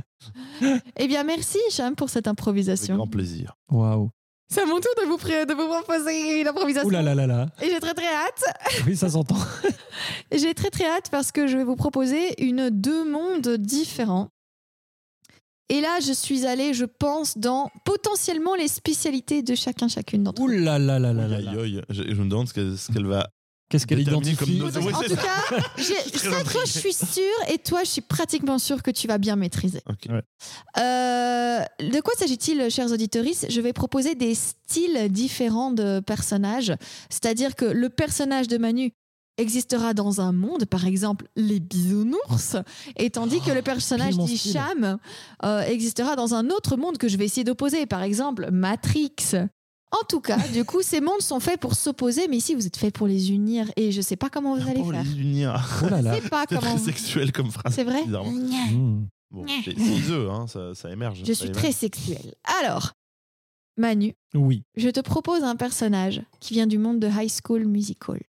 Eh 0.98 1.08
bien, 1.08 1.24
merci, 1.24 1.58
Cham, 1.72 1.96
pour 1.96 2.10
cette 2.10 2.28
Avec 2.28 2.40
improvisation. 2.40 2.96
grand 2.98 3.08
plaisir. 3.08 3.56
Waouh. 3.72 4.10
C'est 4.50 4.62
à 4.62 4.66
mon 4.66 4.80
tour 4.80 4.92
de 5.02 5.08
vous, 5.08 5.18
pré- 5.18 5.46
de 5.48 5.54
vous 5.54 5.68
proposer 5.68 6.42
une 6.42 6.48
improvisation. 6.48 6.88
Ouh 6.88 6.92
là 6.92 7.02
là 7.02 7.16
là 7.16 7.26
là. 7.26 7.48
Et 7.62 7.70
j'ai 7.72 7.80
très 7.80 7.94
très 7.96 8.06
hâte. 8.06 8.44
Oui, 8.86 8.96
ça 8.96 9.10
s'entend. 9.10 9.38
J'ai 10.32 10.54
très 10.54 10.70
très 10.70 10.86
hâte 10.86 11.10
parce 11.10 11.32
que 11.32 11.48
je 11.48 11.58
vais 11.58 11.64
vous 11.64 11.76
proposer 11.76 12.40
une 12.44 12.70
deux 12.70 13.10
mondes 13.10 13.58
différents. 13.58 14.30
Et 15.76 15.82
là, 15.82 16.00
je 16.06 16.14
suis 16.14 16.46
allée, 16.46 16.74
je 16.74 16.86
pense, 16.86 17.38
dans 17.38 17.70
potentiellement 17.84 18.54
les 18.56 18.68
spécialités 18.68 19.42
de 19.42 19.56
chacun, 19.56 19.88
chacune 19.88 20.24
d'entre 20.24 20.42
Ouh 20.42 20.48
vous. 20.48 20.52
là 20.54 20.78
là 20.78 21.00
là 21.00 21.12
là 21.14 21.28
là 21.28 21.38
Aïe, 21.38 21.44
là. 21.46 21.52
aïe, 21.52 21.58
aïe. 21.78 21.82
Je, 21.90 22.04
je 22.04 22.22
me 22.22 22.30
demande 22.30 22.48
ce 22.48 22.54
qu'elle 22.54 22.78
ce 22.78 22.92
qu'elle 22.92 23.06
va. 23.08 23.28
Qu'est-ce 23.70 23.88
qu'elle 23.88 24.04
Déterminé 24.04 24.36
comme 24.36 24.50
identifie 24.50 24.88
nos- 24.88 24.94
En 24.94 25.02
tout 25.02 25.16
cas, 25.16 25.82
ça, 26.18 26.44
toi, 26.44 26.62
je 26.66 26.72
suis 26.80 26.94
sûre, 26.94 27.24
et 27.52 27.58
toi, 27.58 27.84
je 27.84 27.90
suis 27.90 28.02
pratiquement 28.02 28.60
sûre 28.60 28.84
que 28.84 28.92
tu 28.92 29.08
vas 29.08 29.18
bien 29.18 29.36
maîtriser. 29.36 29.82
Ouais. 30.10 30.22
Euh, 30.78 31.60
de 31.80 32.02
quoi 32.02 32.14
s'agit-il, 32.16 32.70
chers 32.70 32.92
auditeurs 32.92 33.24
Je 33.50 33.62
vais 33.62 33.74
proposer 33.74 34.14
des 34.14 34.36
styles 34.36 35.08
différents 35.10 35.72
de 35.72 36.02
personnages. 36.02 36.74
C'est-à-dire 37.10 37.56
que 37.56 37.66
le 37.66 37.90
personnage 37.90 38.48
de 38.48 38.58
Manu 38.58 38.92
existera 39.38 39.94
dans 39.94 40.22
un 40.22 40.32
monde, 40.32 40.66
par 40.66 40.86
exemple 40.86 41.28
les 41.36 41.60
bisounours, 41.60 42.56
et 42.98 43.10
tandis 43.10 43.42
que 43.42 43.52
le 43.52 43.62
personnage 43.62 44.16
mon 44.16 44.28
style. 44.28 44.52
d'Hicham 44.54 44.98
euh, 45.44 45.62
existera 45.62 46.16
dans 46.16 46.34
un 46.34 46.50
autre 46.50 46.78
monde 46.78 46.98
que 46.98 47.08
je 47.08 47.18
vais 47.18 47.26
essayer 47.26 47.44
d'opposer, 47.44 47.86
par 47.86 48.04
exemple 48.04 48.50
Matrix. 48.52 49.16
En 49.92 50.06
tout 50.10 50.22
cas, 50.22 50.40
du 50.52 50.64
coup, 50.66 50.82
ces 50.82 51.02
mondes 51.02 51.22
sont 51.22 51.40
faits 51.40 51.60
pour 51.60 51.76
s'opposer, 51.76 52.28
mais 52.28 52.38
ici 52.38 52.56
vous 52.56 52.66
êtes 52.66 52.78
faits 52.78 52.94
pour 52.96 53.06
les 53.08 53.32
unir, 53.32 53.70
et 53.76 53.92
je 53.92 54.02
sais 54.02 54.16
pas 54.16 54.30
comment 54.30 54.56
vous 54.56 54.68
allez 54.68 54.80
Pour 54.82 54.92
faire. 54.92 55.04
les 55.04 55.20
unir. 55.22 55.82
Oh 55.86 55.90
là 55.90 56.02
là. 56.02 56.16
Pas 56.32 56.46
C'est 56.50 56.56
comment. 56.56 56.62
très 56.76 56.78
sexuel 56.80 57.32
comme 57.32 57.52
phrase. 57.52 57.74
C'est 57.76 57.84
vrai. 57.84 58.04
Mmh. 58.06 59.06
Bon, 59.32 59.46
c'est 59.66 59.76
c'est 59.78 60.12
eux, 60.12 60.30
hein, 60.30 60.46
ça, 60.48 60.76
ça 60.76 60.92
émerge. 60.92 61.20
Je 61.20 61.26
ça 61.26 61.34
suis 61.36 61.46
émerge. 61.46 61.58
très 61.62 61.72
sexuelle. 61.72 62.34
Alors, 62.62 62.94
Manu, 63.78 64.14
Oui. 64.36 64.64
je 64.76 64.90
te 64.90 65.00
propose 65.00 65.44
un 65.44 65.56
personnage 65.56 66.22
qui 66.40 66.54
vient 66.54 66.68
du 66.68 66.78
monde 66.78 67.00
de 67.00 67.08
High 67.08 67.32
School 67.44 67.66
Musical. 67.66 68.22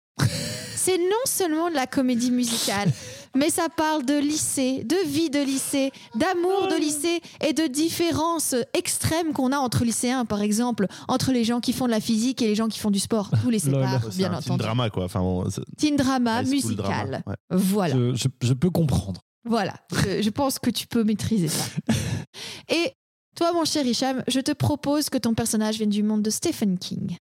C'est 0.76 0.98
non 0.98 1.24
seulement 1.24 1.70
de 1.70 1.74
la 1.74 1.86
comédie 1.86 2.30
musicale, 2.30 2.90
mais 3.36 3.50
ça 3.50 3.68
parle 3.68 4.04
de 4.04 4.18
lycée, 4.18 4.84
de 4.84 4.96
vie 5.06 5.30
de 5.30 5.40
lycée, 5.40 5.92
d'amour 6.14 6.68
de 6.68 6.76
lycée 6.78 7.20
et 7.46 7.52
de 7.52 7.66
différences 7.66 8.54
extrêmes 8.74 9.32
qu'on 9.32 9.52
a 9.52 9.56
entre 9.58 9.84
lycéens, 9.84 10.24
par 10.24 10.42
exemple, 10.42 10.86
entre 11.08 11.32
les 11.32 11.44
gens 11.44 11.60
qui 11.60 11.72
font 11.72 11.86
de 11.86 11.90
la 11.90 12.00
physique 12.00 12.42
et 12.42 12.46
les 12.46 12.54
gens 12.54 12.68
qui 12.68 12.78
font 12.78 12.90
du 12.90 12.98
sport. 13.00 13.30
Tous 13.42 13.50
les 13.50 13.58
séparent, 13.60 14.08
bien 14.16 14.32
un 14.32 14.40
teen 14.40 14.52
entendu. 14.52 14.58
drama, 14.62 14.90
quoi. 14.90 15.04
Enfin, 15.04 15.20
bon, 15.20 15.48
c'est- 15.50 15.62
Teen 15.76 15.96
drama 15.96 16.40
high 16.42 16.46
school 16.46 16.54
musical. 16.54 16.76
drama, 17.10 17.22
ouais. 17.26 17.34
Voilà. 17.50 17.94
Je, 17.94 18.14
je- 18.14 18.46
je 18.46 18.52
peux 18.52 18.70
comprendre. 18.70 19.20
Voilà, 19.46 19.74
je, 19.92 20.22
je 20.22 20.30
pense 20.30 20.58
que 20.58 20.70
tu 20.70 20.86
peux 20.86 21.04
maîtriser 21.04 21.48
ça. 21.48 21.64
Et 22.68 22.92
toi, 23.36 23.52
mon 23.52 23.64
cher 23.64 23.84
Hicham, 23.84 24.22
je 24.28 24.40
te 24.40 24.52
propose 24.52 25.10
que 25.10 25.18
ton 25.18 25.34
personnage 25.34 25.76
vienne 25.76 25.90
du 25.90 26.02
monde 26.02 26.22
de 26.22 26.30
Stephen 26.30 26.78
King. 26.78 27.16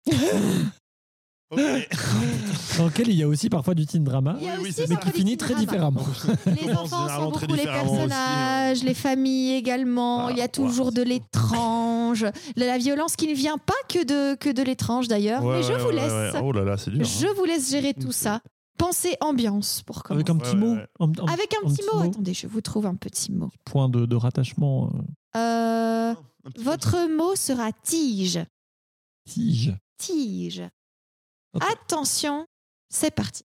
Dans 2.78 2.86
lequel 2.86 3.08
il 3.08 3.14
y 3.16 3.22
a 3.22 3.28
aussi 3.28 3.48
parfois 3.50 3.74
du 3.74 3.84
teen 3.86 4.04
drama, 4.04 4.36
Oui, 4.40 4.46
oui, 4.62 4.74
mais 4.88 4.96
qui 4.96 5.10
finit 5.10 5.36
très 5.36 5.54
drama. 5.54 5.60
différemment. 5.66 6.06
Les 6.46 6.72
enfants 6.74 7.08
sont 7.08 7.30
beaucoup 7.30 7.46
les 7.46 7.54
aussi, 7.54 7.64
personnages, 7.64 8.82
les 8.84 8.94
familles 8.94 9.54
également. 9.54 10.26
Ah, 10.26 10.30
Il 10.30 10.38
y 10.38 10.42
a 10.42 10.48
toujours 10.48 10.92
de 10.92 11.02
l'étrange, 11.02 12.22
de 12.22 12.64
la 12.64 12.78
violence 12.78 13.16
qui 13.16 13.26
ne 13.26 13.34
vient 13.34 13.58
pas 13.58 13.74
que 13.88 14.04
de, 14.04 14.36
que 14.36 14.50
de 14.50 14.62
l'étrange 14.62 15.08
d'ailleurs. 15.08 15.42
Ouais, 15.44 15.56
Mais 15.58 15.62
je 15.64 15.72
ouais, 15.72 15.78
vous 15.78 15.90
laisse, 15.90 16.34
ouais. 16.34 16.40
Oh 16.42 16.52
là 16.52 16.62
là, 16.62 16.76
c'est 16.76 16.90
dur. 16.90 17.04
je 17.04 17.26
hein. 17.26 17.30
vous 17.36 17.44
laisse 17.44 17.70
gérer 17.70 17.94
tout 17.94 18.12
ça. 18.12 18.40
Pensez 18.78 19.16
ambiance 19.20 19.82
pour 19.82 20.02
commencer. 20.04 20.20
Avec 20.24 20.30
un 20.30 20.36
petit 20.38 20.54
Ouais, 20.56 20.56
mot. 20.56 20.76
un- 21.00 21.26
Avec 21.32 21.52
un 21.62 21.68
petit 21.68 21.82
mot. 21.92 22.00
Attendez, 22.00 22.32
je 22.32 22.46
vous 22.46 22.60
trouve 22.62 22.86
un 22.86 22.94
petit 22.94 23.30
mot. 23.32 23.50
Point 23.66 23.88
de, 23.90 24.06
de 24.06 24.16
rattachement. 24.16 24.90
euh, 25.36 26.12
Euh, 26.12 26.14
petit 26.44 26.64
votre 26.64 27.08
mot 27.14 27.34
sera 27.36 27.72
tige. 27.72 28.40
tige. 29.28 29.74
Tige. 29.98 30.62
Attention, 31.58 32.46
c'est 32.88 33.10
parti. 33.10 33.42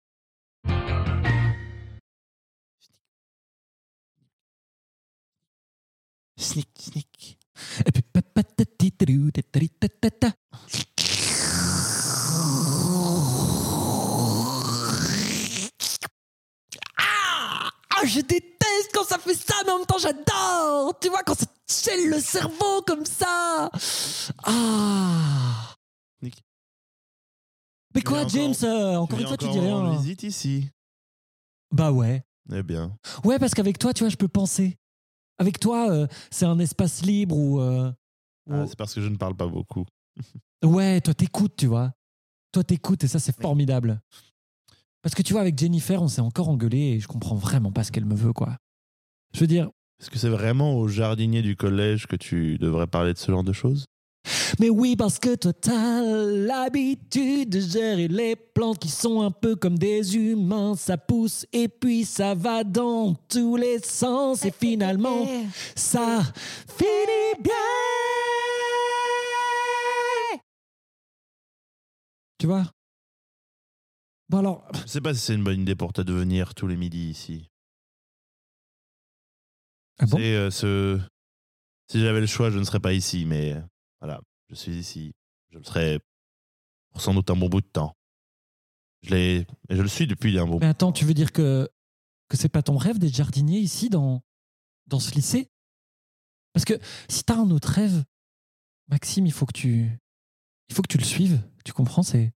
Papatatitrou, 8.12 9.30
tataritatata. 9.32 10.32
Ah, 17.98 18.04
je 18.04 18.20
déteste 18.20 18.90
quand 18.92 19.04
ça 19.04 19.18
fait 19.18 19.34
ça, 19.34 19.54
mais 19.64 19.72
en 19.72 19.78
même 19.78 19.86
temps 19.86 19.98
j'adore. 19.98 20.98
Tu 21.00 21.08
vois, 21.08 21.22
quand 21.24 21.34
ça 21.34 21.46
gèle 21.84 22.10
le 22.10 22.20
cerveau 22.20 22.82
comme 22.86 23.06
ça. 23.06 23.70
Ah. 24.44 25.75
Mais 27.96 28.02
quoi, 28.02 28.26
James 28.28 28.50
encore- 28.52 28.64
euh, 28.70 28.96
Encore 28.96 29.18
une 29.20 29.26
fois, 29.26 29.36
tu 29.36 29.48
dis 29.48 29.58
en 29.58 29.82
rien. 29.90 29.98
visite 29.98 30.22
ici. 30.22 30.68
Bah 31.72 31.90
ouais. 31.90 32.22
Eh 32.52 32.62
bien. 32.62 32.96
Ouais, 33.24 33.38
parce 33.40 33.54
qu'avec 33.54 33.78
toi, 33.78 33.92
tu 33.92 34.04
vois, 34.04 34.08
je 34.10 34.16
peux 34.16 34.28
penser. 34.28 34.76
Avec 35.38 35.58
toi, 35.58 35.90
euh, 35.90 36.06
c'est 36.30 36.46
un 36.46 36.58
espace 36.58 37.02
libre 37.02 37.36
où. 37.36 37.60
euh, 37.60 37.90
où- 38.48 38.54
Ah, 38.54 38.66
c'est 38.66 38.76
parce 38.76 38.94
que 38.94 39.00
je 39.00 39.08
ne 39.08 39.16
parle 39.16 39.34
pas 39.34 39.46
beaucoup. 39.48 39.84
Ouais, 40.64 41.00
toi 41.02 41.12
t'écoutes, 41.12 41.54
tu 41.56 41.66
vois. 41.66 41.92
Toi 42.52 42.64
t'écoutes 42.64 43.04
et 43.04 43.08
ça 43.08 43.18
c'est 43.18 43.38
formidable. 43.38 44.00
Parce 45.02 45.14
que 45.14 45.22
tu 45.22 45.32
vois, 45.34 45.42
avec 45.42 45.58
Jennifer, 45.58 46.00
on 46.02 46.08
s'est 46.08 46.22
encore 46.22 46.48
engueulé 46.48 46.78
et 46.78 47.00
je 47.00 47.06
comprends 47.06 47.34
vraiment 47.36 47.70
pas 47.70 47.84
ce 47.84 47.92
qu'elle 47.92 48.06
me 48.06 48.14
veut, 48.14 48.32
quoi. 48.32 48.56
Je 49.34 49.40
veux 49.40 49.46
dire, 49.46 49.68
Est-ce 50.00 50.10
que 50.10 50.18
c'est 50.18 50.30
vraiment 50.30 50.74
au 50.78 50.88
jardinier 50.88 51.42
du 51.42 51.56
collège 51.56 52.06
que 52.06 52.16
tu 52.16 52.58
devrais 52.58 52.86
parler 52.86 53.12
de 53.12 53.18
ce 53.18 53.30
genre 53.30 53.44
de 53.44 53.52
choses? 53.52 53.84
Mais 54.58 54.70
oui, 54.70 54.96
parce 54.96 55.18
que 55.18 55.34
toi 55.34 55.52
t'as 55.52 56.02
l'habitude 56.02 57.50
de 57.50 57.60
gérer 57.60 58.08
les 58.08 58.36
plantes 58.36 58.78
qui 58.78 58.88
sont 58.88 59.20
un 59.22 59.30
peu 59.30 59.56
comme 59.56 59.78
des 59.78 60.16
humains. 60.16 60.74
Ça 60.76 60.96
pousse 60.96 61.46
et 61.52 61.68
puis 61.68 62.04
ça 62.04 62.34
va 62.34 62.64
dans 62.64 63.14
tous 63.28 63.56
les 63.56 63.78
sens 63.80 64.44
et 64.44 64.50
finalement, 64.52 65.26
ça 65.74 66.22
finit 66.68 67.42
bien. 67.42 67.52
Tu 72.38 72.46
vois? 72.46 72.64
Bon 74.28 74.38
alors, 74.38 74.66
Je 74.74 74.86
sais 74.86 75.00
pas 75.00 75.14
si 75.14 75.20
c'est 75.20 75.34
une 75.34 75.44
bonne 75.44 75.60
idée 75.60 75.76
pour 75.76 75.92
toi 75.92 76.04
de 76.04 76.12
venir 76.12 76.54
tous 76.54 76.66
les 76.66 76.76
midis 76.76 77.10
ici. 77.10 77.48
ah 79.98 80.06
bon? 80.06 80.18
C'est 80.18 80.34
euh, 80.34 80.50
ce... 80.50 81.00
Si 81.90 82.00
j'avais 82.00 82.20
le 82.20 82.26
choix, 82.26 82.50
je 82.50 82.58
ne 82.58 82.64
serais 82.64 82.80
pas 82.80 82.92
ici, 82.92 83.24
mais 83.24 83.54
euh, 83.54 83.60
voilà, 84.00 84.20
je 84.48 84.54
suis 84.54 84.76
ici. 84.76 85.12
Je 85.50 85.58
le 85.58 85.64
serai 85.64 86.00
pour 86.90 87.00
sans 87.00 87.14
doute 87.14 87.30
un 87.30 87.36
bon 87.36 87.48
bout 87.48 87.60
de 87.60 87.66
temps. 87.66 87.96
Je 89.02 89.10
l'ai, 89.10 89.46
et 89.68 89.76
je 89.76 89.82
le 89.82 89.88
suis 89.88 90.06
depuis 90.06 90.38
un 90.38 90.46
bon. 90.46 90.58
Mais 90.58 90.66
attends, 90.66 90.92
tu 90.92 91.04
veux 91.04 91.14
dire 91.14 91.32
que, 91.32 91.68
que 92.28 92.36
c'est 92.36 92.48
pas 92.48 92.62
ton 92.62 92.76
rêve 92.76 92.98
d'être 92.98 93.14
jardinier 93.14 93.58
ici 93.58 93.88
dans, 93.88 94.22
dans 94.86 95.00
ce 95.00 95.14
lycée? 95.14 95.50
Parce 96.52 96.64
que 96.64 96.74
si 97.08 97.22
t'as 97.22 97.36
un 97.36 97.50
autre 97.50 97.68
rêve, 97.68 98.04
Maxime, 98.88 99.26
il 99.26 99.32
faut 99.32 99.46
que 99.46 99.52
tu, 99.52 99.90
il 100.68 100.74
faut 100.74 100.82
que 100.82 100.88
tu 100.88 100.98
le 100.98 101.04
suives. 101.04 101.40
Tu 101.64 101.72
comprends? 101.72 102.02
C'est 102.02 102.32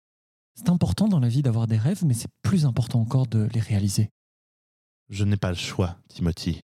c'est 0.54 0.70
important 0.70 1.06
dans 1.06 1.20
la 1.20 1.28
vie 1.28 1.42
d'avoir 1.42 1.66
des 1.66 1.76
rêves, 1.76 2.02
mais 2.04 2.14
c'est 2.14 2.30
plus 2.40 2.64
important 2.64 3.00
encore 3.00 3.26
de 3.26 3.46
les 3.52 3.60
réaliser. 3.60 4.10
Je 5.10 5.24
n'ai 5.24 5.36
pas 5.36 5.50
le 5.50 5.56
choix, 5.56 5.98
Timothy. 6.08 6.60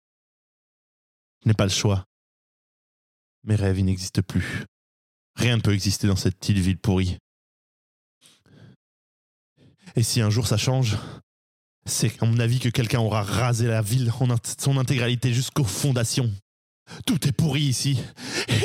Je 1.42 1.48
n'ai 1.48 1.54
pas 1.54 1.64
le 1.64 1.70
choix. 1.70 2.06
Mes 3.42 3.56
rêves, 3.56 3.80
ils 3.80 3.84
n'existent 3.84 4.22
plus. 4.22 4.64
Rien 5.40 5.56
ne 5.56 5.62
peut 5.62 5.72
exister 5.72 6.06
dans 6.06 6.16
cette 6.16 6.36
petite 6.36 6.58
ville 6.58 6.76
pourrie. 6.76 7.16
Et 9.96 10.02
si 10.02 10.20
un 10.20 10.28
jour 10.28 10.46
ça 10.46 10.58
change, 10.58 10.98
c'est 11.86 12.22
à 12.22 12.26
mon 12.26 12.38
avis 12.38 12.60
que 12.60 12.68
quelqu'un 12.68 13.00
aura 13.00 13.22
rasé 13.22 13.66
la 13.66 13.80
ville 13.80 14.12
en 14.20 14.36
son 14.58 14.76
intégralité 14.76 15.32
jusqu'aux 15.32 15.64
fondations. 15.64 16.30
Tout 17.06 17.26
est 17.26 17.32
pourri 17.32 17.62
ici. 17.62 17.98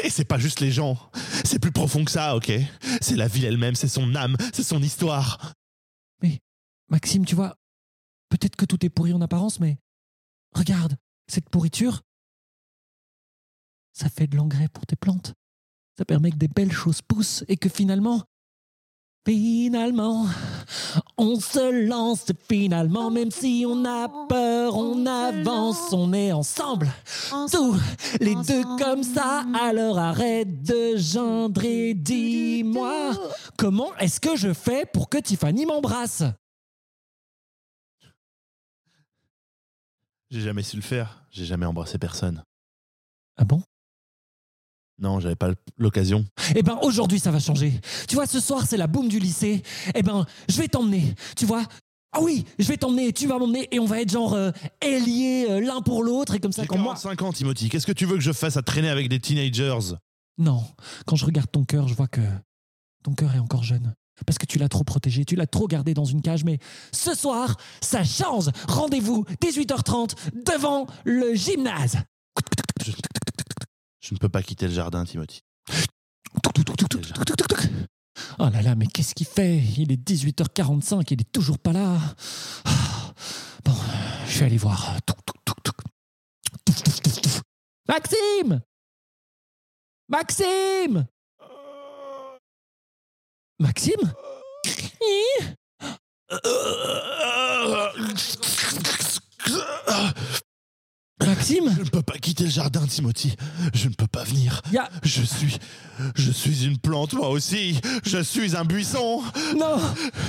Et 0.04 0.10
c'est 0.10 0.26
pas 0.26 0.38
juste 0.38 0.60
les 0.60 0.74
gens. 0.74 1.00
C'est 1.46 1.60
plus 1.60 1.72
profond 1.72 2.04
que 2.04 2.12
ça, 2.12 2.36
ok? 2.36 2.52
C'est 3.00 3.16
la 3.16 3.30
ville 3.30 3.46
elle-même, 3.46 3.76
c'est 3.76 3.88
son 3.88 4.14
âme, 4.14 4.36
c'est 4.54 4.64
son 4.64 4.84
histoire. 4.84 5.54
Maxime, 6.90 7.26
tu 7.26 7.36
vois, 7.36 7.58
peut-être 8.28 8.58
que 8.58 8.66
tout 8.66 8.86
est 8.86 8.90
pourri 8.90 9.14
en 9.14 9.22
apparence, 9.22 9.62
mais 9.62 9.78
regarde, 10.52 10.98
cette 11.28 11.50
pourriture, 11.50 12.02
ça 13.94 14.10
fait 14.10 14.28
de 14.28 14.36
l'engrais 14.36 14.68
pour 14.68 14.86
tes 14.86 14.98
plantes. 14.98 15.34
Ça 15.98 16.06
permet 16.06 16.32
que 16.32 16.38
des 16.38 16.48
belles 16.48 16.72
choses 16.72 17.02
poussent 17.02 17.46
et 17.48 17.56
que 17.56 17.70
finalement, 17.70 18.22
finalement, 19.26 20.28
on 21.18 21.40
se 21.40 21.88
lance 21.88 22.26
finalement, 22.50 23.10
même 23.10 23.32
si 23.32 23.66
on 23.68 23.86
a 23.86 24.10
peur, 24.28 24.76
on 24.76 25.06
avance, 25.06 25.92
lance. 25.92 25.94
on 25.94 26.14
est 26.14 26.32
ensemble. 26.32 26.92
Tous 27.52 27.78
les 28.20 28.36
deux 28.36 28.64
comme 28.78 29.04
ça, 29.04 29.46
alors 29.60 29.98
arrête 29.98 30.64
de 30.64 30.98
gendrer, 30.98 31.94
dis-moi. 31.94 33.14
Comment 33.58 33.96
est-ce 33.98 34.20
que 34.20 34.36
je 34.36 34.54
fais 34.54 34.86
pour 34.86 35.10
que 35.10 35.18
Tiffany 35.18 35.66
m'embrasse? 35.66 36.24
J'ai 40.30 40.42
jamais 40.42 40.64
su 40.64 40.76
le 40.76 40.82
faire. 40.82 41.26
J'ai 41.30 41.46
jamais 41.46 41.66
embrassé 41.66 41.98
personne. 41.98 42.44
Ah 43.38 43.46
bon? 43.46 43.62
Non, 45.00 45.20
j'avais 45.20 45.36
pas 45.36 45.52
l'occasion. 45.78 46.26
Eh 46.56 46.64
ben 46.64 46.78
aujourd'hui 46.82 47.20
ça 47.20 47.32
va 47.32 47.40
changer. 47.40 47.74
Tu 48.08 48.16
vois, 48.16 48.28
ce 48.28 48.40
soir 48.40 48.66
c'est 48.66 48.78
la 48.78 48.88
boum 48.88 49.10
du 49.10 49.20
lycée. 49.20 49.62
Eh 49.94 50.04
ben 50.04 50.26
je 50.48 50.58
vais 50.58 50.68
t'emmener. 50.68 51.14
Tu 51.36 51.46
vois? 51.46 51.64
Ah 52.14 52.20
oui, 52.22 52.46
je 52.60 52.68
vais 52.70 52.78
t'emmener, 52.78 53.12
tu 53.12 53.28
vas 53.28 53.38
m'emmener 53.38 53.68
et 53.72 53.80
on 53.80 53.86
va 53.86 54.00
être 54.00 54.10
genre 54.10 54.36
euh, 54.36 54.52
euh, 54.86 55.60
l'un 55.60 55.82
pour 55.82 56.02
l'autre 56.02 56.34
et 56.34 56.40
comme 56.40 56.54
ça 56.54 56.62
J'ai 56.62 56.68
quand 56.70 56.78
moi... 56.78 56.94
45 56.94 57.22
ans, 57.24 57.34
Timothy. 57.34 57.68
Qu'est-ce 57.68 57.86
que 57.86 57.92
tu 57.92 58.06
veux 58.06 58.16
que 58.16 58.22
je 58.22 58.32
fasse 58.32 58.56
à 58.56 58.62
traîner 58.62 58.88
avec 58.88 59.10
des 59.10 59.20
teenagers? 59.20 59.96
Non, 60.38 60.64
quand 61.06 61.18
je 61.18 61.26
regarde 61.26 61.52
ton 61.52 61.66
cœur, 61.66 61.90
je 61.90 61.94
vois 61.94 62.08
que 62.08 62.22
ton 63.04 63.14
cœur 63.14 63.36
est 63.36 63.40
encore 63.40 63.64
jeune. 63.64 63.94
Parce 64.26 64.38
que 64.38 64.46
tu 64.46 64.60
l'as 64.60 64.70
trop 64.70 64.86
protégé, 64.86 65.26
tu 65.26 65.36
l'as 65.36 65.46
trop 65.46 65.68
gardé 65.68 65.94
dans 65.94 66.06
une 66.06 66.22
cage. 66.22 66.46
Mais 66.46 66.60
ce 66.94 67.14
soir, 67.14 67.58
ça 67.82 68.06
change. 68.06 68.50
Rendez-vous 68.70 69.26
18h30 69.42 70.16
devant 70.46 70.88
le 71.04 71.36
gymnase. 71.36 71.98
je... 72.86 72.92
je 74.06 74.14
ne 74.14 74.20
peux 74.20 74.30
pas 74.30 74.44
quitter 74.44 74.68
le 74.68 74.74
jardin, 74.74 75.04
Timothy. 75.04 75.42
Oh 78.38 78.50
là 78.50 78.62
là, 78.62 78.76
mais 78.76 78.86
qu'est-ce 78.86 79.16
qu'il 79.16 79.26
fait? 79.26 79.58
Il 79.78 79.92
est 79.92 79.98
18h45, 80.10 81.08
il 81.12 81.22
est 81.22 81.32
toujours 81.32 81.58
pas 81.58 81.74
là. 81.74 81.98
Ah, 82.66 83.14
Bon, 83.64 83.74
je 84.28 84.40
vais 84.40 84.46
aller 84.46 84.58
voir. 84.58 84.96
Touf. 85.06 85.16
Maxime 87.88 88.62
Maxime 90.10 91.06
Maxime? 93.60 94.14
Maxime 101.24 101.74
Je 101.78 101.84
ne 101.84 101.90
peux 101.90 102.02
pas 102.02 102.18
quitter 102.18 102.44
le 102.44 102.50
jardin, 102.50 102.86
Timothy. 102.86 103.36
Je 103.74 103.88
ne 103.88 103.94
peux 103.94 104.08
pas 104.08 104.24
venir. 104.24 104.62
Je 105.04 105.22
suis. 105.22 105.58
Je 106.16 106.30
suis 106.32 106.66
une 106.66 106.78
plante, 106.78 107.14
moi 107.14 107.30
aussi. 107.30 107.80
Je 108.04 108.22
suis 108.22 108.56
un 108.56 108.66
buisson. 108.66 109.24
Non 109.58 109.80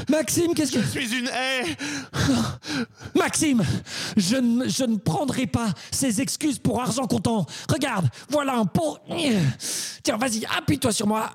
Maxime, 0.08 0.54
qu'est-ce 0.54 0.70
que... 0.72 0.80
Je 0.80 0.86
suis 0.86 1.18
une 1.18 1.26
haie. 1.26 1.76
Maxime, 3.16 3.64
je 4.16 4.36
ne, 4.36 4.68
je 4.68 4.84
ne 4.84 4.96
prendrai 4.96 5.46
pas 5.46 5.70
ces 5.90 6.20
excuses 6.20 6.58
pour 6.60 6.80
argent 6.80 7.06
comptant. 7.06 7.46
Regarde, 7.68 8.08
voilà 8.30 8.54
un 8.54 8.66
pot. 8.66 8.98
Tiens, 10.04 10.16
vas-y, 10.18 10.44
appuie-toi 10.56 10.92
sur 10.92 11.08
moi. 11.08 11.30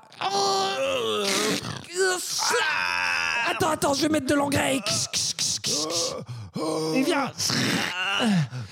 Attends, 3.50 3.70
attends, 3.70 3.94
je 3.94 4.02
vais 4.02 4.08
mettre 4.08 4.26
de 4.26 4.34
l'engrais. 4.34 4.80
Viens. 7.06 7.32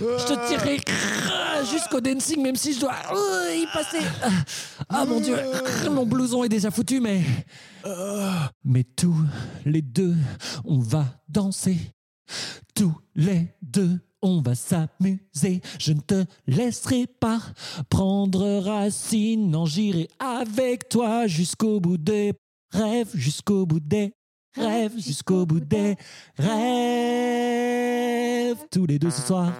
Je 0.00 0.24
te 0.24 0.48
tirerai 0.48 0.80
jusqu'au 1.70 2.00
dancing, 2.00 2.42
même 2.42 2.56
si 2.56 2.72
je 2.72 2.80
dois 2.80 2.94
y 3.54 3.66
passer. 3.72 4.04
Ah 4.88 5.04
mon 5.04 5.20
Dieu, 5.20 5.36
mon 5.90 6.06
blouson 6.06 6.44
est 6.44 6.48
déjà 6.48 6.70
foutu, 6.70 7.00
mais... 7.00 7.22
Mais 8.64 8.84
tous 8.84 9.16
les 9.64 9.82
deux, 9.82 10.16
on 10.64 10.78
va 10.78 11.04
danser. 11.28 11.78
Tous 12.74 12.94
les 13.14 13.48
deux, 13.62 13.98
on 14.22 14.40
va 14.40 14.54
s'amuser. 14.54 15.60
Je 15.78 15.92
ne 15.92 16.00
te 16.00 16.24
laisserai 16.46 17.06
pas 17.06 17.40
prendre 17.88 18.60
racine. 18.60 19.50
Non, 19.50 19.66
j'irai 19.66 20.08
avec 20.18 20.88
toi 20.88 21.26
jusqu'au 21.26 21.80
bout 21.80 21.98
des 21.98 22.34
rêves, 22.70 23.10
jusqu'au 23.14 23.66
bout 23.66 23.80
des 23.80 24.12
rêves, 24.56 24.96
jusqu'au 24.96 25.46
bout 25.46 25.60
des 25.60 25.96
rêves. 26.38 27.69
Tous 28.70 28.86
les 28.86 28.98
deux 28.98 29.10
ce 29.10 29.20
soir. 29.22 29.52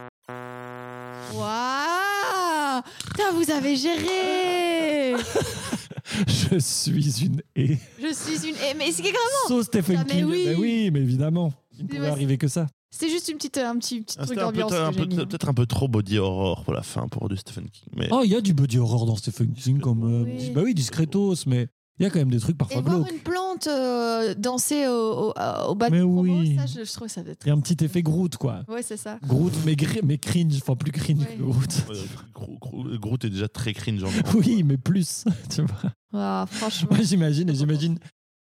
Waouh 1.35 2.83
Putain, 3.07 3.33
vous 3.33 3.51
avez 3.51 3.77
géré 3.77 5.15
Je 6.27 6.59
suis 6.59 7.25
une 7.27 7.43
haie. 7.57 7.79
Je 8.01 8.13
suis 8.15 8.49
une. 8.49 8.55
eh, 8.71 8.75
Mais 8.77 8.91
c'est 8.93 9.03
vraiment. 9.03 9.17
So 9.49 9.63
Stephen 9.63 9.99
Ah, 10.01 10.05
mais 10.09 10.15
King. 10.15 10.25
oui. 10.27 10.45
Mais 10.47 10.55
oui, 10.55 10.91
mais 10.93 11.01
évidemment. 11.01 11.53
Il 11.79 11.85
ne 11.85 11.89
pouvait 11.89 12.09
arriver 12.09 12.37
que 12.39 12.49
ça. 12.49 12.67
C'était 12.93 13.09
juste 13.11 13.29
une 13.29 13.37
petite, 13.37 13.59
un 13.59 13.79
petit, 13.79 14.01
petit 14.03 14.17
Ah, 14.19 14.27
truc 14.27 14.39
C'était 14.39 14.43
un 14.47 14.53
peu- 14.53 14.61
d'ambiance. 14.61 14.97
mis. 15.09 15.17
peut-être 15.27 15.49
un 15.49 15.55
peu 15.55 15.67
trop 15.67 15.89
body 15.89 16.19
horror 16.19 16.65
pour 16.65 16.73
la 16.75 16.83
fin 16.83 17.07
pour 17.09 17.29
du 17.29 17.37
Stephen 17.37 17.69
King. 17.71 17.89
Mais 17.97 18.09
Oh, 18.11 18.23
il 18.25 18.31
y 18.31 18.35
a 18.37 18.41
du 18.41 18.53
body 18.53 18.79
horror 18.79 19.07
dans 19.07 19.17
Stephen 19.17 19.53
King, 19.55 19.79
comme. 19.81 20.05
euh. 20.27 20.53
Bah 20.53 20.63
oui, 20.65 20.75
discretos, 20.75 21.47
mais 21.47 21.69
il 22.01 22.05
y 22.05 22.07
a 22.07 22.11
quand 22.11 22.19
même 22.19 22.31
des 22.31 22.41
trucs 22.41 22.57
Et 22.57 22.59
parfois 22.59 22.81
voir 22.81 22.97
glauques. 22.97 23.13
une 23.13 23.19
plante 23.19 23.67
euh, 23.69 24.35
danser 24.35 24.87
au, 24.89 25.29
au, 25.29 25.33
au 25.69 25.75
bal 25.75 25.91
Mais 25.93 25.99
de 25.99 26.03
promo, 26.05 26.23
oui. 26.23 26.57
ça, 26.57 26.67
je, 26.67 26.85
je 26.85 26.93
trouve 26.93 27.09
ça 27.09 27.23
d'être. 27.23 27.45
Il 27.45 27.49
y 27.49 27.53
a 27.53 27.55
un 27.55 27.61
petit 27.61 27.85
effet 27.85 28.03
Groot, 28.03 28.37
quoi. 28.37 28.63
Ouais, 28.69 28.83
c'est 28.83 28.97
ça. 28.97 29.19
Groot, 29.27 29.53
mais, 29.67 29.75
gr- 29.75 30.01
mais 30.05 30.19
cringe, 30.19 30.57
enfin 30.57 30.75
plus 30.77 30.91
cringe 30.93 31.21
Ouais. 31.21 31.37
que 31.37 31.43
Groot. 31.43 31.85
euh, 31.91 31.95
Gro- 32.35 32.59
Gro- 32.61 32.99
Groot 32.99 33.25
est 33.27 33.31
déjà 33.31 33.49
très 33.49 33.73
cringe. 33.75 34.03
en 34.03 34.09
Oui, 34.35 34.63
mais 34.65 34.77
plus. 34.79 35.25
Tu 35.55 35.63
vois. 35.63 35.93
Ah, 36.13 36.47
franchement. 36.51 36.89
Moi, 36.91 37.01
j'imagine, 37.03 37.49
et 37.51 37.55
j'imagine, 37.55 37.99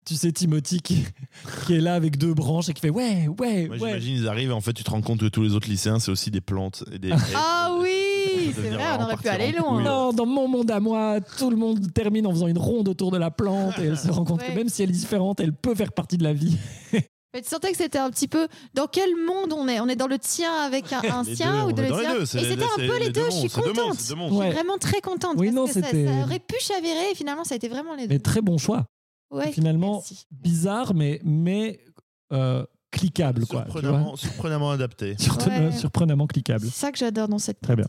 tu 0.05 0.15
sais, 0.15 0.31
Timothy 0.33 0.81
qui, 0.81 1.05
qui 1.65 1.75
est 1.75 1.79
là 1.79 1.95
avec 1.95 2.17
deux 2.17 2.33
branches 2.33 2.67
et 2.69 2.73
qui 2.73 2.81
fait 2.81 2.89
ouais, 2.89 3.27
ouais, 3.39 3.67
Moi, 3.67 3.77
ouais. 3.77 3.77
j'imagine, 3.77 4.15
ils 4.17 4.27
arrivent 4.27 4.49
et 4.49 4.53
en 4.53 4.59
fait, 4.61 4.73
tu 4.73 4.83
te 4.83 4.89
rends 4.89 5.01
compte 5.01 5.21
que 5.21 5.27
tous 5.27 5.43
les 5.43 5.53
autres 5.53 5.69
lycéens, 5.69 5.99
c'est 5.99 6.11
aussi 6.11 6.29
des 6.31 6.41
plantes 6.41 6.83
et 6.91 6.99
des. 6.99 7.11
Ah 7.35 7.72
oui, 8.47 8.53
c'est 8.55 8.69
vrai, 8.69 8.83
on 8.99 9.03
aurait 9.03 9.17
pu 9.17 9.27
aller 9.27 9.51
loin. 9.51 9.81
Non, 9.81 10.13
dans 10.13 10.25
mon 10.25 10.47
monde 10.47 10.71
à 10.71 10.79
moi, 10.79 11.19
tout 11.37 11.49
le 11.49 11.55
monde 11.57 11.91
termine 11.93 12.27
en 12.27 12.31
faisant 12.31 12.47
une 12.47 12.57
ronde 12.57 12.87
autour 12.89 13.11
de 13.11 13.17
la 13.17 13.31
plante 13.31 13.77
et 13.79 13.83
elle 13.85 13.97
se 13.97 14.09
rend 14.11 14.25
compte 14.25 14.43
que 14.43 14.51
même 14.51 14.69
si 14.69 14.83
elle 14.83 14.89
est 14.89 14.93
différente, 14.93 15.39
elle 15.39 15.53
peut 15.53 15.75
faire 15.75 15.91
partie 15.91 16.17
de 16.17 16.23
la 16.23 16.33
vie. 16.33 16.57
Mais 17.35 17.41
tu 17.41 17.49
sentais 17.49 17.71
que 17.71 17.77
c'était 17.77 17.97
un 17.97 18.11
petit 18.11 18.27
peu. 18.27 18.47
Dans 18.75 18.85
quel 18.85 19.09
monde 19.15 19.53
on 19.53 19.67
est? 19.67 19.79
On 19.79 19.87
est 19.87 19.95
dans 19.95 20.05
le 20.05 20.19
tien 20.19 20.53
avec 20.53 20.93
un, 20.93 21.01
un 21.11 21.23
sien 21.23 21.63
deux, 21.65 21.69
ou 21.69 21.73
de 21.73 21.81
le 21.81 21.87
tien? 21.87 22.13
deux, 22.13 22.21
Et 22.21 22.25
c'était 22.27 22.63
un 22.63 22.77
peu 22.87 22.99
les 22.99 23.09
deux, 23.09 23.25
je 23.25 23.31
suis 23.37 23.49
contente. 23.49 23.95
c'est 23.97 24.09
deux 24.09 24.15
mondes. 24.19 24.33
Je 24.33 24.37
Ouais. 24.37 24.45
suis 24.45 24.53
vraiment 24.55 24.77
très 24.77 25.01
contente. 25.01 25.33
Oui, 25.37 25.47
parce 25.51 25.55
non, 25.55 25.65
que 25.65 25.71
ça, 25.73 26.23
aurait 26.25 26.37
pu 26.39 26.55
chavirer 26.59 27.09
et 27.11 27.15
finalement 27.15 27.43
ça 27.43 27.55
a 27.55 27.57
été 27.57 27.69
vraiment 27.69 27.95
les 27.95 28.03
deux. 28.07 28.13
Mais 28.13 28.19
très 28.19 28.41
bon 28.41 28.59
choix. 28.59 28.85
Ouais, 29.31 29.51
finalement, 29.51 29.93
merci. 29.93 30.25
Bizarre, 30.29 30.93
mais, 30.93 31.19
mais 31.23 31.79
euh, 32.31 32.63
cliquable, 32.91 33.47
quoi. 33.47 33.63
tu 33.63 33.71
vois. 33.71 33.81
Surprenamment, 33.81 34.15
surprenamment 34.15 34.69
adapté. 34.69 35.15
Surprenamment, 35.17 35.69
Ouais. 35.69 35.75
surprenamment 35.75 36.27
cliquable. 36.27 36.65
C'est 36.67 36.79
ça 36.81 36.91
que 36.91 36.99
j'adore 36.99 37.27
dans 37.29 37.39
cette 37.39 37.59
Très 37.61 37.75
bien. 37.75 37.87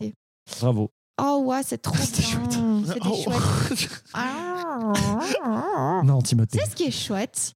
Bravo. 0.59 0.91
Oh 1.21 1.43
ouais, 1.45 1.61
c'est 1.63 1.77
trop 1.81 1.95
C'était 1.99 2.21
chouette. 2.23 2.57
C'était 2.87 2.99
Oh. 3.05 3.15
chouette. 3.23 3.89
Ah. 4.13 6.01
Non, 6.03 6.21
Timothée. 6.21 6.59
Sais 6.59 6.69
ce 6.69 6.75
qui 6.75 6.83
est 6.83 6.91
chouette? 6.91 7.53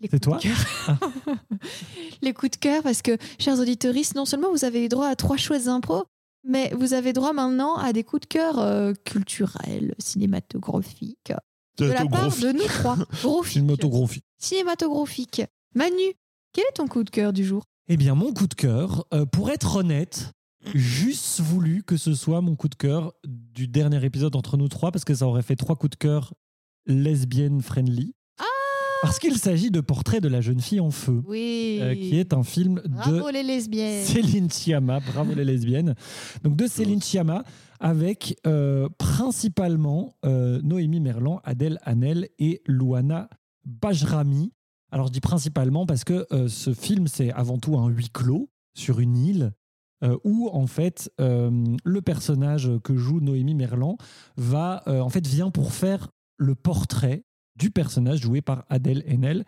Les 0.00 0.08
C'est 0.08 0.24
coups 0.24 0.38
de 0.38 0.48
toi? 0.48 1.36
Les 2.22 2.32
coups 2.32 2.52
de 2.52 2.56
cœur, 2.56 2.82
parce 2.82 3.02
que, 3.02 3.16
chers 3.38 3.58
auditeurs, 3.58 3.94
non 4.14 4.24
seulement 4.24 4.50
vous 4.50 4.64
avez 4.64 4.88
droit 4.88 5.08
à 5.08 5.16
trois 5.16 5.36
chouettes 5.36 5.66
impro, 5.68 6.04
mais 6.44 6.72
vous 6.74 6.94
avez 6.94 7.12
droit 7.12 7.32
maintenant 7.32 7.76
à 7.76 7.92
des 7.92 8.04
coups 8.04 8.20
de 8.22 8.26
cœur 8.26 8.58
euh, 8.58 8.94
culturels, 9.04 9.94
cinématographiques, 9.98 11.32
de 11.78 11.86
la 11.86 12.06
part 12.06 12.30
de 12.36 12.52
nous 12.52 12.64
trois. 12.64 12.96
Graphiques. 12.96 13.52
Cinématographie. 13.52 14.22
Cinématographiques. 14.38 15.42
Manu, 15.74 16.14
quel 16.52 16.64
est 16.64 16.74
ton 16.76 16.86
coup 16.88 17.04
de 17.04 17.10
cœur 17.10 17.32
du 17.32 17.44
jour? 17.44 17.64
Eh 17.88 17.96
bien, 17.96 18.14
mon 18.14 18.32
coup 18.32 18.46
de 18.46 18.54
cœur, 18.54 19.04
euh, 19.12 19.26
pour 19.26 19.50
être 19.50 19.76
honnête, 19.76 20.32
juste 20.74 21.40
voulu 21.40 21.82
que 21.82 21.96
ce 21.96 22.14
soit 22.14 22.40
mon 22.40 22.56
coup 22.56 22.68
de 22.68 22.74
cœur 22.74 23.12
du 23.26 23.68
dernier 23.68 24.04
épisode 24.04 24.36
entre 24.36 24.56
nous 24.56 24.68
trois, 24.68 24.90
parce 24.92 25.04
que 25.04 25.14
ça 25.14 25.26
aurait 25.26 25.42
fait 25.42 25.56
trois 25.56 25.76
coups 25.76 25.90
de 25.90 25.96
cœur 25.96 26.34
lesbiennes 26.86 27.60
friendly. 27.62 28.14
Parce 29.00 29.20
qu'il 29.20 29.36
s'agit 29.38 29.70
de 29.70 29.80
Portrait 29.80 30.20
de 30.20 30.26
la 30.26 30.40
jeune 30.40 30.60
fille 30.60 30.80
en 30.80 30.90
feu, 30.90 31.22
Oui. 31.28 31.78
euh, 31.80 31.94
qui 31.94 32.18
est 32.18 32.32
un 32.32 32.42
film 32.42 32.80
de 32.84 32.88
Bravo 32.88 33.30
les 33.30 33.44
lesbiennes. 33.44 34.04
Céline 34.04 34.50
Sciamma, 34.50 34.98
bravo 34.98 35.34
les 35.34 35.44
lesbiennes. 35.44 35.94
Donc 36.42 36.56
de 36.56 36.66
Céline 36.66 37.00
Sciamma 37.00 37.44
avec 37.78 38.36
euh, 38.44 38.88
principalement 38.98 40.16
euh, 40.24 40.60
Noémie 40.62 40.98
Merlan, 40.98 41.40
Adèle 41.44 41.78
Hanel 41.84 42.28
et 42.40 42.60
Louana 42.66 43.28
Bajrami. 43.64 44.52
Alors 44.90 45.06
je 45.06 45.12
dis 45.12 45.20
principalement 45.20 45.86
parce 45.86 46.02
que 46.02 46.26
euh, 46.32 46.48
ce 46.48 46.74
film 46.74 47.06
c'est 47.06 47.30
avant 47.32 47.58
tout 47.58 47.78
un 47.78 47.88
huis 47.88 48.10
clos 48.12 48.50
sur 48.74 48.98
une 48.98 49.16
île 49.16 49.52
euh, 50.04 50.16
où 50.22 50.48
en 50.52 50.68
fait 50.68 51.10
euh, 51.20 51.50
le 51.82 52.02
personnage 52.02 52.70
que 52.84 52.96
joue 52.96 53.18
Noémie 53.18 53.56
Merlan 53.56 53.96
va 54.36 54.84
euh, 54.86 55.00
en 55.00 55.08
fait 55.08 55.26
vient 55.26 55.50
pour 55.50 55.72
faire 55.72 56.10
le 56.36 56.54
portrait 56.54 57.24
du 57.56 57.72
personnage 57.72 58.20
joué 58.20 58.40
par 58.40 58.64
Adèle 58.68 59.02
Haenel. 59.08 59.44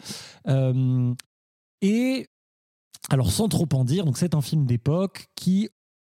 Et 1.83 2.27
alors, 3.09 3.31
sans 3.31 3.49
trop 3.49 3.69
en 3.73 3.85
dire, 3.85 4.05
donc 4.05 4.19
c'est 4.19 4.35
un 4.35 4.43
film 4.43 4.67
d'époque 4.67 5.29
qui, 5.37 5.69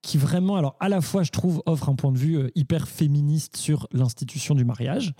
qui 0.03 0.19
vraiment, 0.19 0.57
alors 0.57 0.77
à 0.81 0.89
la 0.89 1.01
fois, 1.01 1.23
je 1.23 1.31
trouve, 1.31 1.63
offre 1.65 1.89
un 1.89 1.95
point 1.95 2.11
de 2.11 2.19
vue 2.19 2.51
hyper 2.57 2.89
féministe 2.89 3.57
sur 3.57 3.87
l'institution 3.93 4.57
du 4.57 4.65
mariage 4.65 5.15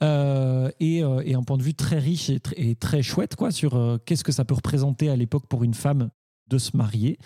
et, 0.00 1.02
un 1.02 1.42
point 1.42 1.58
de 1.58 1.62
vue 1.62 1.74
très 1.74 1.98
riche 1.98 2.30
et, 2.30 2.38
tr- 2.38 2.54
et 2.56 2.74
très 2.74 3.02
chouette, 3.02 3.36
quoi, 3.36 3.50
sur 3.50 4.00
qu'est-ce 4.06 4.24
que 4.24 4.32
ça 4.32 4.46
peut 4.46 4.54
représenter 4.54 5.10
à 5.10 5.16
l'époque 5.16 5.46
pour 5.46 5.62
une 5.62 5.74
femme 5.74 6.08
de 6.48 6.58
se 6.58 6.76
marier. 6.76 7.18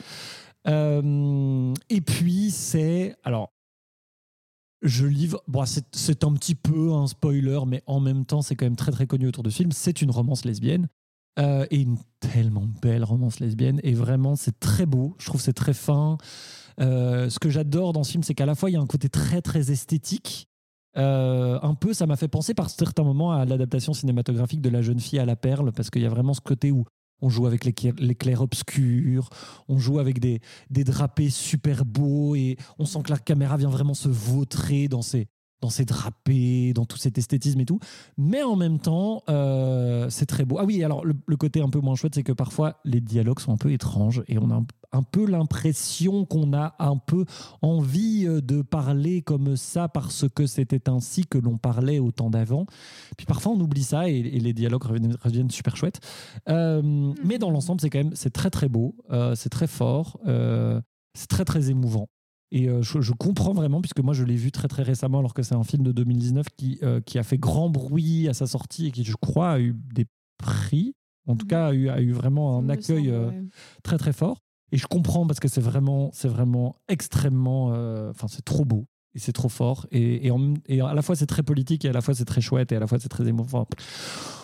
Euh, 0.69 1.75
et 1.89 2.01
puis, 2.01 2.51
c'est. 2.51 3.17
Alors. 3.25 3.53
Je 4.81 5.07
livre, 5.07 5.43
bon, 5.49 5.65
c'est 5.67 6.23
un 6.23 6.33
petit 6.35 6.55
peu 6.55 6.93
un 6.93 7.09
spoiler, 7.09 7.59
mais 7.67 7.83
en 7.87 7.99
même 7.99 8.25
temps, 8.25 8.43
c'est 8.43 8.55
quand 8.55 8.65
même 8.65 8.77
très 8.77 8.93
très 8.93 9.09
connu 9.09 9.27
autour 9.27 9.43
de 9.43 9.51
ce 9.51 9.57
film. 9.57 9.73
C'est 9.73 10.03
une 10.03 10.13
romance 10.13 10.45
lesbienne. 10.45 10.87
Euh, 11.41 11.67
et 11.71 11.81
une 11.81 11.99
tellement 12.21 12.67
belle 12.81 13.03
romance 13.03 13.41
lesbienne. 13.41 13.81
Et 13.83 13.95
vraiment, 13.95 14.37
c'est 14.37 14.59
très 14.61 14.87
beau. 14.87 15.17
Je 15.19 15.27
trouve 15.27 15.41
c'est 15.41 15.53
très 15.53 15.75
fin. 15.75 16.17
Euh, 16.81 17.29
ce 17.29 17.41
que 17.41 17.51
j'adore 17.51 17.93
dans 17.93 18.05
ce 18.05 18.13
film, 18.13 18.23
c'est 18.23 18.35
qu'à 18.35 18.47
la 18.47 18.55
fois, 18.55 18.71
il 18.71 18.75
y 18.75 18.77
a 18.77 18.81
un 18.81 18.87
côté 18.87 19.09
très, 19.09 19.43
très 19.43 19.73
esthétique. 19.73 20.49
Un 20.95 21.75
peu, 21.75 21.93
ça 21.93 22.07
m'a 22.07 22.17
fait 22.17 22.29
penser 22.29 22.55
par 22.55 22.71
certains 22.71 23.05
moments 23.05 23.31
à 23.33 23.45
l'adaptation 23.45 23.93
cinématographique 23.93 24.61
de 24.61 24.69
La 24.69 24.83
jeune 24.83 24.99
fille 24.99 25.21
à 25.21 25.25
la 25.25 25.37
perle, 25.37 25.71
parce 25.73 25.91
qu'il 25.91 26.03
y 26.03 26.07
a 26.07 26.09
vraiment 26.09 26.35
ce 26.35 26.41
côté 26.41 26.73
où 26.73 26.85
on 27.21 27.29
joue 27.29 27.47
avec 27.47 27.65
les, 27.65 27.73
clair- 27.73 27.95
les 27.99 28.15
clairs-obscurs, 28.15 29.29
on 29.69 29.79
joue 29.79 29.99
avec 29.99 30.21
des, 30.21 30.41
des 30.71 30.85
drapés 30.85 31.31
super 31.31 31.85
beaux, 31.85 32.35
et 32.35 32.57
on 32.79 32.87
sent 32.87 33.01
que 33.05 33.11
la 33.11 33.19
caméra 33.19 33.57
vient 33.57 33.71
vraiment 33.71 33.95
se 33.95 34.09
vautrer 34.09 34.89
dans 34.89 35.03
ces, 35.03 35.29
dans 35.61 35.71
ses 35.71 35.85
drapés, 35.85 36.73
dans 36.73 36.85
tout 36.85 36.97
cet 36.97 37.19
esthétisme 37.19 37.61
et 37.61 37.65
tout. 37.65 37.81
Mais 38.17 38.43
en 38.43 38.57
même 38.57 38.79
temps, 38.79 39.23
euh, 39.29 40.09
c'est 40.11 40.27
très 40.27 40.45
beau. 40.45 40.59
Ah 40.59 40.65
oui, 40.65 40.85
alors 40.85 41.05
le, 41.05 41.15
le 41.27 41.37
côté 41.37 41.61
un 41.61 41.69
peu 41.69 41.81
moins 41.81 41.95
chouette, 41.97 42.15
c'est 42.15 42.23
que 42.23 42.33
parfois 42.33 42.77
les 42.85 43.01
dialogues 43.01 43.41
sont 43.41 43.53
un 43.53 43.57
peu 43.57 43.73
étranges 43.73 44.23
et 44.29 44.39
on 44.39 44.51
a 44.51 44.55
un, 44.55 44.67
un 44.93 45.03
peu 45.03 45.27
l'impression 45.27 46.25
qu'on 46.25 46.53
a 46.53 46.75
un 46.79 46.97
peu 46.97 47.25
envie 47.61 48.27
euh, 48.27 48.41
de 48.41 48.63
parler 48.63 49.23
comme 49.23 49.57
ça 49.57 49.89
parce 49.89 50.27
que 50.29 50.47
c'était 50.47 50.89
ainsi 50.89 51.27
que 51.27 51.39
l'on 51.39 51.59
parlait 51.59 51.99
au 51.99 52.13
temps 52.13 52.31
d'avant. 52.31 52.67
Puis 53.17 53.27
parfois 53.27 53.53
on 53.53 53.61
oublie 53.61 53.83
ça 53.83 54.09
et, 54.09 54.17
et 54.19 54.41
les 54.41 54.53
dialogues 54.53 54.85
reviennent, 54.85 55.17
reviennent 55.23 55.51
super 55.51 55.77
chouettes. 55.77 56.01
Euh, 56.49 57.13
Mais 57.25 57.39
dans 57.39 57.51
l'ensemble, 57.51 57.81
c'est 57.81 57.91
quand 57.91 57.99
même 57.99 58.15
c'est 58.15 58.33
très 58.33 58.51
très 58.51 58.69
beau, 58.69 58.95
euh, 59.11 59.35
c'est 59.35 59.49
très 59.51 59.67
fort, 59.67 60.19
c'est 61.15 61.27
très 61.29 61.45
très 61.45 61.71
émouvant. 61.71 62.09
Et 62.51 62.69
euh, 62.69 62.81
je, 62.83 63.01
je 63.01 63.13
comprends 63.13 63.53
vraiment, 63.53 63.81
puisque 63.81 64.01
moi 64.01 64.15
je 64.15 64.25
l'ai 64.25 64.37
vu 64.37 64.51
très 64.53 64.69
très 64.69 64.83
récemment, 64.83 65.19
alors 65.19 65.35
que 65.35 65.43
c'est 65.43 65.55
un 65.55 65.65
film 65.65 65.83
de 65.83 65.93
2019 65.93 66.47
qui, 66.57 66.79
euh, 66.83 67.01
qui 67.01 67.19
a 67.19 67.23
fait 67.23 67.39
grand 67.39 67.69
bruit 67.69 68.27
à 68.29 68.35
sa 68.35 68.47
sortie 68.47 68.87
et 68.87 68.91
qui, 68.91 69.05
je 69.05 69.17
crois, 69.21 69.51
a 69.53 69.61
eu 69.61 69.75
des 69.95 70.07
prix. 70.39 70.95
En 71.27 71.37
tout 71.37 71.45
Mhm. 71.45 71.51
cas, 71.51 71.67
a 71.69 71.73
eu, 71.75 71.89
a 71.91 72.01
eu 72.01 72.13
vraiment 72.13 72.57
un 72.59 72.69
accueil 72.71 73.05
semble, 73.07 73.11
euh, 73.11 73.29
ouais. 73.29 73.45
très 73.83 73.99
très 73.99 74.13
fort. 74.15 74.39
Et 74.73 74.77
je 74.79 74.87
comprends 74.87 75.27
parce 75.27 75.41
que 75.41 75.49
c'est 75.49 75.61
vraiment, 75.61 76.11
c'est 76.13 76.29
vraiment 76.29 76.77
extrêmement, 76.89 77.67
enfin 78.11 78.29
c'est 78.29 78.45
trop 78.45 78.65
beau 78.65 78.87
et 79.15 79.19
c'est 79.19 79.33
trop 79.33 79.49
fort 79.49 79.87
et, 79.91 80.27
et, 80.27 80.31
en- 80.31 80.55
et 80.67 80.81
à 80.81 80.93
la 80.95 81.03
fois 81.03 81.17
c'est 81.17 81.27
très 81.27 81.43
politique 81.43 81.85
et 81.85 81.89
à 81.89 81.93
la 81.93 82.01
fois 82.01 82.15
c'est 82.15 82.25
très 82.27 82.41
chouette 82.41 82.73
et 82.73 82.77
à 82.77 82.81
la 82.81 82.87
fois 82.87 82.99
c'est 83.01 83.09
très 83.09 83.27
émouvant. 83.27 83.67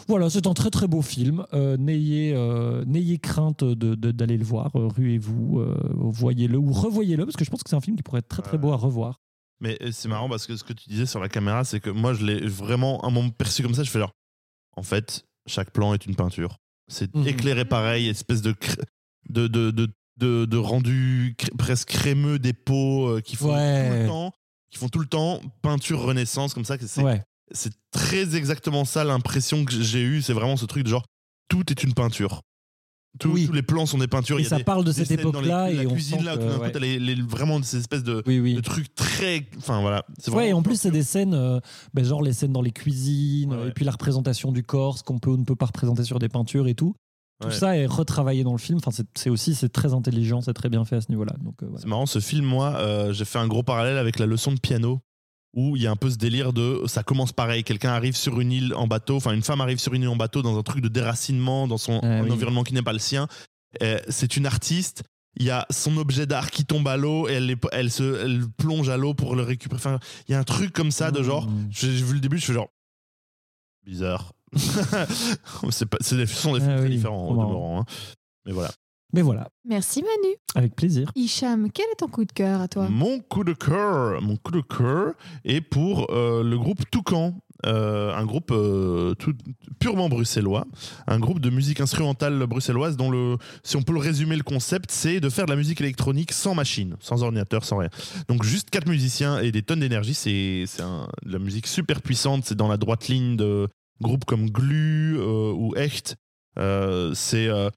Voilà, 0.09 0.29
c'est 0.29 0.46
un 0.46 0.53
très 0.55 0.70
très 0.70 0.87
beau 0.87 1.00
film. 1.03 1.46
Euh, 1.55 1.77
n'ayez, 1.79 2.35
euh, 2.35 2.85
n'ayez 2.87 3.18
crainte 3.18 3.64
de, 3.64 3.94
de- 3.94 4.11
d'aller 4.12 4.37
le 4.37 4.44
voir. 4.44 4.70
Euh, 4.77 4.87
ruez-vous, 4.88 5.61
euh, 5.61 5.77
voyez-le 5.94 6.59
ou 6.59 6.72
revoyez-le 6.72 7.24
parce 7.24 7.37
que 7.37 7.44
je 7.44 7.50
pense 7.50 7.62
que 7.62 7.70
c'est 7.70 7.77
un 7.77 7.81
film 7.81 7.96
qui 7.96 8.03
pourrait 8.03 8.18
être 8.18 8.29
très 8.29 8.42
très 8.42 8.59
beau 8.59 8.72
à 8.72 8.77
revoir. 8.77 9.20
Mais 9.61 9.79
c'est 9.92 10.09
marrant 10.09 10.29
parce 10.29 10.46
que 10.46 10.57
ce 10.57 10.64
que 10.64 10.72
tu 10.74 10.88
disais 10.90 11.07
sur 11.07 11.20
la 11.20 11.29
caméra, 11.31 11.64
c'est 11.64 11.81
que 11.81 11.88
moi, 11.88 12.12
je 12.12 12.24
l'ai 12.27 12.46
vraiment 12.46 13.03
un 13.07 13.11
moment 13.11 13.31
perçu 13.31 13.62
comme 13.62 13.72
ça. 13.72 13.83
Je 13.83 13.90
fais 13.90 13.98
genre, 14.00 14.12
en 14.77 14.83
fait, 14.83 15.24
chaque 15.46 15.70
plan 15.70 15.94
est 15.94 16.05
une 16.05 16.16
peinture. 16.16 16.59
C'est 16.88 17.14
Mhm. 17.14 17.27
éclairé 17.29 17.64
pareil, 17.64 18.09
espèce 18.09 18.42
de, 18.42 18.55
de, 19.31 19.46
de, 19.46 19.70
de, 19.70 19.88
de, 20.18 20.44
de 20.44 20.57
rendu 20.59 21.35
presque 21.57 21.88
crémeux 21.88 22.38
des 22.38 22.53
peaux 22.53 23.07
euh, 23.09 23.20
qui 23.22 23.37
font 23.37 23.46
tout 23.48 23.55
Ouais. 23.55 24.03
le 24.03 24.07
temps. 24.09 24.33
Qui 24.75 24.81
font 24.81 24.89
tout 24.89 24.99
le 24.99 25.07
temps 25.07 25.41
peinture 25.63 26.03
renaissance 26.03 26.53
comme 26.53 26.65
ça. 26.65 26.77
C'est 26.81 27.01
Ouais. 27.03 27.23
très 27.93 28.35
exactement 28.35 28.85
ça 28.85 29.05
l'impression 29.05 29.65
que 29.65 29.73
j'ai 29.73 30.03
eue. 30.03 30.21
C'est 30.21 30.33
vraiment 30.33 30.57
ce 30.57 30.67
truc 30.67 30.83
de 30.83 30.89
genre 30.89 31.05
tout 31.49 31.63
est 31.71 31.85
une 31.85 31.95
peinture. 31.95 32.41
Tout- 33.21 33.31
Oui. 33.31 33.47
Tous 33.47 33.53
les 33.53 33.63
plans 33.63 33.87
sont 33.87 33.99
des 33.99 34.09
peintures. 34.09 34.39
Et 34.39 34.41
Il 34.41 34.43
y 34.43 34.47
a 34.47 34.51
ça 34.51 34.57
des- 34.57 34.65
parle 34.65 34.83
de 34.85 34.91
cette 34.91 35.09
époque-là 35.13 35.71
la 35.71 35.85
et 35.85 35.87
on 35.87 35.93
cuisine 35.93 36.19
sent 36.19 36.25
là, 36.25 36.37
que, 36.37 36.53
coup, 36.57 36.61
ouais. 36.63 36.73
t'as 36.73 36.81
les- 36.81 36.99
les- 36.99 37.23
vraiment 37.23 37.63
ces 37.63 37.77
espèces 37.77 38.03
de, 38.03 38.25
Oui, 38.27 38.41
oui. 38.41 38.55
de 38.55 38.61
trucs 38.61 38.93
très. 38.97 39.47
Enfin 39.57 39.81
voilà. 39.81 40.05
C'est 40.19 40.33
Ouais, 40.33 40.49
et 40.49 40.53
en 40.53 40.63
plus, 40.65 40.81
c'est 40.81 40.91
des 40.91 41.05
scènes, 41.05 41.33
euh, 41.35 41.61
ben, 41.93 42.05
genre 42.05 42.23
les 42.23 42.33
scènes 42.33 42.53
dans 42.53 42.61
les 42.63 42.73
cuisines, 42.73 43.55
ouais. 43.55 43.69
et 43.69 43.71
puis 43.71 43.85
la 43.85 43.93
représentation 43.93 44.51
du 44.51 44.65
corps, 44.65 44.99
ce 44.99 45.05
qu'on 45.05 45.21
peut 45.21 45.31
ou 45.31 45.37
ne 45.37 45.45
peut 45.45 45.55
pas 45.55 45.67
représenter 45.67 46.03
sur 46.03 46.19
des 46.19 46.29
peintures 46.29 46.67
et 46.67 46.75
tout. 46.75 46.97
Tout 47.44 47.50
ça 47.52 47.76
est 47.76 47.87
retravaillé 47.87 48.44
dans 48.44 48.52
le 48.52 48.59
film. 48.59 48.78
Enfin, 48.85 48.90
c'est- 49.14 49.30
aussi 49.30 49.54
c'est 49.54 49.68
très 49.68 49.92
intelligent, 49.94 50.40
c'est 50.40 50.54
très 50.54 50.68
bien 50.68 50.85
fait 50.85 50.96
à 50.96 51.00
ce 51.00 51.11
niveau-là. 51.11 51.35
Donc, 51.40 51.62
euh, 51.62 51.66
voilà. 51.66 51.80
C'est 51.80 51.88
marrant, 51.88 52.07
ce 52.07 52.18
film, 52.20 52.44
moi, 52.44 52.76
euh, 52.76 53.12
j'ai 53.12 53.24
fait 53.24 53.38
un 53.38 53.46
gros 53.48 53.62
parallèle 53.62 53.96
avec 53.98 54.18
la 54.18 54.26
leçon 54.26 54.52
de 54.52 54.61
piano, 54.61 55.00
où 55.54 55.76
il 55.76 55.83
y 55.83 55.87
a 55.87 55.90
un 55.90 55.96
peu 55.96 56.11
ce 56.11 56.16
délire 56.16 56.52
de 56.52 56.83
ça 56.87 57.02
commence 57.02 57.33
pareil, 57.33 57.62
quelqu'un 57.62 57.90
arrive 57.92 58.16
sur 58.16 58.40
une 58.40 58.50
île 58.52 58.74
en 58.74 58.87
bateau, 58.88 59.16
enfin 59.16 59.33
une 59.33 59.42
femme 59.42 59.61
arrive 59.61 59.78
sur 59.78 59.94
une 59.94 60.02
île 60.02 60.09
en 60.09 60.16
bateau 60.16 60.42
dans 60.42 60.59
un 60.59 60.62
truc 60.62 60.83
de 60.83 60.88
déracinement, 60.88 61.68
dans 61.68 61.78
son 61.78 62.00
Ah 62.02 62.07
un 62.07 62.24
oui. 62.24 62.30
environnement 62.33 62.64
qui 62.64 62.74
n'est 62.74 62.83
pas 62.83 62.92
le 62.92 62.98
sien. 62.98 63.28
C'est 64.09 64.37
une 64.37 64.46
artiste. 64.46 65.02
Il 65.37 65.44
y 65.46 65.50
a 65.50 65.66
son 65.70 65.96
objet 65.96 66.26
d'art 66.26 66.50
qui 66.52 66.64
tombe 66.64 66.87
à 66.87 66.96
l'eau 66.96 67.28
et 67.28 67.33
elle, 67.33 67.57
elle, 67.72 67.90
se, 67.90 68.24
elle 68.24 68.42
plonge 68.57 68.88
à 68.88 68.96
l'eau 68.96 69.14
pour 69.14 69.35
le 69.35 69.42
récupérer. 69.42 69.78
Enfin, 69.80 69.98
il 70.28 70.33
y 70.33 70.35
a 70.37 70.38
un 70.38 70.44
truc 70.44 70.72
comme 70.72 70.92
ça 70.92 71.11
de 71.11 71.24
genre. 71.24 71.48
Mmh. 71.48 71.66
J'ai 71.70 71.88
vu 71.88 72.14
le 72.14 72.20
début, 72.20 72.38
je 72.38 72.46
fais 72.46 72.52
genre. 72.52 72.68
Bizarre. 73.85 74.33
c'est 75.71 75.87
pas- 75.87 75.99
c'est 76.01 76.17
des, 76.17 76.27
ce 76.27 76.35
sont 76.35 76.55
des 76.55 76.61
films 76.61 76.73
Ah 76.73 76.79
très 76.79 76.87
oui, 76.88 76.97
différents, 76.97 77.29
au 77.29 77.33
demeurant, 77.33 77.81
hein. 77.81 77.85
Mais 78.47 78.53
voilà. 78.53 78.71
Mais 79.12 79.23
voilà, 79.23 79.49
Merci 79.64 80.03
Manu. 80.03 80.35
avec 80.57 80.75
plaisir. 80.75 81.09
Hicham, 81.14 81.69
quel 81.73 81.85
est 81.93 81.97
ton 81.99 82.09
coup 82.09 82.25
de 82.25 82.33
cœur 82.33 82.61
à 82.61 82.67
toi? 82.67 82.88
Mon 82.88 83.21
coup 83.21 83.45
de 83.45 83.53
cœur, 83.53 84.21
mon 84.21 84.35
coup 84.37 84.51
de 84.51 84.61
cœur 84.61 85.12
est 85.45 85.61
pour 85.61 86.11
euh, 86.11 86.43
le 86.43 86.59
groupe 86.59 86.81
Toucan, 86.90 87.38
euh, 87.64 88.12
un 88.12 88.25
groupe 88.27 88.51
euh, 88.51 89.14
tout- 89.14 89.37
purement 89.79 90.09
bruxellois, 90.09 90.67
un 91.07 91.21
groupe 91.21 91.38
de 91.38 91.49
musique 91.51 91.81
instrumentale 91.81 92.45
bruxelloise 92.47 92.97
dont 92.97 93.09
le, 93.09 93.37
si 93.62 93.77
on 93.77 93.83
peut 93.83 93.93
le 93.93 94.01
résumer 94.01 94.35
le 94.35 94.43
concept, 94.43 94.90
c'est 94.90 95.21
de 95.21 95.29
faire 95.29 95.47
de 95.47 95.51
la 95.53 95.57
musique 95.57 95.81
électronique 95.81 96.33
sans 96.33 96.57
machine, 96.57 96.97
sans 96.99 97.23
ordinateur, 97.23 97.64
sans 97.64 97.77
rien. 97.77 97.90
Donc 98.27 98.43
juste 98.43 98.71
quatre 98.71 98.88
musiciens 98.88 99.38
et 99.38 99.53
des 99.53 99.62
tonnes 99.62 99.79
d'énergie, 99.81 100.14
c'est 100.14 100.64
c'est 100.67 100.83
un- 100.83 101.07
de 101.25 101.31
la 101.33 101.38
musique 101.38 101.69
super 101.69 102.03
puissante, 102.03 102.47
c'est 102.47 102.57
dans 102.57 102.67
la 102.69 102.79
droite 102.79 103.07
ligne 103.07 103.37
de 103.37 103.69
groupes 104.00 104.24
comme 104.24 104.50
Glu 104.50 105.16
euh, 105.18 105.52
ou 105.52 105.74
Echt. 105.76 106.16
Euh, 106.59 107.12
c'est 107.14 107.48
euh, 107.48 107.70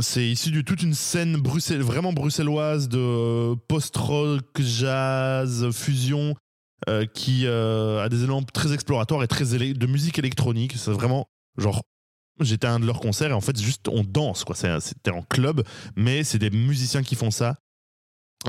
c'est 0.00 0.28
issu 0.28 0.50
de 0.50 0.60
toute 0.60 0.82
une 0.82 0.94
scène 0.94 1.36
bruxell- 1.36 1.80
vraiment 1.80 2.12
bruxelloise 2.12 2.88
de 2.88 3.54
post-rock, 3.68 4.60
jazz, 4.60 5.70
fusion, 5.72 6.34
qui 7.14 7.46
a 7.46 8.08
des 8.08 8.18
éléments 8.18 8.42
très 8.42 8.72
exploratoires 8.72 9.22
et 9.24 9.28
très 9.28 9.44
de 9.44 9.86
musique 9.86 10.18
électronique. 10.18 10.74
C'est 10.76 10.92
vraiment 10.92 11.26
genre. 11.58 11.82
J'étais 12.40 12.68
à 12.68 12.72
un 12.72 12.80
de 12.80 12.86
leurs 12.86 13.00
concerts 13.00 13.30
et 13.30 13.34
en 13.34 13.40
fait, 13.40 13.60
juste 13.60 13.88
on 13.88 14.02
danse, 14.02 14.44
quoi. 14.44 14.54
C'était 14.54 15.10
en 15.10 15.22
club, 15.22 15.62
mais 15.96 16.24
c'est 16.24 16.38
des 16.38 16.50
musiciens 16.50 17.02
qui 17.02 17.16
font 17.16 17.30
ça. 17.32 17.56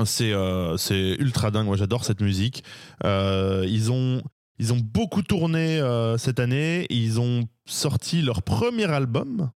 C'est 0.06 0.32
euh, 0.32 0.76
ultra 1.18 1.50
dingue. 1.50 1.66
Moi, 1.66 1.76
j'adore 1.76 2.04
cette 2.04 2.20
musique. 2.20 2.62
Ils 3.04 3.90
ont. 3.90 4.22
Ils 4.62 4.72
ont 4.72 4.78
beaucoup 4.80 5.22
tourné 5.22 5.80
euh, 5.80 6.16
cette 6.18 6.38
année. 6.38 6.86
Ils 6.88 7.18
ont 7.18 7.48
sorti 7.66 8.22
leur 8.22 8.44
premier 8.44 8.84
album 8.84 9.50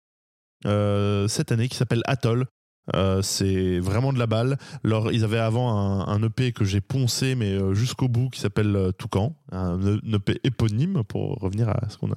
euh, 0.65 1.27
cette 1.27 1.51
année 1.51 1.67
qui 1.67 1.77
s'appelle 1.77 2.01
Atoll. 2.05 2.47
Euh, 2.95 3.21
c'est 3.21 3.77
vraiment 3.77 4.13
de 4.13 4.17
la 4.17 4.25
balle. 4.25 4.57
Ils 4.83 5.23
avaient 5.23 5.37
avant 5.37 6.07
un, 6.07 6.23
EP 6.23 6.53
que 6.53 6.65
j'ai 6.65 6.81
poncé, 6.81 7.35
mais 7.35 7.55
jusqu'au 7.75 8.07
bout, 8.07 8.31
qui 8.31 8.39
s'appelle 8.39 8.93
Toucan. 8.97 9.35
Un, 9.51 9.79
EP 10.11 10.39
éponyme, 10.43 11.03
pour 11.03 11.35
revenir 11.35 11.69
à 11.69 11.87
ce 11.87 11.99
qu'on 11.99 12.09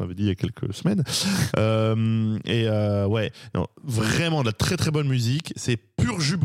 avait 0.00 0.14
dit 0.14 0.24
il 0.24 0.28
y 0.28 0.30
a 0.30 0.34
quelques 0.34 0.74
semaines. 0.74 1.04
Et 2.46 2.68
ouais, 3.06 3.30
vraiment 3.84 4.40
de 4.40 4.46
la 4.46 4.52
très 4.52 4.76
très 4.76 4.90
bonne 4.90 5.08
musique. 5.08 5.52
C'est 5.54 5.76
pur 5.76 6.18
jus. 6.20 6.38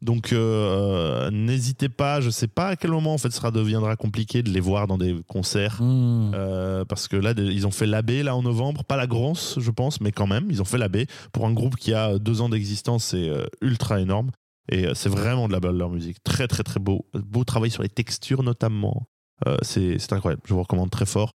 Donc 0.00 0.32
euh, 0.32 1.28
n'hésitez 1.30 1.88
pas, 1.88 2.20
je 2.20 2.30
sais 2.30 2.46
pas 2.46 2.68
à 2.68 2.76
quel 2.76 2.92
moment 2.92 3.14
en 3.14 3.18
fait 3.18 3.32
ça 3.32 3.50
deviendra 3.50 3.96
compliqué 3.96 4.42
de 4.42 4.50
les 4.50 4.60
voir 4.60 4.86
dans 4.86 4.98
des 4.98 5.16
concerts. 5.26 5.82
Mmh. 5.82 6.32
Euh, 6.34 6.84
parce 6.84 7.08
que 7.08 7.16
là, 7.16 7.32
ils 7.36 7.66
ont 7.66 7.72
fait 7.72 7.86
l'abbé 7.86 8.22
là 8.22 8.36
en 8.36 8.42
novembre, 8.42 8.84
pas 8.84 8.96
la 8.96 9.06
grosse, 9.06 9.58
je 9.58 9.70
pense, 9.72 10.00
mais 10.00 10.12
quand 10.12 10.28
même, 10.28 10.46
ils 10.50 10.62
ont 10.62 10.64
fait 10.64 10.78
l'abbé 10.78 11.06
pour 11.32 11.46
un 11.46 11.52
groupe 11.52 11.76
qui 11.76 11.94
a 11.94 12.18
deux 12.18 12.40
ans 12.40 12.48
d'existence, 12.48 13.04
c'est 13.06 13.28
euh, 13.28 13.46
ultra 13.60 14.00
énorme. 14.00 14.30
Et 14.70 14.86
euh, 14.86 14.94
c'est 14.94 15.08
vraiment 15.08 15.48
de 15.48 15.52
la 15.52 15.60
balle 15.60 15.76
leur 15.76 15.90
musique, 15.90 16.22
très 16.22 16.46
très 16.46 16.62
très 16.62 16.78
beau, 16.78 17.06
beau 17.14 17.42
travail 17.44 17.70
sur 17.70 17.82
les 17.82 17.88
textures 17.88 18.42
notamment, 18.42 19.06
Euh, 19.46 19.56
c'est 19.62 19.98
c'est 19.98 20.12
incroyable, 20.12 20.42
je 20.46 20.52
vous 20.54 20.62
recommande 20.62 20.90
très 20.90 21.06
fort. 21.06 21.30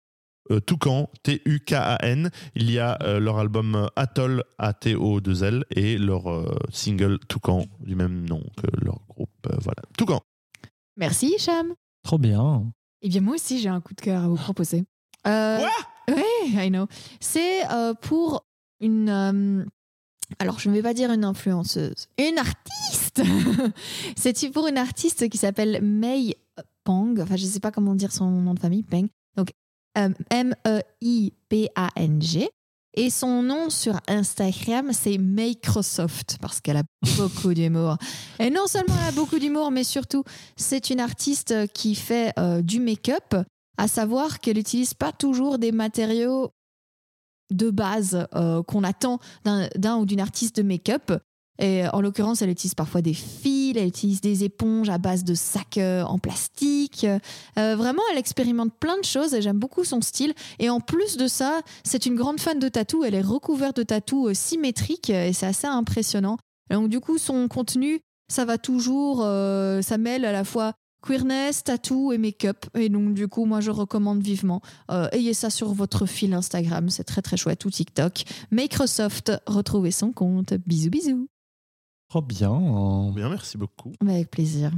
Euh, 0.49 0.59
Toucan, 0.59 1.07
T-U-K-A-N, 1.23 2.31
il 2.55 2.71
y 2.71 2.79
a 2.79 2.97
euh, 3.03 3.19
leur 3.19 3.37
album 3.37 3.87
Atoll, 3.95 4.43
A-T-O-2-L, 4.57 5.65
et 5.69 5.97
leur 5.97 6.29
euh, 6.31 6.57
single 6.71 7.19
Toucan, 7.27 7.65
du 7.79 7.95
même 7.95 8.27
nom 8.27 8.41
que 8.57 8.67
leur 8.83 8.99
groupe. 9.07 9.29
euh, 9.47 9.55
voilà, 9.61 9.81
Toucan. 9.97 10.21
Merci 10.97 11.33
Hicham. 11.37 11.73
Trop 12.03 12.17
bien. 12.17 12.71
Eh 13.03 13.09
bien 13.09 13.21
moi 13.21 13.35
aussi 13.35 13.59
j'ai 13.59 13.69
un 13.69 13.81
coup 13.81 13.93
de 13.93 14.01
cœur 14.01 14.23
à 14.23 14.27
vous 14.27 14.35
proposer. 14.35 14.83
Euh, 15.27 15.59
Quoi? 15.59 16.15
Ouais, 16.15 16.65
I 16.65 16.69
know. 16.69 16.87
C'est 17.19 17.69
euh, 17.71 17.93
pour 17.93 18.45
une. 18.79 19.09
euh, 19.09 19.65
alors, 20.39 20.59
je 20.59 20.69
ne 20.69 20.73
vais 20.73 20.81
pas 20.81 20.93
dire 20.93 21.11
une 21.11 21.25
influenceuse, 21.25 22.07
une 22.17 22.37
artiste. 22.37 23.21
C'est 24.15 24.49
pour 24.51 24.67
une 24.67 24.77
artiste 24.77 25.27
qui 25.29 25.37
s'appelle 25.37 25.81
Mei 25.83 26.35
Pang. 26.85 27.19
Enfin, 27.19 27.35
je 27.35 27.43
ne 27.45 27.49
sais 27.49 27.59
pas 27.59 27.71
comment 27.71 27.95
dire 27.95 28.11
son 28.13 28.29
nom 28.31 28.53
de 28.53 28.59
famille, 28.59 28.83
Peng. 28.83 29.07
Donc, 29.35 29.51
euh, 29.97 30.09
M-E-I-P-A-N-G. 30.29 31.29
Et 32.93 33.09
son 33.09 33.41
nom 33.41 33.69
sur 33.69 33.97
Instagram, 34.07 34.91
c'est 34.91 35.17
Microsoft, 35.17 36.37
parce 36.41 36.59
qu'elle 36.59 36.75
a 36.77 36.83
beaucoup 37.17 37.53
d'humour. 37.53 37.97
Et 38.39 38.49
non 38.49 38.67
seulement 38.67 38.95
elle 39.01 39.09
a 39.09 39.11
beaucoup 39.13 39.39
d'humour, 39.39 39.71
mais 39.71 39.85
surtout, 39.85 40.25
c'est 40.57 40.89
une 40.89 40.99
artiste 40.99 41.71
qui 41.73 41.95
fait 41.95 42.33
euh, 42.37 42.61
du 42.61 42.81
make-up, 42.81 43.35
à 43.77 43.87
savoir 43.87 44.39
qu'elle 44.41 44.57
n'utilise 44.57 44.93
pas 44.93 45.13
toujours 45.13 45.57
des 45.57 45.71
matériaux 45.71 46.51
de 47.49 47.69
base 47.69 48.27
euh, 48.35 48.61
qu'on 48.63 48.83
attend 48.83 49.19
d'un 49.43 49.97
ou 49.97 50.05
d'une 50.05 50.21
artiste 50.21 50.57
de 50.57 50.63
make-up. 50.63 51.13
Et 51.61 51.83
en 51.93 52.01
l'occurrence, 52.01 52.41
elle 52.41 52.49
utilise 52.49 52.73
parfois 52.73 53.01
des 53.01 53.13
fils, 53.13 53.77
elle 53.77 53.87
utilise 53.87 54.19
des 54.19 54.43
éponges 54.43 54.89
à 54.89 54.97
base 54.97 55.23
de 55.23 55.35
sacs 55.35 55.77
euh, 55.77 56.01
en 56.03 56.17
plastique. 56.17 57.05
Euh, 57.57 57.75
vraiment, 57.75 58.01
elle 58.11 58.17
expérimente 58.17 58.73
plein 58.79 58.97
de 58.97 59.05
choses 59.05 59.35
et 59.35 59.41
j'aime 59.41 59.59
beaucoup 59.59 59.83
son 59.83 60.01
style. 60.01 60.33
Et 60.57 60.69
en 60.71 60.79
plus 60.79 61.17
de 61.17 61.27
ça, 61.27 61.61
c'est 61.83 62.07
une 62.07 62.15
grande 62.15 62.39
fan 62.39 62.57
de 62.57 62.67
tatou. 62.67 63.03
Elle 63.03 63.13
est 63.13 63.21
recouverte 63.21 63.77
de 63.77 63.83
tatou 63.83 64.27
euh, 64.27 64.33
symétriques 64.33 65.11
et 65.11 65.33
c'est 65.33 65.45
assez 65.45 65.67
impressionnant. 65.67 66.37
Donc, 66.71 66.89
du 66.89 66.99
coup, 66.99 67.19
son 67.19 67.47
contenu, 67.47 67.99
ça 68.31 68.43
va 68.43 68.57
toujours, 68.57 69.21
euh, 69.23 69.81
ça 69.81 69.97
mêle 69.97 70.25
à 70.25 70.31
la 70.31 70.43
fois 70.43 70.73
queerness, 71.05 71.63
tattoo 71.63 72.11
et 72.11 72.17
make-up. 72.17 72.65
Et 72.75 72.89
donc, 72.89 73.13
du 73.13 73.27
coup, 73.27 73.45
moi, 73.45 73.59
je 73.59 73.69
recommande 73.71 74.21
vivement. 74.21 74.61
euh, 74.89 75.07
ayez 75.11 75.33
ça 75.33 75.49
sur 75.49 75.73
votre 75.73 76.05
fil 76.05 76.33
Instagram, 76.33 76.89
c'est 76.89 77.03
très 77.03 77.21
très 77.21 77.37
chouette, 77.37 77.65
ou 77.65 77.69
TikTok. 77.69 78.23
Microsoft, 78.51 79.31
retrouvez 79.45 79.91
son 79.91 80.11
compte. 80.11 80.53
Bisous, 80.65 80.89
bisous. 80.89 81.27
Trop 82.11 82.21
bien. 82.21 83.11
Bien, 83.15 83.29
merci 83.29 83.57
beaucoup. 83.57 83.93
Mais 84.03 84.15
Avec 84.15 84.31
plaisir. 84.31 84.69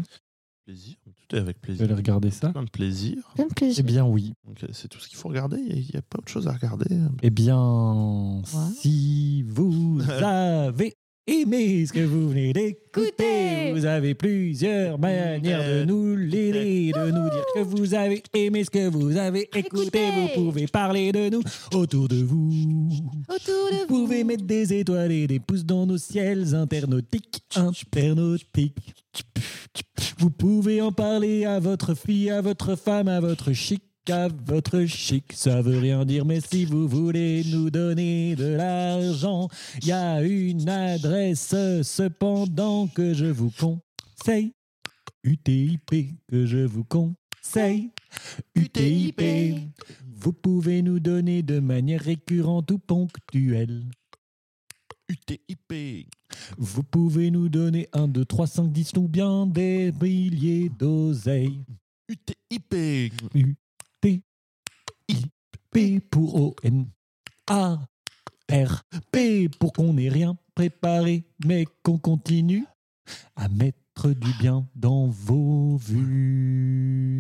Plaisir. 0.68 0.98
Tout 1.28 1.36
est 1.36 1.40
avec 1.40 1.56
Vous 1.58 1.62
plaisir. 1.64 1.86
allez 1.86 1.96
regarder 1.96 2.30
ça 2.30 2.50
Plein 2.52 2.62
de 2.64 2.70
plaisir. 2.70 3.18
Plein 3.34 3.46
de 3.46 3.50
Eh 3.54 3.56
plaisir. 3.56 3.84
bien, 3.84 4.06
oui. 4.06 4.36
Donc, 4.46 4.64
c'est 4.72 4.88
tout 4.88 5.00
ce 5.00 5.08
qu'il 5.10 5.18
faut 5.18 5.30
regarder. 5.30 5.58
Il 5.58 5.78
n'y 5.82 5.96
a, 5.98 6.04
pas 6.04 6.20
autre 6.20 6.30
chose 6.32 6.48
à 6.48 6.52
regarder. 6.52 6.96
Eh 7.24 7.32
bien, 7.32 8.44
si 8.80 9.42
vous 9.48 10.00
avez 10.22 10.94
aimé 11.28 11.86
ce 11.86 11.94
que 11.94 12.02
vous 12.02 12.30
venez 12.30 12.54
d'écouter, 12.54 13.72
vous 13.74 13.86
avez 13.86 14.14
plusieurs 14.14 15.00
manières 15.00 15.64
de 15.64 15.86
nous 15.86 16.16
l'aider, 16.16 16.92
de 16.94 17.12
nous 17.12 17.30
dire 17.30 17.46
que 17.56 17.60
vous 17.62 17.94
avez 17.94 18.22
aimé 18.34 18.64
ce 18.64 18.70
que 18.70 18.88
vous 18.90 19.18
avez 19.18 19.50
écouté. 19.56 20.08
Écoutez. 20.08 20.12
Vous 20.36 20.44
pouvez 20.44 20.68
parler 20.68 21.12
de 21.12 21.30
nous 21.30 21.42
autour 21.74 22.08
de 22.08 22.24
vous. 22.24 22.90
Autour 23.30 23.70
de 23.72 23.88
Vous 23.88 23.88
pouvez 23.88 24.24
mettre 24.24 24.44
des 24.44 24.74
étoiles 24.74 25.12
et 25.12 25.28
des 25.28 25.40
pouces 25.40 25.66
dans 25.66 25.86
nos 25.86 25.98
ciels 25.98 26.54
internautiques, 26.56 27.42
internautiques. 27.56 28.76
Vous 30.18 30.30
pouvez 30.30 30.82
en 30.82 30.92
parler 30.92 31.46
à 31.46 31.60
votre 31.60 31.94
fille, 31.94 32.30
à 32.30 32.42
votre 32.42 32.76
femme, 32.76 33.08
à 33.08 33.20
votre 33.20 33.54
chic, 33.54 33.84
à 34.10 34.28
votre 34.28 34.86
chic. 34.86 35.34
Ça 35.34 35.62
veut 35.62 35.80
rien 35.80 36.06
dire, 36.06 36.26
mais 36.26 36.42
si 36.42 36.66
vous 36.66 36.88
voulez 36.88 37.44
nous 37.46 37.70
donner 37.70 38.36
de 38.36 38.46
l'argent, 38.46 39.48
il 39.82 39.88
y 39.88 39.92
a 39.92 40.22
une 40.22 40.68
adresse 40.68 41.56
cependant 41.84 42.88
que 42.88 43.14
je 43.14 43.26
vous 43.26 43.52
conseille. 43.52 44.54
UTIP 45.24 46.18
que 46.28 46.46
je 46.46 46.60
vous 46.60 46.84
conseille. 46.84 47.92
UTIP. 48.56 49.22
Vous 50.06 50.34
pouvez 50.34 50.82
nous 50.82 51.00
donner 51.00 51.44
de 51.44 51.60
manière 51.60 52.02
récurrente 52.02 52.72
ou 52.72 52.80
ponctuelle. 52.80 53.84
UTIP. 55.10 56.10
Vous 56.58 56.84
pouvez 56.84 57.32
nous 57.32 57.50
donner 57.50 57.88
1, 57.94 58.08
2, 58.08 58.26
3, 58.26 58.48
5, 58.48 58.72
10 58.72 58.92
ou 58.98 59.08
bien 59.08 59.46
des 59.46 59.92
milliers 60.02 60.70
d'oseilles. 60.70 61.64
UTIP. 62.10 63.14
P 65.72 66.00
pour 66.12 66.36
O-N. 66.36 66.86
A. 67.50 67.78
R. 68.52 68.84
P 69.12 69.50
pour 69.60 69.74
qu'on 69.74 69.94
n'ait 69.94 70.10
rien 70.10 70.36
préparé, 70.56 71.24
mais 71.46 71.66
qu'on 71.84 71.98
continue 71.98 72.66
à 73.36 73.48
mettre 73.48 74.10
du 74.10 74.32
bien 74.40 74.68
dans 74.76 75.08
vos 75.08 75.78
vues. 75.78 77.14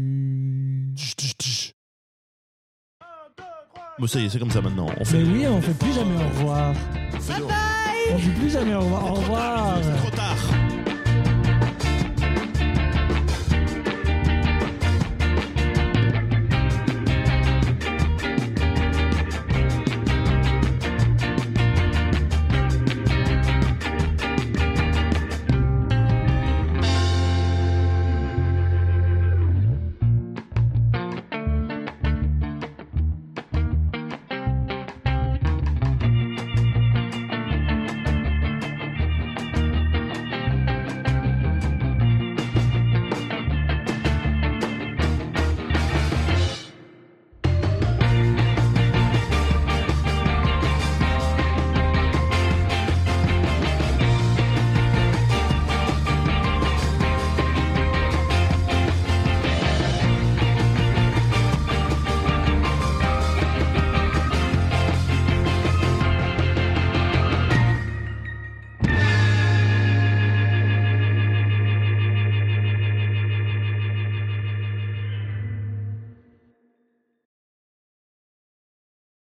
Bon, 3.99 4.07
ça 4.07 4.19
y 4.19 4.25
est, 4.25 4.29
c'est 4.29 4.39
comme 4.39 4.51
ça 4.51 4.61
maintenant. 4.61 4.87
On 4.99 5.05
fait. 5.05 5.23
Mais 5.23 5.31
oui, 5.39 5.47
on 5.47 5.61
fait 5.61 5.73
plus 5.77 5.93
jamais 5.93 6.15
au 6.15 6.27
revoir. 6.29 6.73
on 7.13 7.19
fait 7.19 7.39
le- 7.39 7.45
On 8.11 8.17
dit 8.17 8.29
plus 8.39 8.49
jamais 8.49 8.73
au 8.75 8.81
revoir. 8.81 9.05
Au 9.11 9.13
revoir. 9.15 9.77